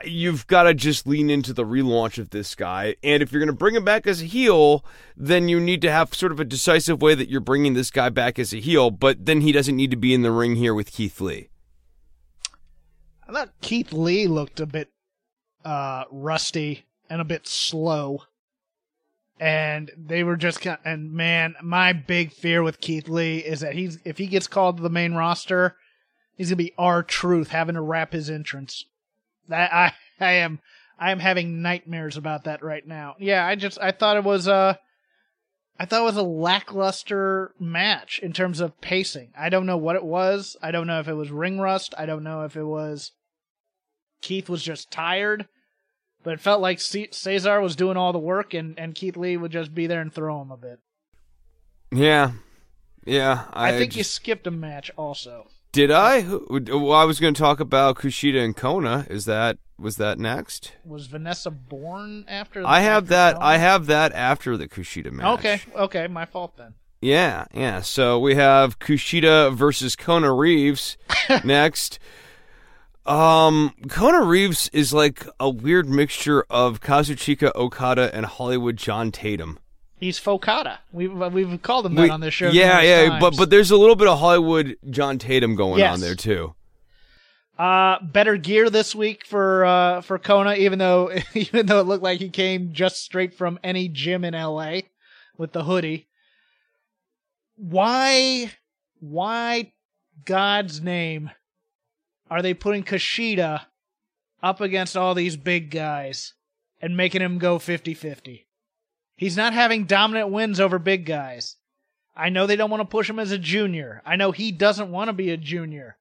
you've 0.04 0.46
got 0.46 0.64
to 0.64 0.74
just 0.74 1.06
lean 1.06 1.30
into 1.30 1.52
the 1.52 1.64
relaunch 1.64 2.18
of 2.18 2.30
this 2.30 2.54
guy. 2.54 2.96
And 3.02 3.22
if 3.22 3.30
you're 3.30 3.40
going 3.40 3.46
to 3.48 3.52
bring 3.52 3.74
him 3.74 3.84
back 3.84 4.06
as 4.06 4.22
a 4.22 4.26
heel, 4.26 4.84
then 5.16 5.48
you 5.48 5.60
need 5.60 5.82
to 5.82 5.90
have 5.90 6.14
sort 6.14 6.32
of 6.32 6.40
a 6.40 6.44
decisive 6.44 7.02
way 7.02 7.14
that 7.14 7.28
you're 7.28 7.40
bringing 7.40 7.74
this 7.74 7.90
guy 7.90 8.08
back 8.08 8.38
as 8.38 8.52
a 8.52 8.60
heel, 8.60 8.90
but 8.90 9.26
then 9.26 9.42
he 9.42 9.52
doesn't 9.52 9.76
need 9.76 9.90
to 9.90 9.96
be 9.96 10.14
in 10.14 10.22
the 10.22 10.32
ring 10.32 10.56
here 10.56 10.74
with 10.74 10.92
Keith 10.92 11.20
Lee. 11.20 11.48
I 13.28 13.32
thought 13.32 13.60
Keith 13.60 13.92
Lee 13.92 14.26
looked 14.26 14.60
a 14.60 14.66
bit 14.66 14.90
uh, 15.64 16.04
rusty 16.10 16.86
and 17.08 17.20
a 17.20 17.24
bit 17.24 17.46
slow. 17.46 18.22
And 19.38 19.90
they 19.96 20.22
were 20.22 20.36
just 20.36 20.60
kind 20.60 20.78
and 20.84 21.12
man, 21.12 21.56
my 21.62 21.92
big 21.92 22.32
fear 22.32 22.62
with 22.62 22.80
Keith 22.80 23.08
Lee 23.08 23.38
is 23.38 23.60
that 23.60 23.74
he's 23.74 23.98
if 24.04 24.18
he 24.18 24.26
gets 24.26 24.46
called 24.46 24.76
to 24.76 24.82
the 24.82 24.90
main 24.90 25.14
roster, 25.14 25.76
he's 26.36 26.50
gonna 26.50 26.56
be 26.56 26.74
R-Truth 26.78 27.48
having 27.48 27.74
to 27.74 27.80
rap 27.80 28.12
his 28.12 28.30
entrance. 28.30 28.84
That 29.48 29.72
I 29.72 29.92
I 30.20 30.32
am 30.34 30.60
I 30.98 31.10
am 31.10 31.18
having 31.18 31.62
nightmares 31.62 32.16
about 32.16 32.44
that 32.44 32.62
right 32.62 32.86
now. 32.86 33.16
Yeah, 33.18 33.46
I 33.46 33.54
just 33.54 33.78
I 33.80 33.92
thought 33.92 34.16
it 34.16 34.24
was 34.24 34.48
uh 34.48 34.74
I 35.78 35.84
thought 35.84 36.02
it 36.02 36.04
was 36.04 36.16
a 36.16 36.22
lackluster 36.22 37.54
match 37.58 38.20
in 38.22 38.32
terms 38.32 38.60
of 38.60 38.80
pacing. 38.80 39.32
I 39.36 39.48
don't 39.48 39.66
know 39.66 39.78
what 39.78 39.96
it 39.96 40.04
was. 40.04 40.56
I 40.62 40.70
don't 40.70 40.86
know 40.86 41.00
if 41.00 41.08
it 41.08 41.14
was 41.14 41.30
ring 41.30 41.58
rust. 41.58 41.94
I 41.98 42.06
don't 42.06 42.22
know 42.22 42.42
if 42.42 42.56
it 42.56 42.64
was 42.64 43.12
Keith 44.20 44.48
was 44.48 44.62
just 44.62 44.90
tired. 44.90 45.48
But 46.22 46.34
it 46.34 46.40
felt 46.40 46.60
like 46.60 46.80
C- 46.80 47.08
Cezar 47.10 47.60
was 47.60 47.74
doing 47.74 47.96
all 47.96 48.12
the 48.12 48.18
work 48.18 48.54
and, 48.54 48.78
and 48.78 48.94
Keith 48.94 49.16
Lee 49.16 49.36
would 49.36 49.50
just 49.50 49.74
be 49.74 49.88
there 49.88 50.00
and 50.00 50.12
throw 50.12 50.40
him 50.40 50.52
a 50.52 50.56
bit. 50.56 50.78
Yeah. 51.90 52.32
Yeah. 53.04 53.46
I, 53.52 53.72
think 53.72 53.96
you 53.96 54.04
skipped 54.04 54.46
a 54.46 54.52
match 54.52 54.90
also. 54.96 55.48
Did 55.72 55.90
I? 55.90 56.20
Well, 56.50 56.92
I 56.92 57.04
was 57.04 57.18
going 57.18 57.32
to 57.32 57.40
talk 57.40 57.58
about 57.58 57.96
Kushida 57.96 58.44
and 58.44 58.54
Kona. 58.54 59.06
Is 59.08 59.24
that 59.24 59.56
was 59.78 59.96
that 59.96 60.18
next? 60.18 60.72
Was 60.84 61.06
Vanessa 61.06 61.50
Borne 61.50 62.26
after 62.28 62.60
the 62.60 62.68
I 62.68 62.80
have 62.80 63.04
after 63.04 63.08
that. 63.14 63.34
Kona? 63.36 63.46
I 63.46 63.56
have 63.56 63.86
that 63.86 64.12
after 64.12 64.56
the 64.58 64.68
Kushida 64.68 65.10
match. 65.10 65.38
Okay, 65.38 65.60
okay, 65.74 66.06
my 66.08 66.26
fault 66.26 66.58
then. 66.58 66.74
Yeah, 67.00 67.46
yeah. 67.54 67.80
So 67.80 68.18
we 68.18 68.34
have 68.34 68.78
Kushida 68.78 69.54
versus 69.54 69.96
Kona 69.96 70.32
Reeves 70.32 70.98
next. 71.44 71.98
Um, 73.06 73.74
Kona 73.88 74.22
Reeves 74.22 74.68
is 74.74 74.92
like 74.92 75.26
a 75.40 75.48
weird 75.50 75.88
mixture 75.88 76.44
of 76.50 76.80
Kazuchika 76.80 77.50
Okada 77.56 78.14
and 78.14 78.26
Hollywood 78.26 78.76
John 78.76 79.10
Tatum. 79.10 79.58
He's 80.02 80.18
Fokata. 80.18 80.78
We've 80.90 81.12
we've 81.12 81.62
called 81.62 81.86
him 81.86 81.94
that 81.94 82.02
We- 82.02 82.10
on 82.10 82.20
this 82.20 82.34
show. 82.34 82.50
yeah, 82.50 82.80
yeah. 82.82 83.08
times. 83.10 83.20
But 83.20 83.36
but 83.36 83.50
there's 83.50 83.70
a 83.70 83.76
little 83.76 83.94
bit 83.94 84.08
of 84.08 84.18
Hollywood 84.18 84.76
John 84.90 85.16
Tatum 85.16 85.54
going 85.54 85.78
Yes. 85.78 85.94
on 85.94 86.00
there 86.00 86.16
too. 86.16 86.56
Uh, 87.56 87.98
better 88.02 88.36
gear 88.36 88.68
this 88.68 88.96
week 88.96 89.24
for 89.24 89.64
uh 89.64 90.00
for 90.00 90.18
Kona, 90.18 90.54
even 90.54 90.80
though 90.80 91.12
even 91.34 91.66
though 91.66 91.78
it 91.78 91.86
looked 91.86 92.02
like 92.02 92.18
he 92.18 92.30
came 92.30 92.72
just 92.72 93.00
straight 93.04 93.32
from 93.32 93.60
any 93.62 93.86
gym 93.86 94.24
in 94.24 94.34
L.A. 94.34 94.88
with 95.38 95.52
the 95.52 95.62
hoodie. 95.62 96.08
Why, 97.56 98.50
why, 98.98 99.72
God's 100.24 100.80
name, 100.80 101.30
are 102.28 102.42
they 102.42 102.54
putting 102.54 102.82
Kushida 102.82 103.66
up 104.42 104.60
against 104.60 104.96
all 104.96 105.14
these 105.14 105.36
big 105.36 105.70
guys 105.70 106.34
and 106.80 106.96
making 106.96 107.20
him 107.22 107.38
go 107.38 107.58
50-50? 107.60 108.46
He's 109.22 109.36
not 109.36 109.52
having 109.52 109.84
dominant 109.84 110.30
wins 110.30 110.58
over 110.58 110.80
big 110.80 111.06
guys. 111.06 111.54
I 112.16 112.28
know 112.28 112.44
they 112.48 112.56
don't 112.56 112.70
want 112.70 112.80
to 112.80 112.84
push 112.92 113.08
him 113.08 113.20
as 113.20 113.30
a 113.30 113.38
junior. 113.38 114.02
I 114.04 114.16
know 114.16 114.32
he 114.32 114.50
doesn't 114.50 114.90
want 114.90 115.10
to 115.10 115.12
be 115.12 115.30
a 115.30 115.36
junior. 115.36 115.96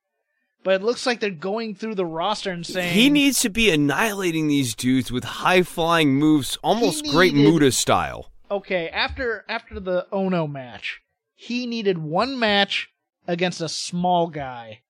But 0.63 0.73
it 0.73 0.83
looks 0.83 1.05
like 1.05 1.19
they're 1.19 1.29
going 1.29 1.75
through 1.75 1.93
the 1.93 2.05
roster 2.05 2.49
and 2.49 2.65
saying 2.65 2.95
He 2.95 3.11
needs 3.11 3.39
to 3.41 3.49
be 3.49 3.69
annihilating 3.69 4.47
these 4.47 4.73
dudes 4.73 5.11
with 5.11 5.23
high 5.23 5.61
flying 5.61 6.15
moves, 6.15 6.57
almost 6.63 7.05
Great 7.05 7.35
needed- 7.35 7.51
Muta 7.51 7.71
style. 7.71 8.31
okay 8.49 8.89
after 8.89 9.45
after 9.47 9.79
the 9.79 10.07
Ohno 10.11 10.51
match, 10.51 11.01
he 11.35 11.67
needed 11.67 11.99
one 11.99 12.39
match 12.39 12.89
against 13.27 13.61
a 13.61 13.69
small 13.69 14.29
guy 14.29 14.81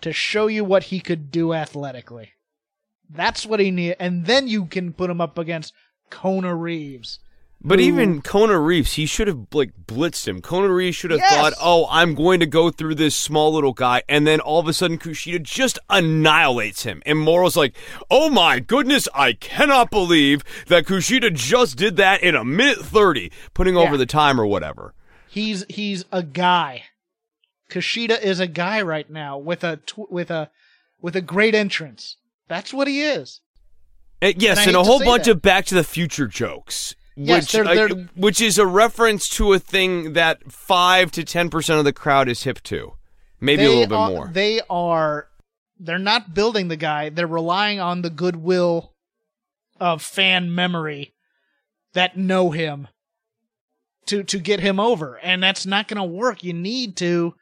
to 0.00 0.12
show 0.12 0.48
you 0.48 0.64
what 0.64 0.84
he 0.90 0.98
could 0.98 1.30
do 1.30 1.54
athletically. 1.54 2.32
That's 3.08 3.46
what 3.46 3.60
he 3.60 3.70
needed, 3.70 3.98
and 4.00 4.26
then 4.26 4.48
you 4.48 4.66
can 4.66 4.92
put 4.92 5.08
him 5.08 5.20
up 5.20 5.38
against 5.38 5.72
Kona 6.10 6.52
Reeves. 6.52 7.20
But 7.62 7.78
who- 7.80 7.86
even 7.86 8.22
Kona 8.22 8.58
Reeves, 8.60 8.92
he 8.92 9.06
should 9.06 9.26
have 9.26 9.46
like 9.52 9.72
blitzed 9.86 10.28
him. 10.28 10.40
Kona 10.40 10.68
Reeves 10.68 10.94
should 10.96 11.10
have 11.10 11.18
Yes! 11.20 11.34
thought, 11.34 11.52
"Oh, 11.60 11.86
I'm 11.90 12.14
going 12.14 12.38
to 12.40 12.46
go 12.46 12.70
through 12.70 12.94
this 12.96 13.16
small 13.16 13.52
little 13.52 13.72
guy," 13.72 14.02
and 14.08 14.26
then 14.26 14.38
all 14.40 14.60
of 14.60 14.68
a 14.68 14.72
sudden 14.72 14.98
Kushida 14.98 15.42
just 15.42 15.78
annihilates 15.90 16.84
him. 16.84 17.02
And 17.06 17.18
Mauro's 17.18 17.56
like, 17.56 17.74
"Oh 18.10 18.30
my 18.30 18.60
goodness, 18.60 19.08
I 19.14 19.32
cannot 19.32 19.90
believe 19.90 20.44
that 20.68 20.86
Kushida 20.86 21.32
just 21.34 21.76
did 21.76 21.96
that 21.96 22.22
in 22.22 22.36
a 22.36 22.44
minute 22.44 22.84
thirty, 22.84 23.32
putting 23.54 23.76
over 23.76 23.92
Yeah. 23.92 23.96
the 23.98 24.06
time 24.06 24.40
or 24.40 24.46
whatever." 24.46 24.94
he's 25.28 25.64
he's 25.68 26.04
a 26.12 26.22
guy. 26.22 26.84
Kushida 27.70 28.20
is 28.22 28.38
a 28.38 28.46
guy 28.46 28.80
right 28.80 29.10
now 29.10 29.36
with 29.38 29.64
a 29.64 29.78
tw- 29.78 30.10
with 30.10 30.30
a 30.30 30.50
with 31.00 31.16
a 31.16 31.20
great 31.20 31.54
entrance. 31.54 32.16
That's 32.48 32.72
what 32.72 32.86
he 32.86 33.02
is. 33.02 33.40
And 34.22 34.40
yes, 34.40 34.58
And 34.58 34.68
and, 34.68 34.76
a 34.76 34.84
whole 34.84 35.00
bunch 35.00 35.24
that. 35.24 35.32
of 35.32 35.42
Back 35.42 35.66
to 35.66 35.74
the 35.74 35.82
Future 35.84 36.26
jokes. 36.28 36.94
Yes, 37.16 37.44
which, 37.44 37.52
they're- 37.52 37.88
they're- 37.88 38.08
which 38.14 38.40
is 38.40 38.58
a 38.58 38.66
reference 38.66 39.28
to 39.30 39.52
a 39.54 39.58
thing 39.58 40.12
that 40.12 40.52
five 40.52 41.10
to 41.12 41.24
ten 41.24 41.48
percent 41.50 41.78
of 41.78 41.84
the 41.84 41.92
crowd 41.92 42.28
is 42.28 42.42
hip 42.42 42.62
to, 42.64 42.92
maybe 43.40 43.64
a 43.64 43.68
little 43.70 43.86
bit 43.86 43.94
are- 43.94 44.10
more. 44.10 44.30
They 44.32 44.60
are 44.68 45.28
they're 45.78 45.98
not 45.98 46.32
building 46.34 46.68
the 46.68 46.76
guy. 46.76 47.08
They're 47.10 47.26
relying 47.26 47.80
on 47.80 48.02
the 48.02 48.10
goodwill 48.10 48.92
of 49.78 50.00
fan 50.02 50.54
memory 50.54 51.14
that 51.92 52.16
know 52.16 52.50
him 52.50 52.88
to 54.06 54.22
to 54.22 54.38
get 54.38 54.60
him 54.60 54.78
over, 54.78 55.18
and 55.18 55.42
that's 55.42 55.66
not 55.66 55.88
going 55.88 55.96
to 55.98 56.04
work. 56.04 56.44
You 56.44 56.52
need 56.52 56.96
to 56.98 57.34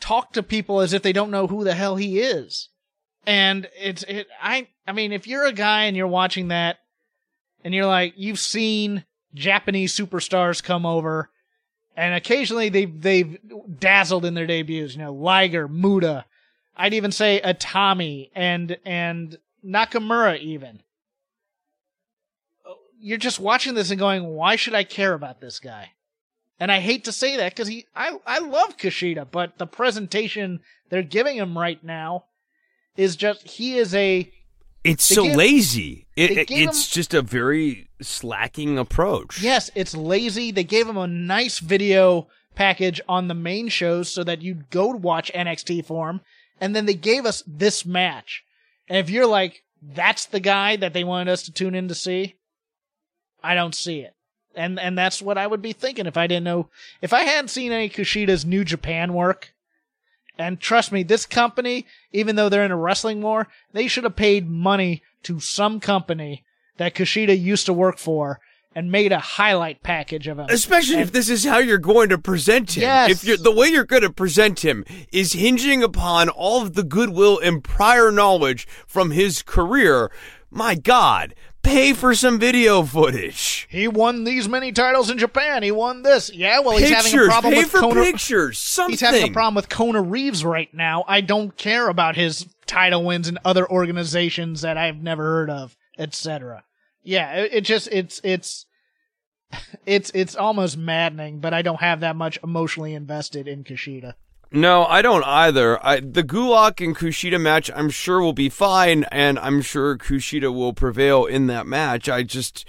talk 0.00 0.32
to 0.34 0.42
people 0.42 0.80
as 0.80 0.92
if 0.92 1.02
they 1.02 1.12
don't 1.12 1.30
know 1.30 1.46
who 1.46 1.64
the 1.64 1.74
hell 1.74 1.96
he 1.96 2.18
is. 2.20 2.68
And 3.26 3.68
it's 3.80 4.02
it 4.04 4.26
I 4.42 4.68
I 4.86 4.92
mean 4.92 5.12
if 5.12 5.26
you're 5.26 5.46
a 5.46 5.52
guy 5.52 5.84
and 5.84 5.96
you're 5.96 6.06
watching 6.06 6.48
that 6.48 6.76
and 7.64 7.74
you're 7.74 7.86
like 7.86 8.14
you've 8.16 8.38
seen 8.38 9.04
Japanese 9.34 9.96
superstars 9.96 10.62
come 10.62 10.86
over 10.86 11.30
and 11.96 12.14
occasionally 12.14 12.68
they've 12.68 13.00
they've 13.00 13.38
dazzled 13.78 14.24
in 14.24 14.34
their 14.34 14.46
debuts. 14.46 14.94
You 14.94 15.02
know, 15.02 15.12
Liger, 15.12 15.68
Muta, 15.68 16.24
I'd 16.76 16.94
even 16.94 17.12
say 17.12 17.40
Atami 17.42 18.30
and 18.34 18.76
and 18.84 19.38
Nakamura. 19.64 20.38
Even 20.40 20.80
you're 22.98 23.18
just 23.18 23.40
watching 23.40 23.74
this 23.74 23.90
and 23.90 23.98
going, 23.98 24.24
"Why 24.24 24.56
should 24.56 24.74
I 24.74 24.84
care 24.84 25.14
about 25.14 25.40
this 25.40 25.60
guy?" 25.60 25.92
And 26.58 26.70
I 26.70 26.80
hate 26.80 27.04
to 27.04 27.12
say 27.12 27.36
that 27.36 27.52
because 27.52 27.68
he, 27.68 27.86
I 27.94 28.18
I 28.26 28.38
love 28.38 28.76
Kushida, 28.76 29.26
but 29.30 29.58
the 29.58 29.66
presentation 29.66 30.60
they're 30.88 31.02
giving 31.02 31.36
him 31.36 31.58
right 31.58 31.82
now 31.82 32.26
is 32.96 33.16
just 33.16 33.46
he 33.46 33.78
is 33.78 33.94
a 33.94 34.32
It's 34.84 35.08
They 35.08 35.14
so 35.14 35.24
gave- 35.24 35.36
lazy. 35.36 36.06
It, 36.14 36.28
they 36.34 36.40
it- 36.42 36.48
gave 36.48 36.68
it's 36.68 36.86
him- 36.90 36.94
just 36.94 37.14
a 37.14 37.22
very 37.22 37.88
slacking 38.02 38.78
approach. 38.78 39.40
Yes, 39.42 39.70
it's 39.74 39.96
lazy. 39.96 40.50
They 40.50 40.64
gave 40.64 40.86
him 40.86 40.96
a 40.98 41.06
nice 41.06 41.58
video 41.58 42.28
package 42.54 43.00
on 43.08 43.28
the 43.28 43.34
main 43.34 43.68
shows 43.68 44.12
so 44.12 44.22
that 44.24 44.42
you'd 44.42 44.70
go 44.70 44.92
to 44.92 44.98
watch 44.98 45.32
NXT 45.34 45.84
for 45.86 46.10
him. 46.10 46.20
And 46.60 46.76
then 46.76 46.86
they 46.86 46.94
gave 46.94 47.24
us 47.26 47.42
this 47.46 47.84
match. 47.84 48.44
And 48.88 48.98
if 48.98 49.10
you're 49.10 49.26
like, 49.26 49.62
that's 49.82 50.26
the 50.26 50.38
guy 50.40 50.76
that 50.76 50.92
they 50.92 51.02
wanted 51.02 51.32
us 51.32 51.42
to 51.44 51.52
tune 51.52 51.74
in 51.74 51.88
to 51.88 51.94
see, 51.94 52.36
I 53.42 53.54
don't 53.54 53.74
see 53.74 54.00
it. 54.00 54.14
And 54.54 54.78
and 54.78 54.96
that's 54.96 55.20
what 55.20 55.36
I 55.36 55.46
would 55.46 55.62
be 55.62 55.72
thinking 55.72 56.06
if 56.06 56.16
I 56.16 56.26
didn't 56.28 56.44
know 56.44 56.68
if 57.02 57.12
I 57.12 57.22
hadn't 57.24 57.48
seen 57.48 57.72
any 57.72 57.88
Kushida's 57.88 58.44
New 58.44 58.64
Japan 58.64 59.12
work. 59.14 59.52
And 60.38 60.60
trust 60.60 60.90
me, 60.90 61.02
this 61.02 61.26
company, 61.26 61.86
even 62.12 62.36
though 62.36 62.48
they're 62.48 62.64
in 62.64 62.70
a 62.70 62.76
wrestling 62.76 63.22
war, 63.22 63.48
they 63.72 63.86
should 63.86 64.04
have 64.04 64.16
paid 64.16 64.48
money 64.48 65.02
to 65.24 65.40
some 65.40 65.80
company 65.80 66.44
that 66.76 66.94
Kushida 66.94 67.40
used 67.40 67.66
to 67.66 67.72
work 67.72 67.98
for 67.98 68.40
and 68.74 68.90
made 68.90 69.12
a 69.12 69.18
highlight 69.20 69.82
package 69.82 70.26
of 70.26 70.38
him. 70.38 70.46
Especially 70.48 70.98
if 70.98 71.12
this 71.12 71.28
is 71.30 71.44
how 71.44 71.58
you're 71.58 71.78
going 71.78 72.08
to 72.08 72.18
present 72.18 72.76
him. 72.76 72.82
Yes. 72.82 73.10
If 73.10 73.24
you're 73.24 73.36
the 73.36 73.52
way 73.52 73.68
you're 73.68 73.84
going 73.84 74.02
to 74.02 74.12
present 74.12 74.64
him 74.64 74.84
is 75.12 75.34
hinging 75.34 75.82
upon 75.82 76.28
all 76.28 76.62
of 76.62 76.74
the 76.74 76.82
goodwill 76.82 77.38
and 77.38 77.62
prior 77.62 78.10
knowledge 78.10 78.66
from 78.86 79.12
his 79.12 79.42
career, 79.42 80.10
my 80.50 80.74
God, 80.74 81.34
pay 81.64 81.92
for 81.92 82.14
some 82.14 82.38
video 82.38 82.82
footage. 82.82 83.66
He 83.70 83.88
won 83.88 84.24
these 84.24 84.48
many 84.48 84.70
titles 84.70 85.10
in 85.10 85.18
Japan. 85.18 85.62
He 85.62 85.72
won 85.72 86.02
this. 86.02 86.30
Yeah, 86.32 86.60
well, 86.60 86.76
he's 86.76 86.90
having 86.90 87.18
a 87.18 87.24
problem 87.26 87.54
pay 87.54 87.60
with 87.60 87.70
for 87.70 87.80
Kona. 87.80 88.02
pictures. 88.02 88.58
Something. 88.58 88.92
He's 88.92 89.00
having 89.00 89.28
a 89.30 89.32
problem 89.32 89.54
with 89.56 89.68
Kona 89.68 90.00
Reeves 90.00 90.44
right 90.44 90.72
now. 90.72 91.04
I 91.08 91.20
don't 91.20 91.56
care 91.56 91.88
about 91.88 92.14
his 92.14 92.46
title 92.66 93.04
wins 93.04 93.28
in 93.28 93.38
other 93.44 93.68
organizations 93.68 94.60
that 94.60 94.76
I've 94.76 95.02
never 95.02 95.24
heard 95.24 95.50
of, 95.50 95.76
etc. 95.98 96.64
Yeah, 97.02 97.34
it, 97.36 97.54
it 97.54 97.60
just 97.62 97.88
it's 97.90 98.20
it's 98.22 98.66
it's 99.86 100.10
it's 100.14 100.36
almost 100.36 100.76
maddening, 100.76 101.40
but 101.40 101.54
I 101.54 101.62
don't 101.62 101.80
have 101.80 102.00
that 102.00 102.16
much 102.16 102.38
emotionally 102.44 102.94
invested 102.94 103.48
in 103.48 103.64
Kushida. 103.64 104.14
No, 104.50 104.84
I 104.84 105.02
don't 105.02 105.24
either. 105.24 105.84
I, 105.84 106.00
the 106.00 106.22
Gulak 106.22 106.84
and 106.84 106.96
Kushida 106.96 107.40
match, 107.40 107.70
I'm 107.74 107.90
sure 107.90 108.20
will 108.20 108.32
be 108.32 108.48
fine, 108.48 109.04
and 109.10 109.38
I'm 109.40 109.60
sure 109.62 109.96
Kushida 109.98 110.54
will 110.54 110.72
prevail 110.72 111.24
in 111.24 111.48
that 111.48 111.66
match. 111.66 112.08
I 112.08 112.22
just, 112.22 112.64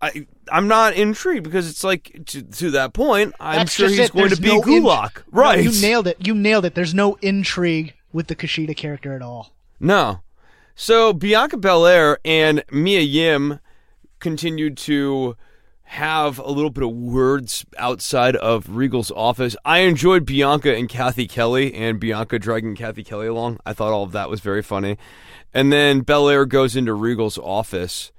I, 0.00 0.26
I'm 0.52 0.68
not 0.68 0.94
intrigued 0.94 1.44
because 1.44 1.68
it's 1.68 1.82
like 1.82 2.16
to, 2.26 2.42
to 2.42 2.70
that 2.72 2.92
point, 2.92 3.34
I'm 3.40 3.56
That's 3.58 3.72
sure 3.72 3.88
he's 3.88 3.98
it. 3.98 4.12
going 4.12 4.26
There's 4.28 4.38
to 4.38 4.42
be 4.42 4.48
no 4.54 4.60
Gulak, 4.60 5.16
No, 5.32 5.40
right? 5.40 5.64
you 5.64 5.72
nailed 5.80 6.06
it. 6.06 6.24
You 6.26 6.34
nailed 6.34 6.64
it. 6.64 6.74
There's 6.74 6.94
no 6.94 7.14
intrigue 7.22 7.94
with 8.12 8.28
the 8.28 8.36
Kushida 8.36 8.76
character 8.76 9.14
at 9.16 9.22
all. 9.22 9.52
No. 9.80 10.20
So 10.76 11.12
Bianca 11.12 11.56
Belair 11.56 12.18
and 12.24 12.62
Mia 12.70 13.00
Yim 13.00 13.58
continued 14.20 14.76
to 14.78 15.36
have 15.84 16.38
a 16.38 16.48
little 16.50 16.70
bit 16.70 16.82
of 16.82 16.90
words 16.90 17.64
outside 17.78 18.36
of 18.36 18.68
Regal's 18.70 19.10
office. 19.12 19.54
I 19.64 19.80
enjoyed 19.80 20.24
Bianca 20.26 20.74
and 20.74 20.88
Cathy 20.88 21.26
Kelley 21.26 21.72
and 21.74 22.00
Bianca 22.00 22.38
dragging 22.38 22.74
Cathy 22.74 23.04
Kelley 23.04 23.26
along. 23.26 23.58
I 23.66 23.72
thought 23.74 23.92
all 23.92 24.02
of 24.02 24.12
that 24.12 24.28
was 24.30 24.40
very 24.40 24.62
funny. 24.62 24.96
And 25.52 25.72
then 25.72 26.00
Belair 26.00 26.46
goes 26.46 26.74
into 26.74 26.94
Regal's 26.94 27.38
office. 27.38 28.10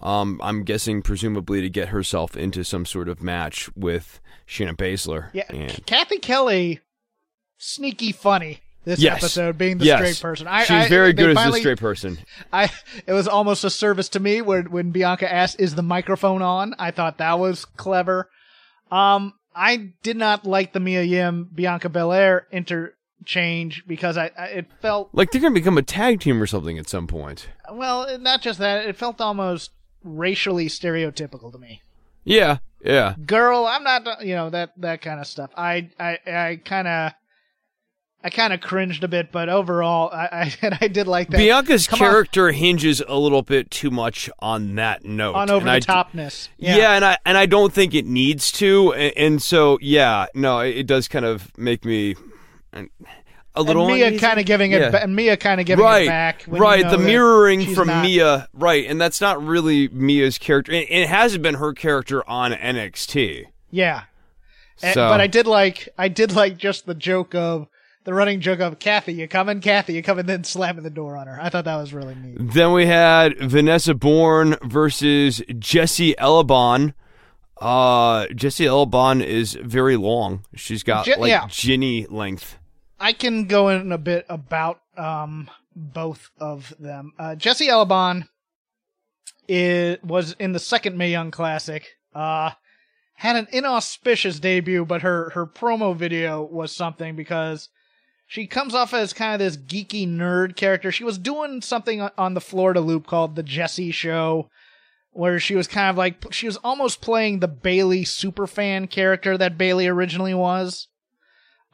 Um, 0.00 0.40
I'm 0.42 0.64
guessing 0.64 1.00
presumably 1.00 1.60
to 1.60 1.70
get 1.70 1.88
herself 1.88 2.36
into 2.36 2.64
some 2.64 2.84
sort 2.84 3.08
of 3.08 3.22
match 3.22 3.70
with 3.76 4.20
Shayna 4.48 4.76
Baszler. 4.76 5.30
Yeah, 5.32 5.44
And- 5.48 5.86
Cathy 5.86 6.18
Kelley, 6.18 6.80
sneaky 7.56 8.10
funny. 8.12 8.60
This 8.84 8.98
Yes. 8.98 9.18
episode 9.18 9.56
being 9.58 9.78
the 9.78 9.84
yes. 9.84 9.98
straight 9.98 10.20
person. 10.20 10.48
I, 10.48 10.62
She's 10.64 10.70
I- 10.72 10.88
very 10.88 11.12
good 11.12 11.30
as 11.30 11.36
finally- 11.36 11.60
a 11.60 11.62
straight 11.62 11.78
person. 11.78 12.18
I 12.52 12.68
it 13.06 13.12
was 13.12 13.28
almost 13.28 13.62
a 13.64 13.70
service 13.70 14.08
to 14.10 14.20
me 14.20 14.40
when 14.42 14.70
when 14.72 14.90
Bianca 14.90 15.32
asked, 15.32 15.60
"Is 15.60 15.74
the 15.76 15.82
microphone 15.82 16.42
on?" 16.42 16.74
I 16.78 16.90
thought 16.90 17.18
that 17.18 17.38
was 17.38 17.64
clever. 17.64 18.28
Um, 18.90 19.34
I 19.54 19.90
did 20.02 20.16
not 20.16 20.44
like 20.46 20.72
the 20.72 20.80
Mia 20.80 21.02
Yim 21.02 21.48
Bianca 21.54 21.88
Belair 21.88 22.46
interchange 22.50 23.84
because 23.86 24.16
I, 24.18 24.30
I 24.38 24.44
it 24.46 24.66
felt 24.80 25.10
Like 25.12 25.30
they're 25.30 25.40
gonna 25.40 25.54
become 25.54 25.78
a 25.78 25.82
tag 25.82 26.20
team 26.20 26.42
or 26.42 26.46
something 26.46 26.78
at 26.78 26.88
some 26.88 27.06
point. 27.06 27.48
well, 27.72 28.18
not 28.18 28.42
just 28.42 28.58
that. 28.58 28.86
It 28.86 28.96
felt 28.96 29.20
almost 29.20 29.70
racially 30.02 30.66
stereotypical 30.66 31.52
to 31.52 31.58
me. 31.58 31.82
Yeah, 32.24 32.58
yeah. 32.84 33.14
girl 33.26 33.64
i'm 33.66 33.82
not 33.84 34.24
you 34.24 34.34
know 34.34 34.50
that 34.50 34.70
that 34.76 35.02
kind 35.02 35.20
of 35.20 35.26
stuff 35.26 35.50
i 35.56 35.88
i 36.00 36.18
i 36.26 36.60
kind 36.64 36.86
of 36.88 37.12
i 38.24 38.30
kind 38.30 38.52
of 38.52 38.60
cringed 38.60 39.02
a 39.04 39.08
bit 39.08 39.32
but 39.32 39.48
overall 39.48 40.10
i 40.12 40.52
i, 40.62 40.78
I 40.82 40.88
did 40.88 41.06
like 41.06 41.28
that 41.30 41.38
Bianca's 41.38 41.86
Come 41.86 42.00
on. 42.02 42.08
character 42.10 42.52
hinges 42.52 43.02
a 43.06 43.16
little 43.16 43.42
bit 43.42 43.70
too 43.70 43.90
much 43.90 44.28
on 44.38 44.74
that 44.76 45.04
note. 45.04 45.34
on 45.34 45.50
over 45.50 45.66
and 45.68 45.82
the 45.82 45.92
I, 45.92 46.04
topness 46.04 46.48
Yeah. 46.58 46.92
and 46.94 47.04
I 47.04 47.18
and 47.24 47.36
I 47.38 47.46
don't 47.46 47.72
think 47.72 47.94
it 47.94 48.06
needs 48.06 48.50
to, 48.52 48.92
and, 48.94 49.12
and 49.16 49.42
so 49.42 49.78
yeah, 49.80 50.26
no, 50.34 50.60
it, 50.60 50.78
it 50.78 50.86
does 50.86 51.08
kind 51.08 51.24
of 51.24 51.56
make 51.58 51.84
me 51.84 52.14
a 53.54 53.62
little 53.62 53.86
and 53.88 53.94
Mia 53.94 54.18
kind 54.18 54.40
of 54.40 54.46
giving 54.46 54.72
it, 54.72 54.80
Yeah. 54.80 54.90
ba- 54.90 55.02
and 55.02 55.14
Mia 55.14 55.36
kind 55.36 55.60
of 55.60 55.66
giving 55.66 55.84
right, 55.84 56.04
it 56.04 56.08
back. 56.08 56.42
when 56.44 56.56
you 56.56 56.62
right. 56.62 56.82
know 56.84 56.90
the 56.92 56.98
mirroring 56.98 57.74
from 57.74 57.88
not- 57.88 58.02
Mia, 58.02 58.48
right, 58.54 58.86
and 58.88 59.00
that's 59.00 59.20
not 59.20 59.42
really 59.44 59.88
Mia's 59.88 60.38
character. 60.38 60.72
It, 60.72 60.90
it 60.90 61.08
hasn't 61.08 61.42
been 61.42 61.56
her 61.56 61.72
character 61.74 62.26
on 62.28 62.52
NXT. 62.52 63.46
Yeah, 63.70 64.04
And- 64.82 64.94
but 64.94 65.20
I 65.20 65.26
did 65.26 65.46
like, 65.46 65.88
I 65.98 66.08
did 66.08 66.32
like 66.34 66.56
just 66.56 66.86
the 66.86 66.94
joke 66.94 67.34
of 67.34 67.68
the 68.04 68.14
running 68.14 68.40
joke 68.40 68.60
of 68.60 68.78
Cathy, 68.78 69.14
you 69.14 69.28
coming, 69.28 69.60
Cathy, 69.60 69.94
you 69.94 70.02
coming, 70.02 70.26
then 70.26 70.44
slamming 70.44 70.82
the 70.82 70.90
door 70.90 71.16
on 71.16 71.26
her. 71.26 71.38
I 71.40 71.48
thought 71.48 71.64
that 71.64 71.76
was 71.76 71.92
really 71.92 72.14
neat. 72.14 72.36
Then 72.38 72.72
we 72.72 72.86
had 72.86 73.38
Vanessa 73.38 73.94
Borne 73.94 74.56
versus 74.62 75.42
Jessie 75.58 76.14
Elaban. 76.18 76.94
Uh, 77.60 78.26
Jessie 78.34 78.64
Elaban 78.64 79.24
is 79.24 79.54
very 79.54 79.96
long. 79.96 80.44
She's 80.56 80.82
got 80.82 81.04
Je- 81.04 81.16
like 81.16 81.28
yeah. 81.28 81.46
Jinny 81.48 82.06
length. 82.06 82.58
I 82.98 83.12
can 83.12 83.46
go 83.46 83.68
in 83.68 83.92
a 83.92 83.98
bit 83.98 84.26
about 84.28 84.80
um 84.96 85.48
both 85.74 86.30
of 86.38 86.74
them. 86.78 87.12
Uh, 87.18 87.34
Jessie 87.34 87.68
Elaban 87.68 88.28
is 89.48 89.98
was 90.02 90.32
in 90.38 90.52
the 90.52 90.58
second 90.58 90.98
Mae 90.98 91.10
Young 91.10 91.30
Classic. 91.30 91.86
Uh, 92.14 92.50
had 93.14 93.36
an 93.36 93.46
inauspicious 93.52 94.40
debut, 94.40 94.84
but 94.84 95.02
her 95.02 95.30
her 95.30 95.46
promo 95.46 95.94
video 95.94 96.42
was 96.42 96.74
something 96.74 97.14
because 97.14 97.68
she 98.32 98.46
comes 98.46 98.74
off 98.74 98.94
as 98.94 99.12
kind 99.12 99.34
of 99.34 99.40
this 99.40 99.58
geeky 99.58 100.08
nerd 100.08 100.56
character. 100.56 100.90
She 100.90 101.04
was 101.04 101.18
doing 101.18 101.60
something 101.60 102.00
on- 102.16 102.32
the 102.32 102.40
Florida 102.40 102.80
Loop 102.80 103.06
called 103.06 103.36
the 103.36 103.42
Jesse 103.42 103.90
Show, 103.90 104.48
where 105.10 105.38
she 105.38 105.54
was 105.54 105.68
kind 105.68 105.90
of 105.90 105.98
like 105.98 106.32
she 106.32 106.46
was 106.46 106.56
almost 106.64 107.02
playing 107.02 107.40
the 107.40 107.48
Bayley 107.48 108.04
superfan 108.04 108.88
character 108.88 109.36
that 109.36 109.58
Bayley 109.58 109.86
originally 109.86 110.32
was. 110.32 110.88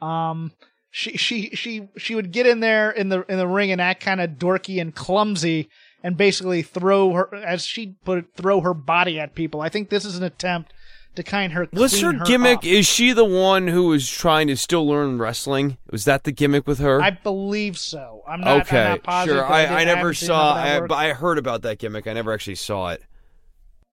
Um, 0.01 0.51
she 0.91 1.15
she 1.15 1.51
she 1.51 1.87
she 1.95 2.13
would 2.13 2.33
get 2.33 2.45
in 2.45 2.59
there 2.59 2.91
in 2.91 3.07
the 3.07 3.23
in 3.31 3.37
the 3.37 3.47
ring 3.47 3.71
and 3.71 3.79
act 3.79 4.03
kind 4.03 4.19
of 4.19 4.31
dorky 4.31 4.81
and 4.81 4.93
clumsy 4.93 5.69
and 6.03 6.17
basically 6.17 6.61
throw 6.61 7.13
her 7.13 7.33
as 7.35 7.65
she 7.65 7.95
put 8.03 8.17
it 8.17 8.25
throw 8.35 8.59
her 8.59 8.73
body 8.73 9.17
at 9.17 9.33
people. 9.33 9.61
I 9.61 9.69
think 9.69 9.87
this 9.87 10.03
is 10.03 10.17
an 10.17 10.23
attempt 10.23 10.73
to 11.19 11.23
kind 11.23 11.53
her. 11.53 11.67
What's 11.71 11.99
her, 12.01 12.13
gimmick? 12.25 12.59
up. 12.59 12.65
Is 12.65 12.87
she 12.87 13.11
the 13.11 13.25
one 13.25 13.67
who 13.67 13.87
was 13.87 14.09
trying 14.09 14.47
to 14.47 14.57
still 14.57 14.87
learn 14.87 15.17
wrestling? 15.17 15.77
Was 15.91 16.05
that 16.05 16.23
the 16.23 16.31
gimmick 16.31 16.65
with 16.65 16.79
her? 16.79 17.01
I 17.01 17.11
believe 17.11 17.77
so. 17.77 18.23
I'm 18.27 18.41
not. 18.41 18.61
okay, 18.61 18.83
I'm 18.83 18.89
not 18.91 19.03
positive, 19.03 19.37
sure. 19.37 19.45
I, 19.45 19.65
I 19.65 19.83
never 19.83 20.13
saw. 20.13 20.53
enough 20.53 20.57
of 20.57 20.63
that 20.63 20.83
I, 20.83 20.87
but 20.87 20.95
I 20.95 21.13
heard 21.13 21.37
about 21.37 21.61
that 21.63 21.77
gimmick. 21.77 22.07
I 22.07 22.13
never 22.13 22.33
actually 22.33 22.55
saw 22.55 22.89
it. 22.89 23.03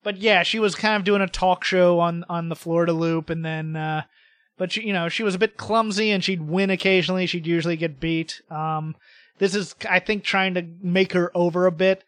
but 0.03 0.17
yeah, 0.17 0.43
she 0.43 0.59
was 0.59 0.75
kind 0.75 0.97
of 0.97 1.05
doing 1.05 1.21
a 1.21 1.29
talk 1.29 1.65
show 1.65 1.99
on 2.01 2.25
on 2.29 2.49
the 2.49 2.57
Florida 2.57 2.93
Loop, 2.93 3.29
and 3.29 3.45
then, 3.45 3.77
uh, 3.77 4.03
but 4.57 4.73
she, 4.73 4.87
you 4.87 4.93
know, 4.93 5.09
she 5.09 5.23
was 5.23 5.35
a 5.35 5.39
bit 5.39 5.57
clumsy, 5.57 6.11
and 6.11 6.25
she'd 6.25 6.43
win 6.43 6.71
occasionally. 6.71 7.27
She'd 7.27 7.47
usually 7.47 7.77
get 7.77 8.01
beat. 8.01 8.41
Um, 8.51 8.97
this 9.39 9.55
is, 9.55 9.75
I 9.89 9.99
think, 9.99 10.25
trying 10.25 10.55
to 10.55 10.67
make 10.81 11.13
her 11.13 11.31
over 11.35 11.67
a 11.67 11.73
bit. 11.73 12.05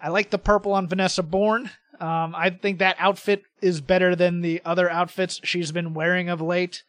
I 0.00 0.08
like 0.08 0.30
the 0.30 0.38
purple 0.38 0.72
on 0.72 0.86
Vanessa 0.86 1.22
Borne. 1.22 1.70
Um, 1.98 2.34
I 2.34 2.48
think 2.50 2.78
that 2.78 2.96
outfit 2.98 3.42
is 3.62 3.80
better 3.80 4.14
than 4.14 4.40
the 4.40 4.60
other 4.64 4.90
outfits 4.90 5.40
she's 5.44 5.72
been 5.72 5.94
wearing 5.94 6.28
of 6.28 6.40
late, 6.40 6.82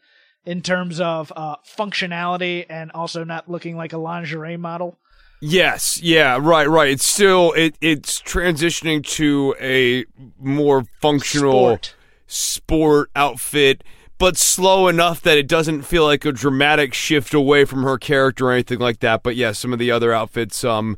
in 0.45 0.61
terms 0.61 0.99
of 0.99 1.31
uh, 1.35 1.55
functionality 1.65 2.65
and 2.69 2.91
also 2.91 3.23
not 3.23 3.49
looking 3.49 3.77
like 3.77 3.93
a 3.93 3.97
lingerie 3.97 4.57
model. 4.57 4.97
Yes, 5.39 5.99
yeah, 6.01 6.37
right, 6.39 6.69
right. 6.69 6.89
It's 6.91 7.05
still 7.05 7.51
it 7.53 7.75
it's 7.81 8.21
transitioning 8.21 9.03
to 9.15 9.55
a 9.59 10.05
more 10.39 10.85
functional 11.01 11.77
Sport. 11.77 11.95
sport 12.27 13.09
outfit, 13.15 13.83
but 14.19 14.37
slow 14.37 14.87
enough 14.87 15.21
that 15.21 15.39
it 15.39 15.47
doesn't 15.47 15.81
feel 15.81 16.05
like 16.05 16.25
a 16.25 16.31
dramatic 16.31 16.93
shift 16.93 17.33
away 17.33 17.65
from 17.65 17.81
her 17.81 17.97
character 17.97 18.49
or 18.49 18.51
anything 18.51 18.77
like 18.77 18.99
that. 18.99 19.23
But 19.23 19.35
yeah, 19.35 19.51
some 19.51 19.73
of 19.73 19.79
the 19.79 19.89
other 19.89 20.13
outfits, 20.13 20.63
um, 20.63 20.95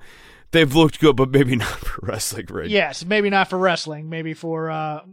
they've 0.52 0.76
looked 0.76 1.00
good, 1.00 1.16
but 1.16 1.32
maybe 1.32 1.56
not 1.58 1.68
for 1.80 2.06
wrestling 2.06 2.48
ring. 2.50 2.70
Yes, 2.70 3.06
maybe 3.06 3.30
not 3.30 3.50
for 3.50 3.58
wrestling, 3.58 4.10
maybe 4.10 4.34
for 4.34 4.70
uh, 4.70 5.04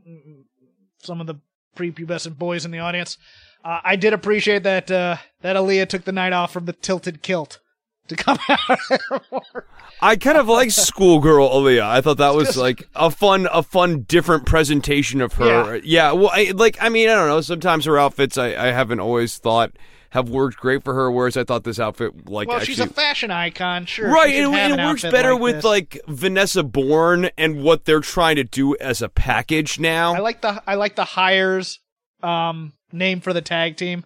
some 1.03 1.21
of 1.21 1.27
the 1.27 1.37
prepubescent 1.77 2.39
boys 2.39 2.65
in 2.65 2.71
the 2.71 2.79
audience. 2.79 3.17
Uh, 3.65 3.81
I 3.85 3.97
did 3.97 4.13
appreciate 4.13 4.63
that 4.63 4.91
uh, 4.91 5.17
that 5.43 5.57
Aliyah 5.57 5.89
took 5.89 6.05
the 6.05 6.13
night 6.13 6.33
off 6.33 6.53
from 6.53 6.65
the 6.65 6.73
tilted 6.73 7.23
kilt 7.23 7.59
to 8.09 8.17
come 8.17 8.39
out. 8.49 8.79
I 10.01 10.17
kind 10.17 10.39
of 10.39 10.49
like 10.49 10.71
schoolgirl 10.73 11.49
Aliyah. 11.51 11.83
I 11.83 12.01
thought 12.01 12.17
that 12.19 12.35
was 12.35 12.49
just- 12.49 12.59
like 12.59 12.89
a 12.95 13.11
fun, 13.11 13.47
a 13.53 13.63
fun, 13.63 14.03
different 14.03 14.47
presentation 14.47 15.21
of 15.21 15.35
her. 15.35 15.77
Yeah. 15.85 16.13
well, 16.13 16.31
I, 16.33 16.53
like 16.55 16.79
I 16.81 16.89
mean, 16.89 17.09
I 17.09 17.15
don't 17.15 17.29
know. 17.29 17.41
Sometimes 17.43 17.85
her 17.85 17.99
outfits, 17.99 18.39
I, 18.39 18.49
I 18.49 18.73
haven't 18.73 19.01
always 19.01 19.37
thought 19.39 19.73
have 20.11 20.29
worked 20.29 20.57
great 20.57 20.85
for 20.85 20.95
her. 20.95 21.11
Whereas 21.11 21.37
I 21.37 21.45
thought 21.45 21.65
this 21.65 21.81
outfit, 21.81 22.29
like, 22.29 22.49
well, 22.49 22.59
actually, 22.59 22.75
she's 22.75 22.81
a 22.81 22.87
fashion 22.87 23.31
icon, 23.31 23.87
sure. 23.87 24.09
right, 24.09 24.35
and, 24.35 24.55
and 24.55 24.81
it 24.81 24.85
works 24.85 25.03
better 25.03 25.33
like 25.33 25.43
with 25.43 25.55
this. 25.57 25.65
like 25.65 26.01
Vanessa 26.07 26.63
Borne 26.63 27.31
and 27.39 27.63
what 27.63 27.85
they're 27.85 28.01
trying 28.01 28.37
to 28.37 28.45
do 28.45 28.77
as 28.77 29.03
a 29.03 29.09
package 29.09 29.79
now. 29.79 30.15
I 30.15 30.19
like 30.19 30.41
the 30.41 30.63
I 30.67 30.75
like 30.75 30.97
the 30.97 31.05
hires 31.05 31.81
um, 32.23 32.73
name 32.93 33.21
for 33.21 33.33
the 33.33 33.43
tag 33.43 33.77
team. 33.77 34.05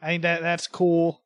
I 0.00 0.06
think 0.08 0.22
that 0.22 0.42
that's 0.42 0.66
cool. 0.66 1.22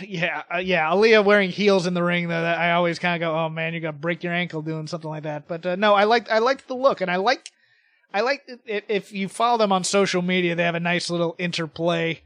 Yeah, 0.00 0.42
uh, 0.52 0.58
yeah. 0.58 0.88
Aliyah 0.90 1.24
wearing 1.24 1.50
heels 1.50 1.86
in 1.86 1.94
the 1.94 2.04
ring, 2.04 2.28
though. 2.28 2.40
That 2.40 2.58
I 2.58 2.72
always 2.72 3.00
kind 3.00 3.20
of 3.20 3.26
go, 3.26 3.36
"Oh 3.36 3.48
man, 3.48 3.74
you 3.74 3.80
got 3.80 3.90
to 3.90 3.98
break 3.98 4.22
your 4.22 4.32
ankle 4.32 4.62
doing 4.62 4.86
something 4.86 5.10
like 5.10 5.24
that." 5.24 5.48
But 5.48 5.66
uh, 5.66 5.76
no, 5.76 5.94
I 5.94 6.04
like 6.04 6.30
I 6.30 6.38
like 6.38 6.68
the 6.68 6.76
look, 6.76 7.00
and 7.00 7.10
I 7.10 7.16
like 7.16 7.50
I 8.14 8.20
like 8.20 8.42
if 8.66 9.12
you 9.12 9.28
follow 9.28 9.58
them 9.58 9.72
on 9.72 9.84
social 9.84 10.22
media, 10.22 10.54
they 10.54 10.62
have 10.64 10.74
a 10.74 10.80
nice 10.80 11.10
little 11.10 11.34
interplay. 11.38 12.22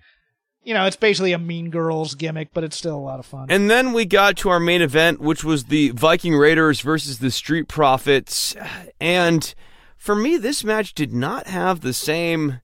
You 0.67 0.75
know, 0.75 0.85
it's 0.85 0.97
basically 0.97 1.33
a 1.33 1.39
Mean 1.39 1.71
Girls 1.71 2.17
gimmick, 2.17 2.49
but 2.53 2.65
it's 2.65 2.77
still 2.77 2.97
a 2.97 2.99
lot 2.99 3.21
of 3.21 3.25
fun. 3.25 3.47
And 3.51 3.71
then 3.71 3.93
we 3.93 4.05
got 4.05 4.37
to 4.39 4.49
our 4.49 4.59
main 4.59 4.83
event, 4.83 5.21
which 5.21 5.45
was 5.45 5.67
the 5.67 5.91
Viking 5.91 6.35
Raiders 6.35 6.81
versus 6.81 7.21
the 7.21 7.31
Street 7.31 7.69
Profits. 7.69 8.57
And 9.01 9.55
for 9.97 10.17
me, 10.17 10.37
this 10.37 10.65
match 10.65 10.93
did 10.93 11.13
not 11.13 11.47
have 11.47 11.83
the 11.83 11.93
same 11.93 12.63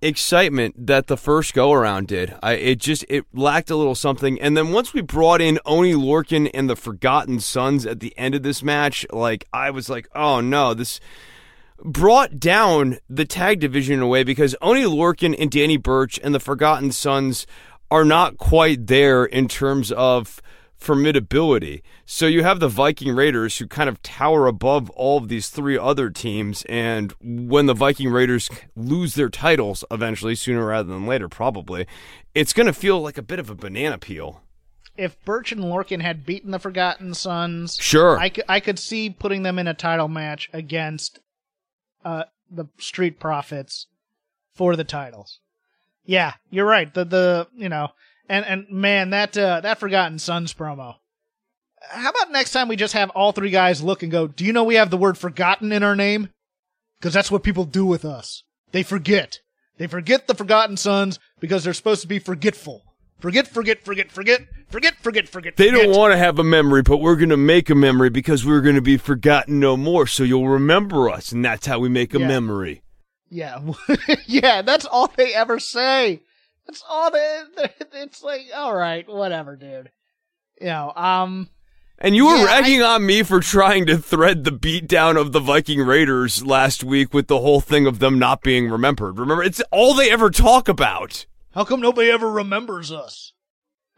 excitement 0.00 0.86
that 0.86 1.08
the 1.08 1.16
first 1.16 1.52
go 1.52 1.72
around 1.72 2.06
did. 2.06 2.36
I 2.40 2.52
it 2.52 2.78
just 2.78 3.04
it 3.08 3.24
lacked 3.34 3.68
a 3.68 3.74
little 3.76 3.96
something. 3.96 4.40
And 4.40 4.56
then 4.56 4.70
once 4.70 4.94
we 4.94 5.00
brought 5.00 5.40
in 5.40 5.58
Oney 5.66 5.94
Lorcan 5.94 6.48
and 6.54 6.70
the 6.70 6.76
Forgotten 6.76 7.40
Sons 7.40 7.84
at 7.84 7.98
the 7.98 8.16
end 8.16 8.36
of 8.36 8.44
this 8.44 8.62
match, 8.62 9.04
like 9.10 9.48
I 9.52 9.70
was 9.70 9.90
like, 9.90 10.08
oh 10.14 10.40
no, 10.40 10.72
this 10.72 11.00
brought 11.84 12.38
down 12.38 12.98
the 13.08 13.24
tag 13.24 13.60
division 13.60 13.94
in 13.94 14.00
a 14.02 14.06
way 14.06 14.22
because 14.24 14.54
Oney 14.60 14.84
Lorcan 14.84 15.34
and 15.38 15.50
Danny 15.50 15.76
Burch 15.76 16.18
and 16.22 16.34
the 16.34 16.40
Forgotten 16.40 16.92
Sons 16.92 17.46
are 17.90 18.04
not 18.04 18.38
quite 18.38 18.86
there 18.86 19.24
in 19.24 19.48
terms 19.48 19.90
of 19.92 20.40
formidability. 20.80 21.82
So 22.06 22.26
you 22.26 22.42
have 22.42 22.60
the 22.60 22.68
Viking 22.68 23.14
Raiders 23.14 23.58
who 23.58 23.66
kind 23.66 23.88
of 23.88 24.02
tower 24.02 24.46
above 24.46 24.88
all 24.90 25.18
of 25.18 25.28
these 25.28 25.48
three 25.48 25.76
other 25.76 26.10
teams 26.10 26.64
and 26.68 27.14
when 27.20 27.66
the 27.66 27.74
Viking 27.74 28.10
Raiders 28.10 28.48
lose 28.74 29.14
their 29.14 29.28
titles 29.28 29.84
eventually 29.90 30.34
sooner 30.34 30.64
rather 30.66 30.88
than 30.88 31.06
later 31.06 31.28
probably, 31.28 31.86
it's 32.34 32.52
going 32.52 32.66
to 32.66 32.72
feel 32.72 33.00
like 33.00 33.18
a 33.18 33.22
bit 33.22 33.38
of 33.38 33.50
a 33.50 33.54
banana 33.54 33.98
peel. 33.98 34.42
if 34.96 35.22
Burch 35.24 35.52
and 35.52 35.62
Lorcan 35.62 36.00
had 36.02 36.26
beaten 36.26 36.50
the 36.50 36.58
Forgotten 36.58 37.14
Sons, 37.14 37.76
Sure. 37.80 38.18
I 38.18 38.28
could, 38.28 38.44
I 38.48 38.60
could 38.60 38.78
see 38.78 39.10
putting 39.10 39.42
them 39.42 39.58
in 39.58 39.66
a 39.68 39.74
title 39.74 40.08
match 40.08 40.48
against 40.52 41.20
uh, 42.04 42.24
the 42.50 42.66
Street 42.78 43.18
Profits 43.20 43.86
for 44.54 44.76
the 44.76 44.84
titles. 44.84 45.40
Yeah, 46.04 46.34
you're 46.50 46.66
right. 46.66 46.92
The 46.92 47.04
the 47.04 47.48
you 47.54 47.68
know, 47.68 47.90
and 48.28 48.44
and 48.44 48.66
man, 48.70 49.10
that 49.10 49.36
uh, 49.36 49.60
that 49.60 49.78
Forgotten 49.78 50.18
Sons 50.18 50.54
promo. 50.54 50.96
How 51.90 52.10
about 52.10 52.30
next 52.32 52.52
time 52.52 52.68
we 52.68 52.76
just 52.76 52.94
have 52.94 53.10
all 53.10 53.32
three 53.32 53.50
guys 53.50 53.82
look 53.82 54.02
and 54.02 54.12
go, 54.12 54.26
"Do 54.26 54.44
you 54.44 54.52
know 54.52 54.64
we 54.64 54.74
have 54.74 54.90
the 54.90 54.96
word 54.96 55.18
forgotten 55.18 55.72
in 55.72 55.82
our 55.82 55.96
name?" 55.96 56.30
Because 56.98 57.14
that's 57.14 57.30
what 57.30 57.42
people 57.42 57.64
do 57.64 57.86
with 57.86 58.04
us. 58.04 58.44
They 58.72 58.82
forget. 58.82 59.40
They 59.78 59.86
forget 59.86 60.26
the 60.26 60.34
Forgotten 60.34 60.76
Sons 60.76 61.18
because 61.40 61.64
they're 61.64 61.72
supposed 61.72 62.02
to 62.02 62.08
be 62.08 62.18
forgetful. 62.18 62.82
Forget, 63.18 63.48
forget, 63.48 63.82
forget, 63.82 64.12
forget, 64.12 64.42
forget, 64.70 64.96
forget, 64.96 65.28
forget. 65.28 65.56
They 65.56 65.68
forget. 65.70 65.86
don't 65.86 65.96
want 65.98 66.12
to 66.12 66.18
have 66.18 66.38
a 66.38 66.44
memory, 66.44 66.82
but 66.82 66.98
we're 66.98 67.16
going 67.16 67.28
to 67.30 67.36
make 67.36 67.70
a 67.70 67.74
memory 67.74 68.10
because 68.10 68.44
we're 68.46 68.60
going 68.60 68.74
to 68.76 68.82
be 68.82 68.96
forgotten 68.96 69.60
no 69.60 69.76
more. 69.76 70.06
So 70.06 70.22
you'll 70.24 70.48
remember 70.48 71.08
us, 71.10 71.32
and 71.32 71.44
that's 71.44 71.66
how 71.66 71.78
we 71.78 71.88
make 71.88 72.14
a 72.14 72.20
Yeah. 72.20 72.28
memory. 72.28 72.82
Yeah, 73.32 73.60
yeah, 74.26 74.62
that's 74.62 74.84
all 74.86 75.06
they 75.16 75.32
ever 75.34 75.60
say. 75.60 76.20
That's 76.66 76.82
all 76.88 77.10
they. 77.10 77.42
It's 77.94 78.22
like, 78.22 78.42
all 78.54 78.74
right, 78.74 79.08
whatever, 79.08 79.54
dude. 79.56 79.90
You 80.60 80.66
know, 80.66 80.92
um, 80.96 81.48
And 81.98 82.16
you 82.16 82.26
were 82.26 82.36
Yeah, 82.36 82.44
ragging 82.46 82.82
on 82.82 83.06
me 83.06 83.22
for 83.22 83.40
trying 83.40 83.86
to 83.86 83.98
thread 83.98 84.42
the 84.44 84.50
beatdown 84.50 85.16
of 85.20 85.32
the 85.32 85.40
Viking 85.40 85.80
Raiders 85.80 86.44
last 86.44 86.82
week 86.82 87.14
with 87.14 87.28
the 87.28 87.38
whole 87.40 87.60
thing 87.60 87.86
of 87.86 87.98
them 88.00 88.18
not 88.18 88.42
being 88.42 88.68
remembered. 88.68 89.18
Remember, 89.18 89.42
it's 89.44 89.62
all 89.70 89.94
they 89.94 90.10
ever 90.10 90.30
talk 90.30 90.68
about. 90.68 91.26
how 91.54 91.64
come 91.64 91.80
nobody 91.80 92.10
ever 92.10 92.28
remembers 92.30 92.90
us? 92.90 93.32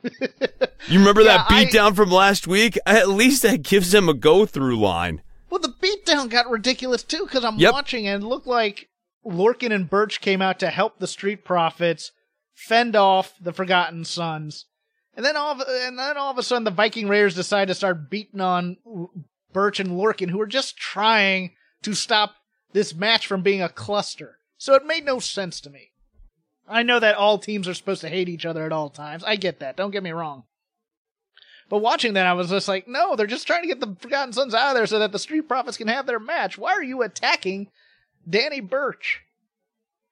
You 0.02 0.98
remember 0.98 1.22
Yeah, 1.22 1.38
that 1.38 1.46
I- 1.50 1.64
beatdown 1.64 1.94
from 1.96 2.10
last 2.10 2.46
week? 2.46 2.78
At 2.86 3.08
least 3.08 3.42
that 3.42 3.62
gives 3.62 3.92
them 3.92 4.08
a 4.08 4.14
go 4.14 4.46
through 4.46 4.78
line. 4.78 5.22
Well, 5.50 5.60
the 5.60 5.68
beatdown 5.68 6.28
got 6.30 6.50
ridiculous 6.50 7.02
too 7.02 7.24
because 7.24 7.44
I'm 7.44 7.58
Yep. 7.58 7.72
watching 7.72 8.06
and 8.08 8.22
it 8.22 8.26
looked 8.26 8.46
like 8.46 8.88
Lorcan 9.24 9.72
and 9.72 9.88
Burch 9.88 10.20
came 10.20 10.42
out 10.42 10.58
to 10.60 10.70
help 10.70 10.98
the 10.98 11.06
Street 11.06 11.44
Profits 11.44 12.10
fend 12.54 12.96
off 12.96 13.34
the 13.40 13.52
Forgotten 13.52 14.04
Sons, 14.04 14.66
and 15.16 15.24
then 15.24 15.36
all 15.36 15.52
of, 15.52 15.60
and 15.68 15.98
then 15.98 16.16
all 16.16 16.30
of 16.30 16.38
a 16.38 16.42
sudden 16.42 16.64
the 16.64 16.70
Viking 16.70 17.06
Raiders 17.08 17.34
decide 17.34 17.68
to 17.68 17.74
start 17.74 18.10
beating 18.10 18.40
on 18.40 18.76
Burch 19.52 19.78
and 19.78 19.90
Lorcan, 19.90 20.30
who 20.30 20.38
were 20.38 20.46
just 20.46 20.76
trying 20.76 21.52
to 21.82 21.94
stop 21.94 22.34
this 22.72 22.94
match 22.94 23.26
from 23.26 23.42
being 23.42 23.62
a 23.62 23.68
cluster. 23.68 24.38
So 24.58 24.74
it 24.74 24.84
made 24.86 25.04
no 25.04 25.18
sense 25.18 25.60
to 25.62 25.70
me. 25.70 25.91
I 26.68 26.82
know 26.82 26.98
that 27.00 27.16
all 27.16 27.38
teams 27.38 27.66
are 27.68 27.74
supposed 27.74 28.00
to 28.02 28.08
hate 28.08 28.28
each 28.28 28.46
other 28.46 28.64
at 28.64 28.72
all 28.72 28.88
times. 28.90 29.24
I 29.24 29.36
get 29.36 29.60
that. 29.60 29.76
Don't 29.76 29.90
get 29.90 30.02
me 30.02 30.12
wrong. 30.12 30.44
But 31.68 31.78
watching 31.78 32.14
that, 32.14 32.26
I 32.26 32.34
was 32.34 32.50
just 32.50 32.68
like, 32.68 32.86
no, 32.86 33.16
they're 33.16 33.26
just 33.26 33.46
trying 33.46 33.62
to 33.62 33.68
get 33.68 33.80
the 33.80 33.96
Forgotten 34.00 34.32
Sons 34.32 34.54
out 34.54 34.70
of 34.70 34.74
there 34.74 34.86
so 34.86 34.98
that 34.98 35.10
the 35.12 35.18
Street 35.18 35.48
Profits 35.48 35.76
can 35.78 35.88
have 35.88 36.06
their 36.06 36.18
match. 36.20 36.58
Why 36.58 36.72
are 36.72 36.82
you 36.82 37.02
attacking 37.02 37.68
Danny 38.28 38.60
Burch? 38.60 39.22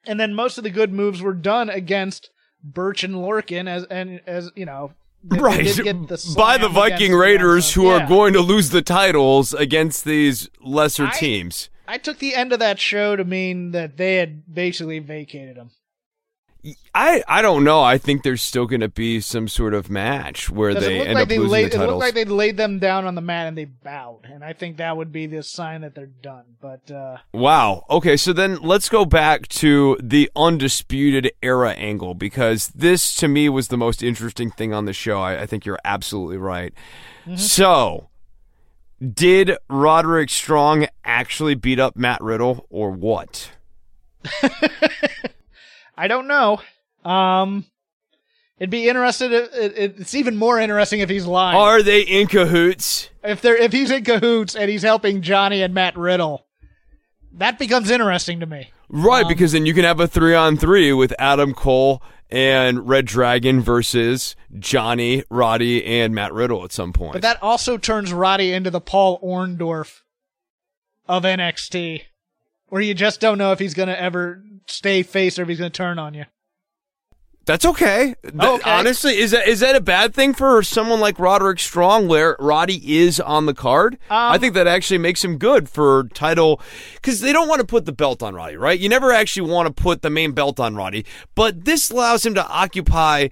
And 0.07 0.19
then 0.19 0.35
most 0.35 0.57
of 0.59 0.65
the 0.65 0.71
good 0.71 0.93
moves 0.93 1.21
were 1.21 1.35
done 1.35 1.69
against 1.69 2.31
Burch 2.65 3.05
and 3.05 3.15
Lorcan 3.15 3.69
as 3.69 3.85
and 3.85 4.21
as 4.27 4.51
you 4.55 4.65
know, 4.67 4.93
they- 5.23 5.37
they 5.37 5.43
Right. 5.43 5.65
get 5.65 6.09
the 6.09 6.33
By 6.37 6.57
the 6.57 6.69
Viking 6.71 7.13
Raiders 7.15 7.75
who 7.75 7.87
are 7.89 8.07
going 8.07 8.33
to 8.33 8.41
lose 8.41 8.71
the 8.71 8.81
titles 8.83 9.53
against 9.53 10.05
these 10.07 10.49
lesser 10.63 11.07
I- 11.07 11.11
teams. 11.19 11.69
I 11.87 11.99
took 11.99 12.19
the 12.21 12.35
end 12.35 12.53
of 12.53 12.59
that 12.61 12.79
show 12.79 13.17
to 13.17 13.25
mean 13.25 13.73
that 13.73 13.97
they 13.99 14.17
had 14.17 14.55
basically 14.55 14.99
vacated 15.01 15.57
him. 15.57 15.73
I 16.95 17.23
I 17.27 17.43
don't 17.43 17.65
know. 17.65 17.83
I 17.83 17.97
think 17.99 18.23
there's 18.23 18.43
still 18.43 18.67
going 18.67 18.81
to 18.81 18.89
be 18.89 19.21
some 19.21 19.49
sort 19.49 19.73
of 19.73 19.89
match 19.89 20.51
where 20.51 20.75
they 20.75 21.01
it 21.01 21.07
end 21.07 21.15
like 21.15 21.23
up 21.23 21.29
they 21.29 21.39
losing 21.39 21.53
laid, 21.53 21.63
the 21.63 21.67
it 21.67 21.71
titles. 21.79 21.89
looked 21.89 22.01
like 22.01 22.15
they 22.15 22.25
laid 22.25 22.57
them 22.57 22.79
down 22.79 23.07
on 23.07 23.15
the 23.15 23.21
mat 23.21 23.47
and 23.47 23.57
they 23.57 23.65
bowed, 23.65 24.21
and 24.25 24.45
I 24.45 24.53
think 24.53 24.77
that 24.77 24.97
would 24.97 25.11
be 25.13 25.27
the 25.27 25.43
sign 25.43 25.81
that 25.81 25.95
they're 25.95 26.07
done. 26.07 26.45
But 26.61 26.91
uh, 26.91 27.19
Wow. 27.33 27.85
Okay, 27.89 28.17
so 28.17 28.33
then 28.33 28.57
let's 28.61 28.89
go 28.89 29.05
back 29.05 29.49
to 29.49 29.97
the 30.03 30.31
undisputed 30.37 31.33
era 31.43 31.73
angle 31.73 32.15
because 32.15 32.69
this 32.69 33.15
to 33.17 33.29
me 33.29 33.49
was 33.49 33.69
the 33.69 33.79
most 33.79 34.03
interesting 34.03 34.51
thing 34.51 34.75
on 34.75 34.85
the 34.85 34.93
show. 34.93 35.21
I, 35.21 35.43
I 35.43 35.47
think 35.47 35.65
you're 35.65 35.81
absolutely 35.85 36.37
right. 36.37 36.75
So, 37.37 38.09
did 39.01 39.57
Roderick 39.69 40.31
Strong 40.31 40.87
actually 41.05 41.55
beat 41.55 41.79
up 41.79 41.97
Matt 41.97 42.21
Riddle 42.21 42.67
or 42.71 42.91
what? 42.91 43.51
I 46.01 46.09
don't 46.09 46.29
know. 46.29 46.63
Um, 47.05 47.67
it'd 48.59 48.71
be 48.71 48.89
interested. 48.89 49.33
It, 49.33 49.53
it, 49.53 49.95
it's 49.99 50.15
even 50.15 50.35
more 50.35 50.59
interesting 50.59 51.01
if 51.01 51.11
he's 51.11 51.27
lying. 51.27 51.59
Are 51.59 51.83
they 51.83 52.01
in 52.01 52.27
cahoots? 52.27 53.11
if 53.23 53.43
they're 53.43 53.57
if 53.57 53.71
he's 53.71 53.91
in 53.91 54.03
cahoots 54.03 54.57
and 54.57 54.71
he's 54.71 54.83
helping 54.83 55.21
Johnny 55.21 55.61
and 55.61 55.75
Matt 55.75 55.99
Riddle, 55.99 56.47
that 57.33 57.59
becomes 57.59 57.91
interesting 57.91 58.41
to 58.41 58.47
me. 58.47 58.71
Right, 58.89 59.29
because 59.29 59.53
then 59.53 59.67
you 59.67 59.75
can 59.75 59.85
have 59.85 60.01
a 60.01 60.09
three 60.09 60.35
on 60.35 60.57
three 60.57 60.91
with 60.95 61.13
Adam 61.19 61.53
Cole 61.53 62.03
and 62.31 62.89
Red 62.89 63.05
Dragon 63.05 63.61
versus 63.61 64.37
Johnny, 64.59 65.23
Roddy, 65.29 65.85
and 65.85 66.15
Matt 66.15 66.33
Riddle 66.33 66.65
at 66.65 66.73
some 66.73 66.95
point. 66.95 67.13
But 67.13 67.23
that 67.23 67.43
also 67.43 67.77
turns 67.77 68.11
Roddy 68.11 68.55
into 68.55 68.71
the 68.71 68.81
Paul 68.81 69.21
Orndorff 69.21 70.01
of 71.07 71.25
NXT, 71.25 72.05
where 72.71 72.83
you 72.83 72.95
just 72.95 73.21
don't 73.21 73.39
know 73.39 73.53
if 73.53 73.59
he's 73.59 73.75
going 73.75 73.89
to 73.89 74.01
ever 74.01 74.43
stay 74.66 75.03
face 75.03 75.39
or 75.39 75.43
if 75.43 75.49
he's 75.49 75.59
going 75.59 75.71
to 75.71 75.77
turn 75.77 75.99
on 75.99 76.14
you. 76.14 76.25
That's 77.47 77.64
okay. 77.64 78.14
Th- 78.23 78.35
Okay. 78.35 78.71
Honestly, 78.71 79.18
is 79.18 79.33
that 79.33 79.49
is 79.49 79.61
that 79.61 79.75
a 79.75 79.81
bad 79.81 80.14
thing 80.14 80.35
for 80.35 80.62
someone 80.62 81.01
like 81.01 81.18
Roderick 81.18 81.59
Strong, 81.59 82.07
where 82.07 82.37
Roddy 82.39 82.99
is 82.99 83.18
on 83.18 83.47
the 83.47 83.55
card? 83.55 83.99
I 84.09 84.35
um, 84.35 84.41
think 84.41 84.55
that 84.55 84.66
actually 84.68 84.99
makes 84.99 85.25
him 85.25 85.37
good 85.39 85.68
for 85.68 86.05
title 86.14 86.61
because 86.95 87.21
they 87.21 87.33
don't 87.33 87.49
want 87.49 87.61
to 87.61 87.66
put 87.66 87.87
the 87.87 87.93
belt 87.93 88.23
on 88.23 88.35
Roddy, 88.35 88.57
right? 88.57 88.79
You 88.79 88.89
never 88.89 89.11
actually 89.11 89.51
want 89.51 89.75
to 89.75 89.83
put 89.83 90.03
the 90.03 90.11
main 90.11 90.33
belt 90.33 90.61
on 90.61 90.77
Roddy, 90.77 91.05
but 91.35 91.64
this 91.64 91.91
allows 91.91 92.25
him 92.25 92.35
to 92.35 92.47
occupy 92.47 93.29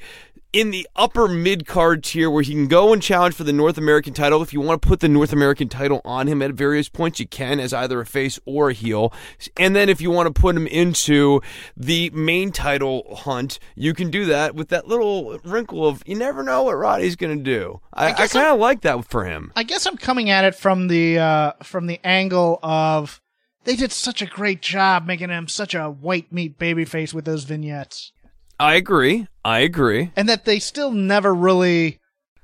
in 0.53 0.71
the 0.71 0.89
upper 0.97 1.29
mid 1.29 1.67
card 1.67 2.03
tier 2.03 2.31
where 2.31 2.43
he 2.43 2.53
can 2.53 2.69
go 2.69 2.93
and 2.93 3.03
challenge 3.03 3.35
for 3.35 3.45
the 3.45 3.53
North 3.53 3.77
American 3.77 4.15
title. 4.15 4.43
If 4.43 4.53
you 4.53 4.61
want 4.61 4.81
to 4.81 4.89
put 4.89 5.01
the 5.01 5.09
North 5.09 5.33
American 5.33 5.69
title 5.69 6.01
on 6.05 6.27
him 6.27 6.41
at 6.43 6.53
various 6.53 6.89
points, 6.89 7.21
you 7.21 7.27
can 7.27 7.61
as 7.61 7.73
either 7.73 8.01
a 8.01 8.07
face 8.07 8.39
or 8.45 8.71
a 8.71 8.73
heel. 8.73 9.13
And 9.57 9.77
then 9.77 9.89
if 9.89 10.01
you 10.01 10.11
want 10.11 10.35
to 10.35 10.41
put 10.41 10.57
him 10.57 10.67
into 10.67 11.41
the 11.77 12.11
main 12.11 12.53
title 12.53 13.15
hunt, 13.15 13.59
you 13.75 13.95
can 13.95 14.11
do 14.11 14.25
that 14.27 14.55
with 14.55 14.69
that 14.69 14.89
little 14.89 15.39
wrinkle 15.45 15.87
of 15.87 16.03
you 16.07 16.17
never 16.17 16.43
know 16.43 16.65
what 16.65 16.77
Roddy's 16.77 17.17
going 17.17 17.37
to 17.37 17.45
do. 17.45 17.81
I, 17.93 18.07
I, 18.07 18.13
guess 18.13 18.33
kind 18.33 18.47
of 18.47 18.59
like 18.59 18.83
that 18.83 19.05
for 19.05 19.25
him. 19.25 19.53
I 19.55 19.63
guess 19.63 19.87
I'm 19.87 19.97
coming 19.97 20.31
at 20.31 20.45
it 20.45 20.55
from 20.55 20.89
the 20.89 21.19
uh, 21.19 21.53
from 21.63 21.87
the 21.87 22.01
angle 22.05 22.59
of 22.63 23.21
they 23.65 23.77
did 23.77 23.93
such 23.93 24.23
a 24.23 24.27
great 24.27 24.63
job 24.63 25.07
making 25.07 25.29
him 25.29 25.47
such 25.47 25.75
a 25.75 25.91
white 25.91 26.33
meat 26.33 26.59
babyface 26.59 27.13
with 27.13 27.27
those 27.27 27.45
vignettes, 27.45 28.13
I 28.61 28.75
agree. 28.75 29.29
I 29.45 29.61
agree. 29.61 30.11
and 30.17 30.29
that 30.29 30.45
they 30.45 30.59
still 30.59 30.91
never 30.93 31.35
really 31.35 31.99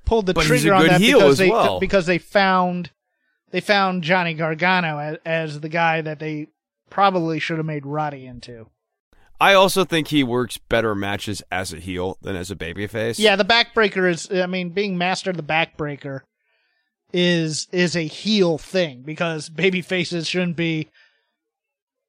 pulled 0.04 0.26
the 0.26 0.34
But 0.34 0.44
trigger 0.44 0.74
on 0.74 0.86
that 0.86 1.00
because 1.00 1.38
they 1.38 1.50
well. 1.50 1.80
because 1.80 2.06
they 2.06 2.18
found 2.18 2.90
they 3.50 3.60
found 3.60 4.02
Johnny 4.04 4.34
Gargano 4.34 4.98
as, 4.98 5.18
as 5.24 5.60
the 5.60 5.68
guy 5.68 6.00
that 6.00 6.18
they 6.18 6.48
probably 6.90 7.38
should 7.38 7.56
have 7.58 7.66
made 7.66 7.86
Roddy 7.86 8.26
into. 8.26 8.66
I 9.40 9.54
also 9.54 9.84
think 9.84 10.08
he 10.08 10.22
works 10.22 10.58
better 10.58 10.94
matches 10.94 11.42
as 11.50 11.72
a 11.72 11.78
heel 11.78 12.18
than 12.22 12.36
as 12.36 12.50
a 12.50 12.56
babyface. 12.56 13.18
Yeah, 13.18 13.36
the 13.36 13.44
backbreaker 13.44 14.08
is. 14.08 14.30
I 14.30 14.46
mean, 14.46 14.70
being 14.70 14.96
master 14.96 15.30
of 15.30 15.36
the 15.36 15.42
backbreaker 15.42 16.20
is 17.12 17.66
is 17.72 17.96
a 17.96 18.06
heel 18.06 18.58
thing 18.58 19.02
because 19.02 19.48
baby 19.48 19.82
faces 19.82 20.28
shouldn't 20.28 20.56
be 20.56 20.88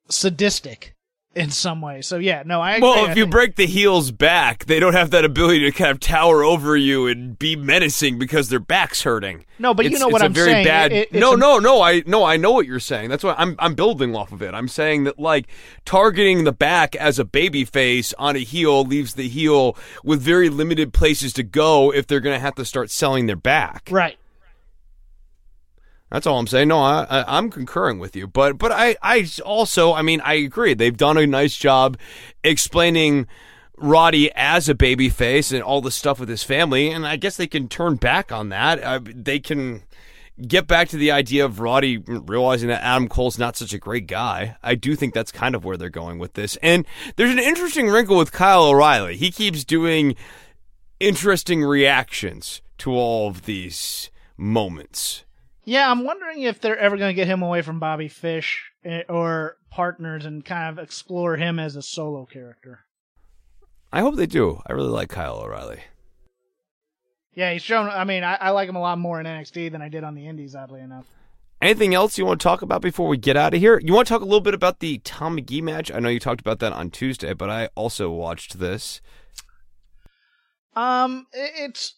sadistic 0.09 0.94
in 1.35 1.51
some 1.51 1.81
way. 1.81 2.01
So 2.01 2.17
yeah, 2.17 2.43
no, 2.45 2.61
I. 2.61 2.79
Well, 2.79 3.05
if 3.05 3.11
I 3.11 3.13
you 3.13 3.27
break 3.27 3.55
the 3.55 3.65
heels 3.65 4.11
back, 4.11 4.65
they 4.65 4.79
don't 4.79 4.93
have 4.93 5.11
that 5.11 5.25
ability 5.25 5.59
to 5.61 5.71
kind 5.71 5.91
of 5.91 5.99
tower 5.99 6.43
over 6.43 6.75
you 6.77 7.07
and 7.07 7.37
be 7.37 7.55
menacing 7.55 8.17
because 8.17 8.49
their 8.49 8.59
back's 8.59 9.03
hurting. 9.03 9.45
No, 9.59 9.73
but 9.73 9.85
you 9.89 9.99
know 9.99 10.07
what 10.07 10.15
it's 10.15 10.23
a 10.23 10.25
I'm 10.25 10.33
very 10.33 10.51
saying. 10.51 10.65
Bad, 10.65 10.91
It- 10.91 11.09
it's 11.11 11.19
no, 11.19 11.33
a- 11.33 11.37
no, 11.37 11.59
no. 11.59 11.81
I 11.81 12.03
no, 12.05 12.23
I 12.23 12.37
know 12.37 12.51
what 12.51 12.65
you're 12.65 12.79
saying. 12.79 13.09
That's 13.09 13.23
why 13.23 13.35
I'm 13.37 13.55
I'm 13.59 13.75
building 13.75 14.15
off 14.15 14.31
of 14.31 14.41
it. 14.41 14.53
I'm 14.53 14.67
saying 14.67 15.03
that 15.05 15.19
like 15.19 15.47
targeting 15.85 16.43
the 16.43 16.51
back 16.51 16.95
as 16.95 17.19
a 17.19 17.25
baby 17.25 17.65
face 17.65 18.13
on 18.17 18.35
a 18.35 18.39
heel 18.39 18.83
leaves 18.83 19.13
the 19.15 19.27
heel 19.27 19.77
with 20.03 20.21
very 20.21 20.49
limited 20.49 20.93
places 20.93 21.33
to 21.33 21.43
go 21.43 21.93
if 21.93 22.07
they're 22.07 22.19
going 22.19 22.35
to 22.35 22.39
have 22.39 22.55
to 22.55 22.65
start 22.65 22.89
selling 22.91 23.25
their 23.25 23.35
back. 23.35 23.87
right. 23.91 24.17
That's 26.11 26.27
all 26.27 26.39
I'm 26.39 26.47
saying. 26.47 26.67
No, 26.67 26.79
I, 26.79 27.05
I, 27.09 27.37
I'm 27.37 27.49
concurring 27.49 27.99
with 27.99 28.15
you, 28.15 28.27
but 28.27 28.57
but 28.57 28.71
I, 28.71 28.95
I 29.01 29.27
also, 29.43 29.93
I 29.93 30.01
mean, 30.01 30.21
I 30.21 30.35
agree. 30.35 30.73
They've 30.73 30.95
done 30.95 31.17
a 31.17 31.25
nice 31.25 31.57
job 31.57 31.97
explaining 32.43 33.27
Roddy 33.77 34.31
as 34.35 34.69
a 34.69 34.75
baby 34.75 35.09
face 35.09 35.51
and 35.51 35.63
all 35.63 35.81
the 35.81 35.91
stuff 35.91 36.19
with 36.19 36.29
his 36.29 36.43
family, 36.43 36.89
and 36.89 37.05
I 37.05 37.15
guess 37.15 37.37
they 37.37 37.47
can 37.47 37.67
turn 37.67 37.95
back 37.95 38.31
on 38.31 38.49
that. 38.49 38.81
Uh, 38.81 38.99
they 39.03 39.39
can 39.39 39.83
get 40.47 40.67
back 40.67 40.89
to 40.89 40.97
the 40.97 41.11
idea 41.11 41.45
of 41.45 41.59
Roddy 41.59 41.97
realizing 41.97 42.69
that 42.69 42.83
Adam 42.83 43.07
Cole's 43.07 43.39
not 43.39 43.55
such 43.55 43.73
a 43.73 43.77
great 43.77 44.07
guy. 44.07 44.57
I 44.61 44.75
do 44.75 44.95
think 44.95 45.13
that's 45.13 45.31
kind 45.31 45.55
of 45.55 45.63
where 45.63 45.77
they're 45.77 45.89
going 45.89 46.19
with 46.19 46.33
this. 46.33 46.57
And 46.57 46.85
there's 47.15 47.31
an 47.31 47.39
interesting 47.39 47.87
wrinkle 47.87 48.17
with 48.17 48.31
Kyle 48.31 48.65
O'Reilly. 48.65 49.15
He 49.15 49.31
keeps 49.31 49.63
doing 49.63 50.15
interesting 50.99 51.63
reactions 51.63 52.61
to 52.79 52.91
all 52.91 53.29
of 53.29 53.45
these 53.45 54.09
moments. 54.37 55.24
Yeah, 55.65 55.89
I'm 55.89 56.05
wondering 56.05 56.43
if 56.43 56.61
they're 56.61 56.77
ever 56.77 56.95
going 56.95 57.09
to 57.09 57.15
get 57.15 57.27
him 57.27 57.41
away 57.41 57.63
from 57.63 57.79
Bobby 57.79 58.07
Fish 58.07 58.71
eh, 58.83 59.01
or 59.09 59.57
partners 59.71 60.25
and 60.25 60.45
kind 60.45 60.69
of 60.69 60.83
explore 60.83 61.35
him 61.35 61.59
as 61.59 61.75
a 61.75 61.81
solo 61.81 62.25
character. 62.25 62.85
I 63.91 64.01
hope 64.01 64.15
they 64.15 64.27
do. 64.27 64.61
I 64.67 64.73
really 64.73 64.89
like 64.89 65.09
Kyle 65.09 65.37
O'Reilly. 65.37 65.81
Yeah, 67.33 67.51
he's 67.51 67.63
shown. 67.63 67.89
I 67.89 68.03
mean, 68.03 68.23
I, 68.23 68.35
I 68.35 68.49
like 68.51 68.69
him 68.69 68.75
a 68.75 68.81
lot 68.81 68.99
more 68.99 69.19
in 69.19 69.25
NXT 69.25 69.71
than 69.71 69.81
I 69.81 69.89
did 69.89 70.03
on 70.03 70.15
the 70.15 70.27
Indies. 70.27 70.55
Oddly 70.55 70.81
enough. 70.81 71.05
Anything 71.61 71.93
else 71.93 72.17
you 72.17 72.25
want 72.25 72.39
to 72.39 72.43
talk 72.43 72.61
about 72.61 72.81
before 72.81 73.07
we 73.07 73.17
get 73.17 73.35
out 73.35 73.53
of 73.53 73.59
here? 73.59 73.79
You 73.83 73.93
want 73.93 74.07
to 74.07 74.13
talk 74.13 74.21
a 74.21 74.25
little 74.25 74.41
bit 74.41 74.53
about 74.53 74.79
the 74.81 74.99
Tom 74.99 75.35
Magee 75.35 75.61
match? 75.61 75.91
I 75.91 75.99
know 75.99 76.09
you 76.09 76.19
talked 76.19 76.41
about 76.41 76.59
that 76.59 76.73
on 76.73 76.91
Tuesday, 76.91 77.33
but 77.33 77.49
I 77.49 77.69
also 77.75 78.09
watched 78.11 78.59
this. 78.59 79.01
Um, 80.75 81.27
it's 81.33 81.95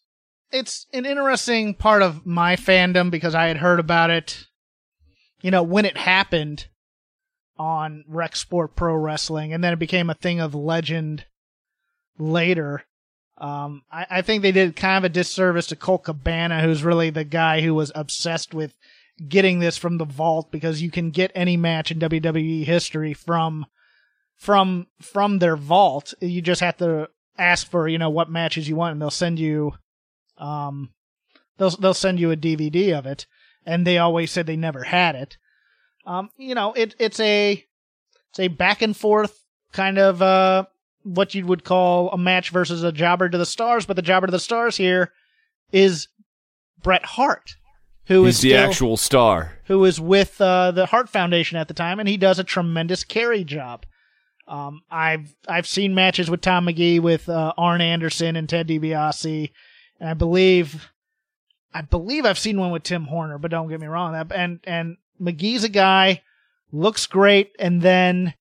it's 0.51 0.87
an 0.93 1.05
interesting 1.05 1.73
part 1.73 2.01
of 2.01 2.25
my 2.25 2.55
fandom 2.55 3.11
because 3.11 3.35
I 3.35 3.47
had 3.47 3.57
heard 3.57 3.79
about 3.79 4.09
it, 4.09 4.45
you 5.41 5.51
know, 5.51 5.63
when 5.63 5.85
it 5.85 5.97
happened 5.97 6.67
on 7.57 8.03
Rec 8.07 8.35
Sport 8.35 8.75
Pro 8.75 8.95
Wrestling, 8.95 9.53
and 9.53 9.63
then 9.63 9.73
it 9.73 9.79
became 9.79 10.09
a 10.09 10.15
thing 10.15 10.39
of 10.39 10.55
legend 10.55 11.25
later. 12.17 12.83
Um, 13.37 13.83
I, 13.91 14.05
I 14.09 14.21
think 14.21 14.41
they 14.41 14.51
did 14.51 14.75
kind 14.75 14.97
of 14.97 15.03
a 15.03 15.13
disservice 15.13 15.67
to 15.67 15.75
Colt 15.75 16.03
Cabana, 16.03 16.61
who's 16.61 16.83
really 16.83 17.09
the 17.09 17.23
guy 17.23 17.61
who 17.61 17.73
was 17.73 17.91
obsessed 17.93 18.53
with 18.53 18.75
getting 19.27 19.59
this 19.59 19.77
from 19.77 19.97
the 19.97 20.05
vault 20.05 20.51
because 20.51 20.81
you 20.81 20.91
can 20.91 21.09
get 21.09 21.31
any 21.33 21.57
match 21.57 21.91
in 21.91 21.99
WWE 21.99 22.63
history 22.63 23.13
from 23.13 23.65
from 24.35 24.87
from 25.01 25.39
their 25.39 25.55
vault. 25.55 26.13
You 26.21 26.41
just 26.41 26.61
have 26.61 26.77
to 26.77 27.09
ask 27.37 27.69
for 27.69 27.87
you 27.87 27.97
know 27.97 28.09
what 28.09 28.29
matches 28.29 28.69
you 28.69 28.75
want, 28.75 28.93
and 28.93 29.01
they'll 29.01 29.09
send 29.09 29.39
you 29.39 29.73
um 30.37 30.89
they'll 31.57 31.69
they'll 31.71 31.93
send 31.93 32.19
you 32.19 32.31
a 32.31 32.37
DVD 32.37 32.97
of 32.97 33.05
it. 33.05 33.25
And 33.65 33.85
they 33.85 33.97
always 33.97 34.31
said 34.31 34.45
they 34.45 34.55
never 34.55 34.83
had 34.83 35.15
it. 35.15 35.37
Um, 36.05 36.29
you 36.37 36.55
know, 36.55 36.73
it 36.73 36.95
it's 36.99 37.19
a 37.19 37.63
it's 38.29 38.39
a 38.39 38.47
back 38.47 38.81
and 38.81 38.95
forth 38.95 39.43
kind 39.73 39.97
of 39.97 40.21
uh 40.21 40.65
what 41.03 41.33
you 41.35 41.45
would 41.45 41.63
call 41.63 42.09
a 42.11 42.17
match 42.17 42.49
versus 42.49 42.83
a 42.83 42.91
jobber 42.91 43.29
to 43.29 43.37
the 43.37 43.45
stars, 43.45 43.85
but 43.85 43.95
the 43.95 44.01
jobber 44.01 44.27
to 44.27 44.31
the 44.31 44.39
stars 44.39 44.77
here 44.77 45.11
is 45.71 46.07
Bret 46.81 47.03
Hart, 47.05 47.55
who 48.05 48.25
is 48.25 48.37
He's 48.37 48.41
the 48.43 48.49
still- 48.57 48.69
actual 48.69 48.97
star. 48.97 49.59
who 49.65 49.79
was 49.79 49.99
with 49.99 50.39
uh, 50.41 50.71
the 50.71 50.85
Hart 50.85 51.09
Foundation 51.09 51.57
at 51.57 51.67
the 51.67 51.73
time, 51.73 51.99
and 51.99 52.07
he 52.07 52.17
does 52.17 52.39
a 52.39 52.43
tremendous 52.43 53.03
carry 53.03 53.43
job. 53.43 53.85
Um, 54.47 54.81
I've 54.89 55.35
I've 55.47 55.67
seen 55.67 55.93
matches 55.95 56.29
with 56.29 56.41
Tom 56.41 56.65
Magee 56.65 56.99
with 56.99 57.27
uh, 57.27 57.53
Arn 57.57 57.81
Anderson 57.81 58.35
and 58.37 58.47
Ted 58.47 58.67
DiBiase, 58.67 59.51
and 59.99 60.09
I 60.09 60.13
believe 60.13 60.89
I 61.73 61.81
believe 61.81 62.25
I've 62.25 62.39
seen 62.39 62.59
one 62.59 62.71
with 62.71 62.83
Tim 62.83 63.05
Horner, 63.05 63.37
but 63.37 63.51
don't 63.51 63.69
get 63.69 63.79
me 63.79 63.87
wrong. 63.87 64.13
That 64.13 64.31
and 64.33 64.59
and 64.63 64.97
Magee's 65.21 65.63
a 65.63 65.69
guy 65.69 66.21
looks 66.71 67.05
great, 67.05 67.51
and 67.59 67.81
then 67.81 68.33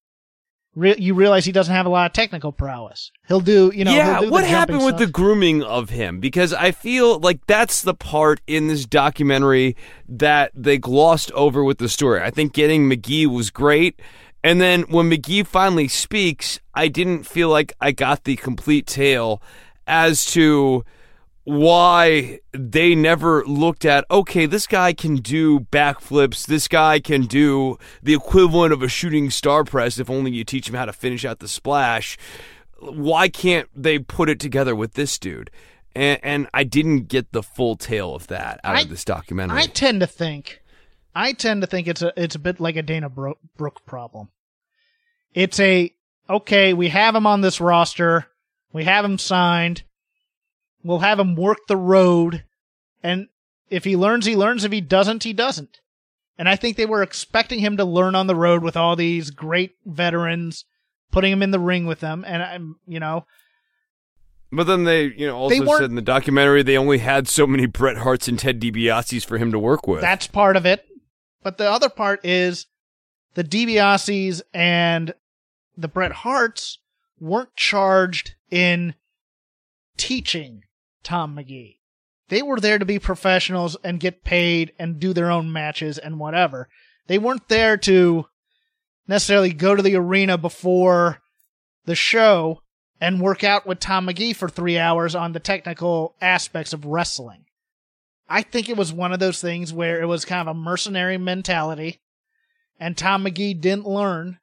re- 0.74 0.96
you 0.98 1.14
realize 1.14 1.44
he 1.44 1.52
doesn't 1.52 1.74
have 1.74 1.86
a 1.86 1.90
lot 1.90 2.06
of 2.06 2.12
technical 2.12 2.52
prowess. 2.52 3.10
He'll 3.28 3.40
do 3.40 3.72
you 3.74 3.84
know 3.84 3.94
yeah, 3.94 4.20
do 4.20 4.30
what 4.30 4.44
happened 4.44 4.84
with 4.84 4.98
the 4.98 5.06
grooming 5.06 5.62
of 5.62 5.90
him? 5.90 6.20
Because 6.20 6.52
I 6.52 6.70
feel 6.70 7.18
like 7.18 7.46
that's 7.46 7.82
the 7.82 7.94
part 7.94 8.40
in 8.46 8.68
this 8.68 8.84
documentary 8.86 9.76
that 10.08 10.52
they 10.54 10.78
glossed 10.78 11.32
over 11.32 11.64
with 11.64 11.78
the 11.78 11.88
story. 11.88 12.20
I 12.22 12.30
think 12.30 12.52
getting 12.52 12.88
Magee 12.88 13.26
was 13.26 13.50
great, 13.50 14.00
And 14.42 14.60
then 14.60 14.82
when 14.82 15.08
Magee 15.08 15.42
finally 15.42 15.88
speaks, 15.88 16.60
I 16.72 16.88
didn't 16.88 17.24
feel 17.24 17.48
like 17.48 17.72
I 17.80 17.90
got 17.90 18.24
the 18.24 18.36
complete 18.36 18.86
tale 18.86 19.42
as 19.88 20.24
to 20.26 20.84
why 21.46 22.40
they 22.52 22.92
never 22.92 23.44
looked 23.44 23.84
at 23.84 24.04
okay 24.10 24.46
this 24.46 24.66
guy 24.66 24.92
can 24.92 25.14
do 25.14 25.60
backflips 25.60 26.44
this 26.44 26.66
guy 26.66 26.98
can 26.98 27.22
do 27.22 27.78
the 28.02 28.12
equivalent 28.14 28.72
of 28.72 28.82
a 28.82 28.88
shooting 28.88 29.30
star 29.30 29.62
press 29.62 30.00
if 30.00 30.10
only 30.10 30.32
you 30.32 30.42
teach 30.42 30.68
him 30.68 30.74
how 30.74 30.84
to 30.84 30.92
finish 30.92 31.24
out 31.24 31.38
the 31.38 31.46
splash. 31.46 32.18
Why 32.80 33.28
can't 33.28 33.68
they 33.76 34.00
put 34.00 34.28
it 34.28 34.40
together 34.40 34.74
with 34.74 34.94
this 34.94 35.20
dude? 35.20 35.50
And, 35.94 36.18
and 36.24 36.48
i 36.52 36.64
didn't 36.64 37.04
get 37.04 37.30
the 37.30 37.44
full 37.44 37.76
tale 37.76 38.12
of 38.12 38.26
that 38.26 38.58
out 38.64 38.74
I- 38.74 38.80
of 38.80 38.88
this 38.88 39.04
documentary. 39.04 39.60
I 39.60 39.66
tend 39.66 40.00
to 40.00 40.08
think, 40.08 40.62
I 41.14 41.32
tend 41.32 41.60
to 41.60 41.68
think 41.68 41.86
it's 41.86 42.02
a 42.02 42.12
it's 42.20 42.34
a 42.34 42.40
bit 42.40 42.58
like 42.58 42.74
a 42.74 42.82
Dana 42.82 43.08
Bro- 43.08 43.38
Brooke 43.56 43.86
problem. 43.86 44.30
It's 45.32 45.60
a 45.60 45.94
okay, 46.28 46.74
we 46.74 46.88
have 46.88 47.14
him 47.14 47.24
on 47.24 47.40
this 47.40 47.60
roster, 47.60 48.26
we 48.72 48.82
have 48.82 49.04
him 49.04 49.16
signed, 49.16 49.84
we'll 50.86 51.00
have 51.00 51.18
him 51.18 51.34
work 51.34 51.58
the 51.68 51.76
road, 51.76 52.44
and 53.02 53.28
if 53.68 53.84
he 53.84 53.96
learns, 53.96 54.26
he 54.26 54.36
learns. 54.36 54.64
If 54.64 54.72
he 54.72 54.80
doesn't, 54.80 55.24
he 55.24 55.32
doesn't. 55.32 55.80
And 56.38 56.48
I 56.48 56.56
think 56.56 56.76
they 56.76 56.86
were 56.86 57.02
expecting 57.02 57.60
him 57.60 57.76
to 57.78 57.84
learn 57.84 58.14
on 58.14 58.26
the 58.26 58.36
road 58.36 58.62
with 58.62 58.76
all 58.76 58.94
these 58.94 59.30
great 59.30 59.72
veterans, 59.84 60.64
putting 61.10 61.32
him 61.32 61.42
in 61.42 61.50
the 61.50 61.58
ring 61.58 61.86
with 61.86 62.00
them, 62.00 62.24
and 62.26 62.42
I'm, 62.42 62.76
you 62.86 63.00
know, 63.00 63.26
but 64.52 64.64
then 64.64 64.84
they 64.84 65.04
you 65.04 65.26
know 65.26 65.36
also 65.36 65.78
said 65.78 65.90
in 65.90 65.96
the 65.96 66.02
documentary 66.02 66.62
they 66.62 66.78
only 66.78 66.98
had 66.98 67.28
so 67.28 67.46
many 67.46 67.66
bret 67.66 67.98
harts 67.98 68.28
and 68.28 68.38
ted 68.38 68.60
DiBiase's 68.60 69.24
for 69.24 69.38
him 69.38 69.50
to 69.52 69.58
work 69.58 69.86
with 69.86 70.00
That's 70.00 70.26
part 70.26 70.56
of 70.56 70.64
it. 70.64 70.86
But 71.42 71.58
the 71.58 71.70
other 71.70 71.88
part 71.88 72.24
is 72.24 72.66
the 73.34 73.44
DiBiase's 73.44 74.42
and 74.54 75.14
the 75.76 75.88
Bret 75.88 76.12
Harts 76.12 76.78
weren't 77.20 77.54
charged 77.54 78.34
in 78.50 78.94
teaching 79.96 80.62
Tom 81.06 81.36
Magee. 81.36 81.78
They 82.28 82.42
were 82.42 82.58
there 82.58 82.80
to 82.80 82.84
be 82.84 82.98
professionals 82.98 83.76
and 83.84 84.00
get 84.00 84.24
paid 84.24 84.72
and 84.76 84.98
do 84.98 85.12
their 85.12 85.30
own 85.30 85.52
matches 85.52 85.98
and 85.98 86.18
whatever. 86.18 86.68
They 87.06 87.16
weren't 87.16 87.48
there 87.48 87.76
to 87.76 88.26
necessarily 89.06 89.52
go 89.52 89.76
to 89.76 89.82
the 89.82 89.94
arena 89.94 90.36
before 90.36 91.22
the 91.84 91.94
show 91.94 92.62
and 93.00 93.20
work 93.20 93.44
out 93.44 93.66
with 93.66 93.78
Tom 93.78 94.06
Magee 94.06 94.32
for 94.32 94.48
three 94.48 94.78
hours 94.78 95.14
on 95.14 95.32
the 95.32 95.38
technical 95.38 96.16
aspects 96.20 96.72
of 96.72 96.84
wrestling. 96.84 97.44
I 98.28 98.42
think 98.42 98.68
it 98.68 98.76
was 98.76 98.92
one 98.92 99.12
of 99.12 99.20
those 99.20 99.40
things 99.40 99.72
where 99.72 100.00
it 100.00 100.06
was 100.06 100.24
kind 100.24 100.48
of 100.48 100.56
a 100.56 100.58
mercenary 100.58 101.18
mentality, 101.18 102.00
and 102.80 102.96
Tom 102.96 103.22
Magee 103.22 103.54
didn't 103.54 103.86
learn, 103.86 104.40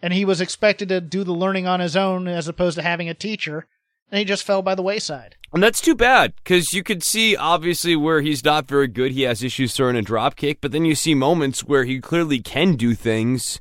and 0.00 0.12
he 0.12 0.24
was 0.24 0.40
expected 0.40 0.88
to 0.90 1.00
do 1.00 1.24
the 1.24 1.32
learning 1.32 1.66
on 1.66 1.80
his 1.80 1.96
own 1.96 2.28
as 2.28 2.46
opposed 2.46 2.76
to 2.76 2.82
having 2.82 3.08
a 3.08 3.14
teacher, 3.14 3.66
and 4.12 4.20
he 4.20 4.24
just 4.24 4.44
fell 4.44 4.62
by 4.62 4.76
the 4.76 4.82
wayside. 4.82 5.34
And 5.54 5.62
that's 5.62 5.80
too 5.80 5.94
bad 5.94 6.34
because 6.36 6.74
you 6.74 6.82
could 6.82 7.04
see 7.04 7.36
obviously 7.36 7.94
where 7.94 8.20
he's 8.20 8.44
not 8.44 8.66
very 8.66 8.88
good. 8.88 9.12
He 9.12 9.22
has 9.22 9.40
issues 9.40 9.72
throwing 9.72 9.94
a 9.94 10.02
drop 10.02 10.34
kick, 10.34 10.60
but 10.60 10.72
then 10.72 10.84
you 10.84 10.96
see 10.96 11.14
moments 11.14 11.62
where 11.62 11.84
he 11.84 12.00
clearly 12.00 12.40
can 12.40 12.74
do 12.74 12.94
things. 12.94 13.60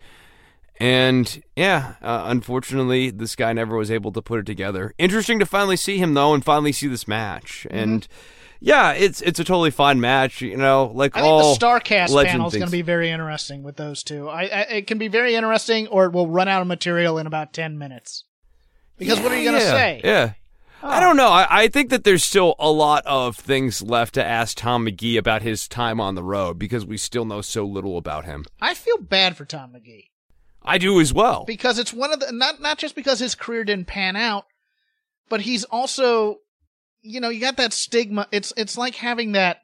And 0.80 1.44
yeah, 1.56 1.96
uh, 2.02 2.24
unfortunately, 2.26 3.12
this 3.12 3.36
guy 3.36 3.54
never 3.54 3.78
was 3.78 3.92
able 3.92 4.12
to 4.14 4.24
put 4.24 4.40
it 4.40 4.48
together. 4.48 4.96
Interesting 4.98 5.38
to 5.38 5.46
finally 5.46 5.78
see 5.78 6.00
him 6.00 6.16
though, 6.16 6.34
and 6.34 6.44
finally 6.44 6.72
see 6.72 6.88
this 6.88 7.08
match. 7.08 7.68
Mm-hmm. 7.70 7.78
And 7.78 8.08
yeah, 8.60 8.94
it's 8.94 9.22
it's 9.22 9.40
a 9.40 9.44
totally 9.44 9.70
fine 9.70 10.02
match. 10.02 10.42
You 10.42 10.58
know, 10.58 10.92
like 10.96 11.16
I 11.16 11.22
think 11.22 11.32
all 11.32 11.54
the 11.54 11.60
Starcast 11.64 12.26
panel 12.26 12.48
is 12.48 12.54
going 12.54 12.66
to 12.66 12.72
be 12.72 12.82
very 12.82 13.12
interesting 13.12 13.62
with 13.62 13.76
those 13.76 14.02
two. 14.02 14.30
I, 14.30 14.42
I 14.46 14.62
it 14.62 14.88
can 14.88 14.98
be 14.98 15.10
very 15.10 15.36
interesting, 15.36 15.88
or 15.90 16.06
it 16.06 16.12
will 16.12 16.28
run 16.28 16.48
out 16.48 16.62
of 16.64 16.68
material 16.68 17.20
in 17.20 17.28
about 17.28 17.54
ten 17.54 17.78
minutes. 17.78 18.24
Because 18.98 19.20
what 19.20 19.32
are 19.32 19.38
you 19.38 19.44
going 19.44 19.60
to 19.60 19.66
Yeah, 19.66 19.72
say? 19.72 20.02
Yeah. 20.04 20.34
I 20.86 21.00
don't 21.00 21.16
know. 21.16 21.30
I, 21.30 21.48
I 21.50 21.68
think 21.70 21.90
that 21.92 22.04
there's 22.04 22.24
still 22.24 22.56
a 22.60 22.70
lot 22.70 23.06
of 23.06 23.38
things 23.38 23.82
left 23.82 24.16
to 24.16 24.26
ask 24.26 24.58
Tom 24.58 24.84
Magee 24.84 25.16
about 25.18 25.42
his 25.42 25.68
time 25.68 26.02
on 26.02 26.16
the 26.16 26.24
road 26.24 26.60
because 26.60 26.86
we 26.86 26.98
still 26.98 27.24
know 27.24 27.42
so 27.42 27.66
little 27.66 27.98
about 27.98 28.26
him. 28.26 28.46
I 28.60 28.74
feel 28.74 28.98
bad 28.98 29.38
for 29.38 29.46
Tom 29.46 29.72
Magee. 29.72 30.12
I 30.62 30.78
do 30.78 31.00
as 31.00 31.14
well. 31.14 31.46
because 31.46 31.80
it's 31.80 31.94
one 31.94 32.12
of 32.14 32.20
the 32.20 32.32
not 32.32 32.62
not 32.62 32.78
just 32.78 32.96
because 32.96 33.20
his 33.20 33.36
career 33.36 33.64
didn't 33.64 33.88
pan 33.88 34.16
out, 34.16 34.46
but 35.30 35.42
he's 35.42 35.64
also 35.66 36.38
you 37.02 37.20
know, 37.20 37.30
you 37.30 37.42
got 37.42 37.58
that 37.58 37.74
stigma. 37.74 38.28
It's 38.32 38.54
it's 38.56 38.78
like 38.78 38.96
having 38.96 39.34
that 39.34 39.60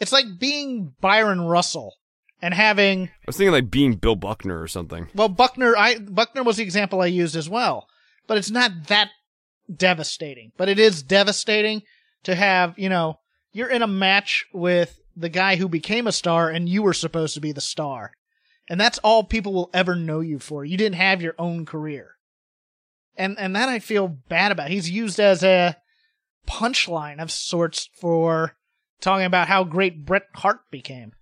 it's 0.00 0.12
like 0.12 0.26
being 0.38 0.94
Bryon 1.00 1.42
Russell 1.42 1.94
and 2.40 2.54
having 2.54 3.06
I 3.08 3.10
was 3.26 3.36
thinking 3.36 3.52
like 3.52 3.70
being 3.70 3.94
Bill 3.94 4.16
Buckner 4.16 4.60
or 4.60 4.66
something. 4.68 5.08
well 5.14 5.28
Buckner 5.28 5.76
I 5.76 5.98
Buckner 5.98 6.42
was 6.42 6.56
the 6.56 6.64
example 6.64 7.00
I 7.00 7.06
used 7.06 7.36
as 7.36 7.48
well. 7.48 7.86
But 8.26 8.38
it's 8.38 8.50
not 8.50 8.88
that 8.88 9.10
devastating. 9.76 10.52
But 10.56 10.68
it 10.68 10.78
is 10.78 11.02
devastating 11.02 11.82
to 12.24 12.34
have, 12.34 12.78
you 12.78 12.88
know, 12.88 13.18
you're 13.52 13.70
in 13.70 13.82
a 13.82 13.86
match 13.86 14.46
with 14.52 15.00
the 15.16 15.28
guy 15.28 15.56
who 15.56 15.68
became 15.68 16.06
a 16.06 16.12
star 16.12 16.48
and 16.48 16.68
you 16.68 16.82
were 16.82 16.94
supposed 16.94 17.34
to 17.34 17.40
be 17.40 17.52
the 17.52 17.60
star. 17.60 18.12
And 18.68 18.80
that's 18.80 18.98
all 18.98 19.24
people 19.24 19.52
will 19.52 19.70
ever 19.74 19.94
know 19.94 20.20
you 20.20 20.38
for. 20.38 20.64
You 20.64 20.76
didn't 20.76 20.96
have 20.96 21.20
your 21.20 21.34
own 21.38 21.66
career. 21.66 22.16
And 23.16 23.38
and 23.38 23.54
that 23.54 23.68
I 23.68 23.78
feel 23.78 24.08
bad 24.08 24.52
about. 24.52 24.70
He's 24.70 24.88
used 24.88 25.20
as 25.20 25.42
a 25.42 25.76
punchline 26.46 27.20
of 27.20 27.30
sorts 27.30 27.90
for 27.92 28.56
talking 29.00 29.26
about 29.26 29.48
how 29.48 29.64
great 29.64 30.06
Bret 30.06 30.26
Hart 30.36 30.60
became. 30.70 31.12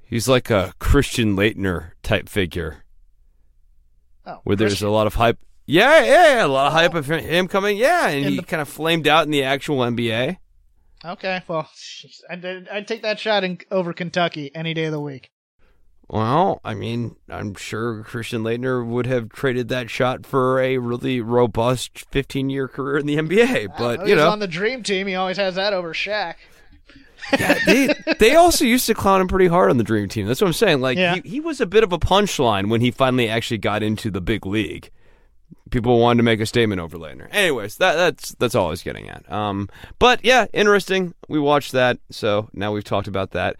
He's 0.00 0.28
like 0.28 0.48
a 0.48 0.72
Christian 0.78 1.36
Laettner 1.36 1.92
type 2.02 2.28
figure 2.28 2.84
Oh, 4.24 4.40
where 4.44 4.56
there's 4.56 4.82
a 4.82 4.90
lot 4.90 5.06
of 5.06 5.14
hype. 5.14 5.38
Yeah, 5.72 6.04
yeah, 6.04 6.34
yeah, 6.36 6.44
a 6.44 6.48
lot 6.48 6.66
of 6.66 6.72
hype 6.74 6.94
of 6.94 7.06
him 7.06 7.48
coming. 7.48 7.78
Yeah, 7.78 8.08
and 8.08 8.24
In 8.26 8.30
he 8.32 8.36
the- 8.36 8.42
kind 8.42 8.60
of 8.60 8.68
flamed 8.68 9.08
out 9.08 9.24
in 9.24 9.30
the 9.30 9.42
actual 9.42 9.78
NBA. 9.78 10.36
Okay, 11.04 11.42
well, 11.48 11.62
jeez, 11.76 12.20
I'd, 12.30 12.44
I'd 12.70 12.86
take 12.86 13.00
that 13.02 13.18
shot 13.18 13.42
in, 13.42 13.58
over 13.70 13.92
Kentucky 13.92 14.50
any 14.54 14.74
day 14.74 14.84
of 14.84 14.92
the 14.92 15.00
week. 15.00 15.30
Well, 16.08 16.60
I 16.62 16.74
mean, 16.74 17.16
I'm 17.30 17.54
sure 17.54 18.02
Christian 18.02 18.42
Laettner 18.42 18.86
would 18.86 19.06
have 19.06 19.30
traded 19.30 19.68
that 19.68 19.88
shot 19.88 20.26
for 20.26 20.60
a 20.60 20.76
really 20.76 21.22
robust 21.22 22.04
15 22.10 22.50
year 22.50 22.68
career 22.68 22.98
in 22.98 23.06
the 23.06 23.16
NBA. 23.16 23.68
But, 23.78 24.00
you 24.00 24.06
he's 24.08 24.16
know, 24.16 24.28
on 24.28 24.40
the 24.40 24.46
dream 24.46 24.82
team. 24.82 25.06
He 25.06 25.14
always 25.14 25.38
has 25.38 25.54
that 25.54 25.72
over 25.72 25.94
Shaq. 25.94 26.34
they, 27.66 27.94
they 28.18 28.34
also 28.34 28.66
used 28.66 28.84
to 28.88 28.94
clown 28.94 29.22
him 29.22 29.28
pretty 29.28 29.46
hard 29.46 29.70
on 29.70 29.78
the 29.78 29.84
Dream 29.84 30.08
Team. 30.08 30.26
That's 30.26 30.40
what 30.42 30.48
I'm 30.48 30.52
saying. 30.52 30.80
Like, 30.82 30.98
Yeah. 30.98 31.14
he, 31.14 31.28
he 31.30 31.40
was 31.40 31.60
a 31.62 31.66
bit 31.66 31.82
of 31.82 31.92
a 31.92 31.98
punchline 31.98 32.68
when 32.68 32.80
he 32.82 32.90
finally 32.90 33.28
actually 33.28 33.58
got 33.58 33.82
into 33.82 34.10
the 34.10 34.20
big 34.20 34.44
league. 34.44 34.90
People 35.72 35.98
wanted 35.98 36.18
to 36.18 36.22
make 36.22 36.38
a 36.40 36.46
statement 36.46 36.80
over 36.80 36.96
Laettner. 36.96 37.26
Anyways, 37.32 37.76
that, 37.78 37.94
that's 37.96 38.36
that's 38.38 38.54
all 38.54 38.66
I 38.68 38.70
was 38.70 38.82
getting 38.82 39.08
at. 39.08 39.30
Um, 39.32 39.68
but 39.98 40.24
yeah, 40.24 40.46
interesting. 40.52 41.14
We 41.28 41.40
watched 41.40 41.72
that, 41.72 41.98
so 42.10 42.48
now 42.52 42.72
we've 42.72 42.84
talked 42.84 43.08
about 43.08 43.32
that, 43.32 43.56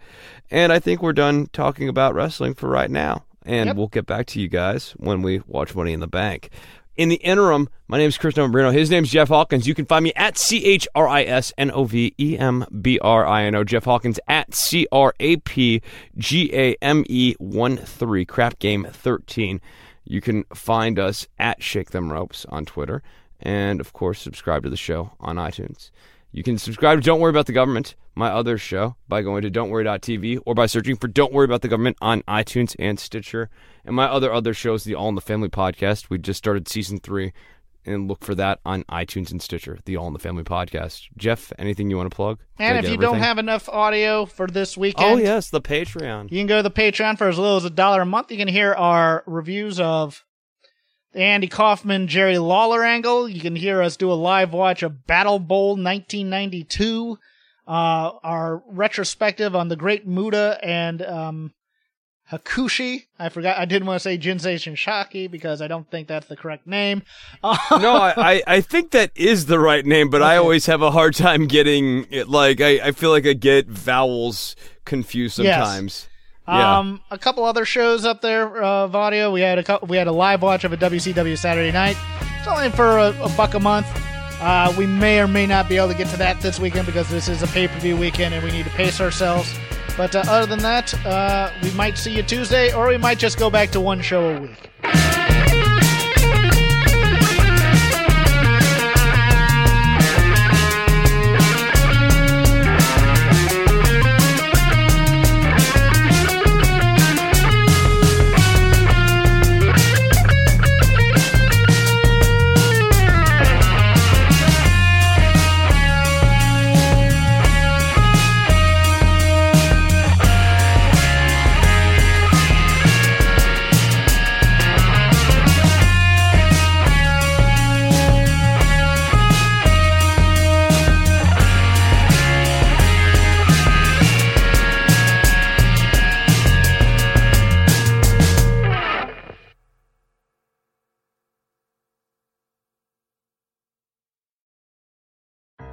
and 0.49 0.71
I 0.71 0.79
think 0.79 1.01
we're 1.01 1.11
done 1.13 1.47
talking 1.51 1.89
about 1.89 2.15
wrestling 2.15 2.53
for 2.53 2.69
right 2.69 2.89
now. 2.89 3.25
And 3.45 3.67
Yep. 3.67 3.75
we'll 3.75 3.87
get 3.87 4.05
back 4.05 4.27
to 4.27 4.39
you 4.39 4.47
guys 4.47 4.91
when 4.97 5.21
we 5.21 5.41
watch 5.47 5.75
Money 5.75 5.91
in 5.91 5.99
the 5.99 6.07
Bank. 6.07 6.49
In 6.95 7.09
the 7.09 7.15
interim, 7.15 7.67
my 7.87 7.97
name 7.97 8.07
is 8.07 8.17
Chris 8.19 8.35
Novembrino. 8.35 8.71
His 8.71 8.91
name's 8.91 9.09
Jeff 9.11 9.27
Hawkins. 9.29 9.67
You 9.67 9.73
can 9.73 9.85
find 9.85 10.03
me 10.03 10.13
at 10.15 10.37
C 10.37 10.63
H 10.63 10.87
R 10.93 11.07
I 11.07 11.23
S 11.23 11.51
N 11.57 11.71
O 11.71 11.83
V 11.85 12.13
E 12.19 12.37
M 12.37 12.65
B 12.81 12.99
R 12.99 13.25
I 13.25 13.45
N 13.45 13.55
O. 13.55 13.63
Jeff 13.63 13.85
Hawkins 13.85 14.19
at 14.27 14.53
C 14.53 14.87
R 14.91 15.13
A 15.19 15.37
P 15.37 15.81
G 16.17 16.51
A 16.53 16.75
M 16.83 17.03
E 17.09 17.33
1 17.39 17.77
3, 17.77 18.25
Crap 18.25 18.59
Game 18.59 18.85
13. 18.89 19.59
You 20.05 20.21
can 20.21 20.43
find 20.53 20.99
us 20.99 21.27
at 21.39 21.63
Shake 21.63 21.91
Them 21.91 22.11
Ropes 22.11 22.45
on 22.49 22.65
Twitter. 22.65 23.01
And 23.39 23.81
of 23.81 23.93
course, 23.93 24.21
subscribe 24.21 24.63
to 24.63 24.69
the 24.69 24.77
show 24.77 25.11
on 25.19 25.35
iTunes. 25.35 25.91
You 26.31 26.41
can 26.41 26.57
subscribe 26.57 26.99
to 26.99 27.05
Don't 27.05 27.19
Worry 27.19 27.29
About 27.29 27.45
the 27.45 27.53
Government, 27.53 27.93
my 28.15 28.29
other 28.29 28.57
show, 28.57 28.95
by 29.07 29.21
going 29.21 29.43
to 29.43 29.51
don'tworry.tv 29.51 30.39
or 30.45 30.55
by 30.55 30.65
searching 30.65 30.95
for 30.95 31.07
Don't 31.07 31.31
Worry 31.31 31.45
About 31.45 31.61
the 31.61 31.67
Government 31.67 31.97
on 32.01 32.23
iTunes 32.23 32.75
and 32.79 32.99
Stitcher. 32.99 33.49
And 33.85 33.95
my 33.95 34.05
other 34.05 34.33
other 34.33 34.53
shows, 34.53 34.83
the 34.83 34.95
All 34.95 35.09
in 35.09 35.15
the 35.15 35.21
Family 35.21 35.49
podcast. 35.49 36.09
We 36.09 36.17
just 36.17 36.39
started 36.39 36.67
season 36.67 36.99
three, 36.99 37.33
and 37.85 38.07
look 38.07 38.23
for 38.23 38.35
that 38.35 38.59
on 38.65 38.83
iTunes 38.85 39.31
and 39.31 39.41
Stitcher, 39.41 39.79
the 39.85 39.97
All 39.97 40.07
in 40.07 40.13
the 40.13 40.19
Family 40.19 40.43
podcast. 40.43 41.07
Jeff, 41.17 41.51
anything 41.57 41.89
you 41.89 41.97
want 41.97 42.09
to 42.09 42.15
plug? 42.15 42.39
And 42.59 42.83
if 42.83 42.89
you 42.89 42.97
don't 42.97 43.19
have 43.19 43.37
enough 43.37 43.67
audio 43.69 44.25
for 44.25 44.47
this 44.47 44.77
weekend, 44.77 45.11
oh 45.11 45.17
yes, 45.17 45.49
the 45.49 45.61
Patreon. 45.61 46.31
you 46.31 46.39
can 46.39 46.47
go 46.47 46.57
to 46.57 46.63
the 46.63 46.71
Patreon 46.71 47.17
for 47.17 47.27
as 47.27 47.37
little 47.37 47.57
as 47.57 47.65
a 47.65 47.69
dollar 47.69 48.01
a 48.01 48.05
month. 48.05 48.31
You 48.31 48.37
can 48.37 48.47
hear 48.47 48.73
our 48.73 49.23
reviews 49.25 49.79
of 49.79 50.23
the 51.13 51.21
Andy 51.21 51.47
Kaufman, 51.47 52.07
Jerry 52.07 52.37
Lawler 52.37 52.83
angle. 52.83 53.29
You 53.29 53.41
can 53.41 53.55
hear 53.55 53.81
us 53.81 53.97
do 53.97 54.11
a 54.11 54.13
live 54.13 54.53
watch 54.53 54.83
of 54.83 55.05
Battle 55.05 55.39
Bowl 55.39 55.69
1992, 55.71 57.17
uh, 57.67 57.71
our 57.71 58.63
retrospective 58.67 59.55
on 59.55 59.67
the 59.67 59.75
Great 59.75 60.07
Muta 60.07 60.59
and 60.63 61.01
um, 61.01 61.53
Hakushi. 62.31 63.05
I 63.19 63.29
forgot. 63.29 63.57
I 63.57 63.65
didn't 63.65 63.87
want 63.87 63.97
to 63.97 64.03
say 64.03 64.17
Jinsei 64.17 64.55
Shinshaki 64.55 65.29
because 65.29 65.61
I 65.61 65.67
don't 65.67 65.89
think 65.91 66.07
that's 66.07 66.27
the 66.27 66.37
correct 66.37 66.65
name. 66.65 67.03
No, 67.43 67.95
I, 67.95 68.41
I, 68.47 68.61
think 68.61 68.91
that 68.91 69.11
is 69.15 69.47
the 69.47 69.59
right 69.59 69.85
name, 69.85 70.09
but 70.09 70.21
I 70.21 70.37
always 70.37 70.65
have 70.67 70.81
a 70.81 70.91
hard 70.91 71.15
time 71.15 71.47
getting 71.47 72.05
it. 72.09 72.29
Like, 72.29 72.61
I, 72.61 72.79
I 72.87 72.91
feel 72.91 73.09
like 73.09 73.25
I 73.25 73.33
get 73.33 73.67
vowels 73.67 74.55
confused 74.85 75.37
Yes. 75.39 75.55
sometimes. 75.55 76.07
Yeah. 76.47 76.77
Um, 76.79 77.01
a 77.11 77.17
couple 77.17 77.45
other 77.45 77.65
shows 77.65 78.05
up 78.05 78.21
there 78.21 78.63
uh, 78.63 78.85
of 78.85 78.95
audio. 78.95 79.31
We 79.31 79.41
had 79.41 79.59
a 79.59 79.63
couple, 79.63 79.87
we 79.87 79.97
had 79.97 80.07
a 80.07 80.11
live 80.11 80.41
watch 80.41 80.63
of 80.63 80.73
a 80.73 80.77
WCW 80.77 81.37
Saturday 81.37 81.71
night. 81.71 81.97
It's 82.39 82.47
only 82.47 82.69
for 82.69 82.97
a, 82.97 83.09
a 83.21 83.29
buck 83.37 83.53
a 83.53 83.59
month. 83.59 83.87
Uh, 84.41 84.73
we 84.77 84.85
may 84.85 85.19
or 85.19 85.27
may 85.27 85.45
not 85.45 85.69
be 85.69 85.77
able 85.77 85.87
to 85.87 85.93
get 85.93 86.07
to 86.09 86.17
that 86.17 86.39
this 86.41 86.59
weekend 86.59 86.85
because 86.85 87.09
this 87.09 87.29
is 87.29 87.41
a 87.43 87.47
pay 87.47 87.67
per 87.67 87.79
view 87.79 87.95
weekend 87.95 88.33
and 88.33 88.43
we 88.43 88.51
need 88.51 88.65
to 88.65 88.71
pace 88.71 88.99
ourselves. 88.99 89.53
But 89.95 90.15
uh, 90.15 90.23
other 90.27 90.47
than 90.47 90.59
that, 90.59 90.93
uh, 91.05 91.51
we 91.61 91.71
might 91.71 91.97
see 91.97 92.15
you 92.15 92.23
Tuesday, 92.23 92.73
or 92.73 92.87
we 92.87 92.97
might 92.97 93.19
just 93.19 93.37
go 93.37 93.49
back 93.49 93.69
to 93.71 93.81
one 93.81 94.01
show 94.01 94.35
a 94.35 94.41
week. 94.41 95.22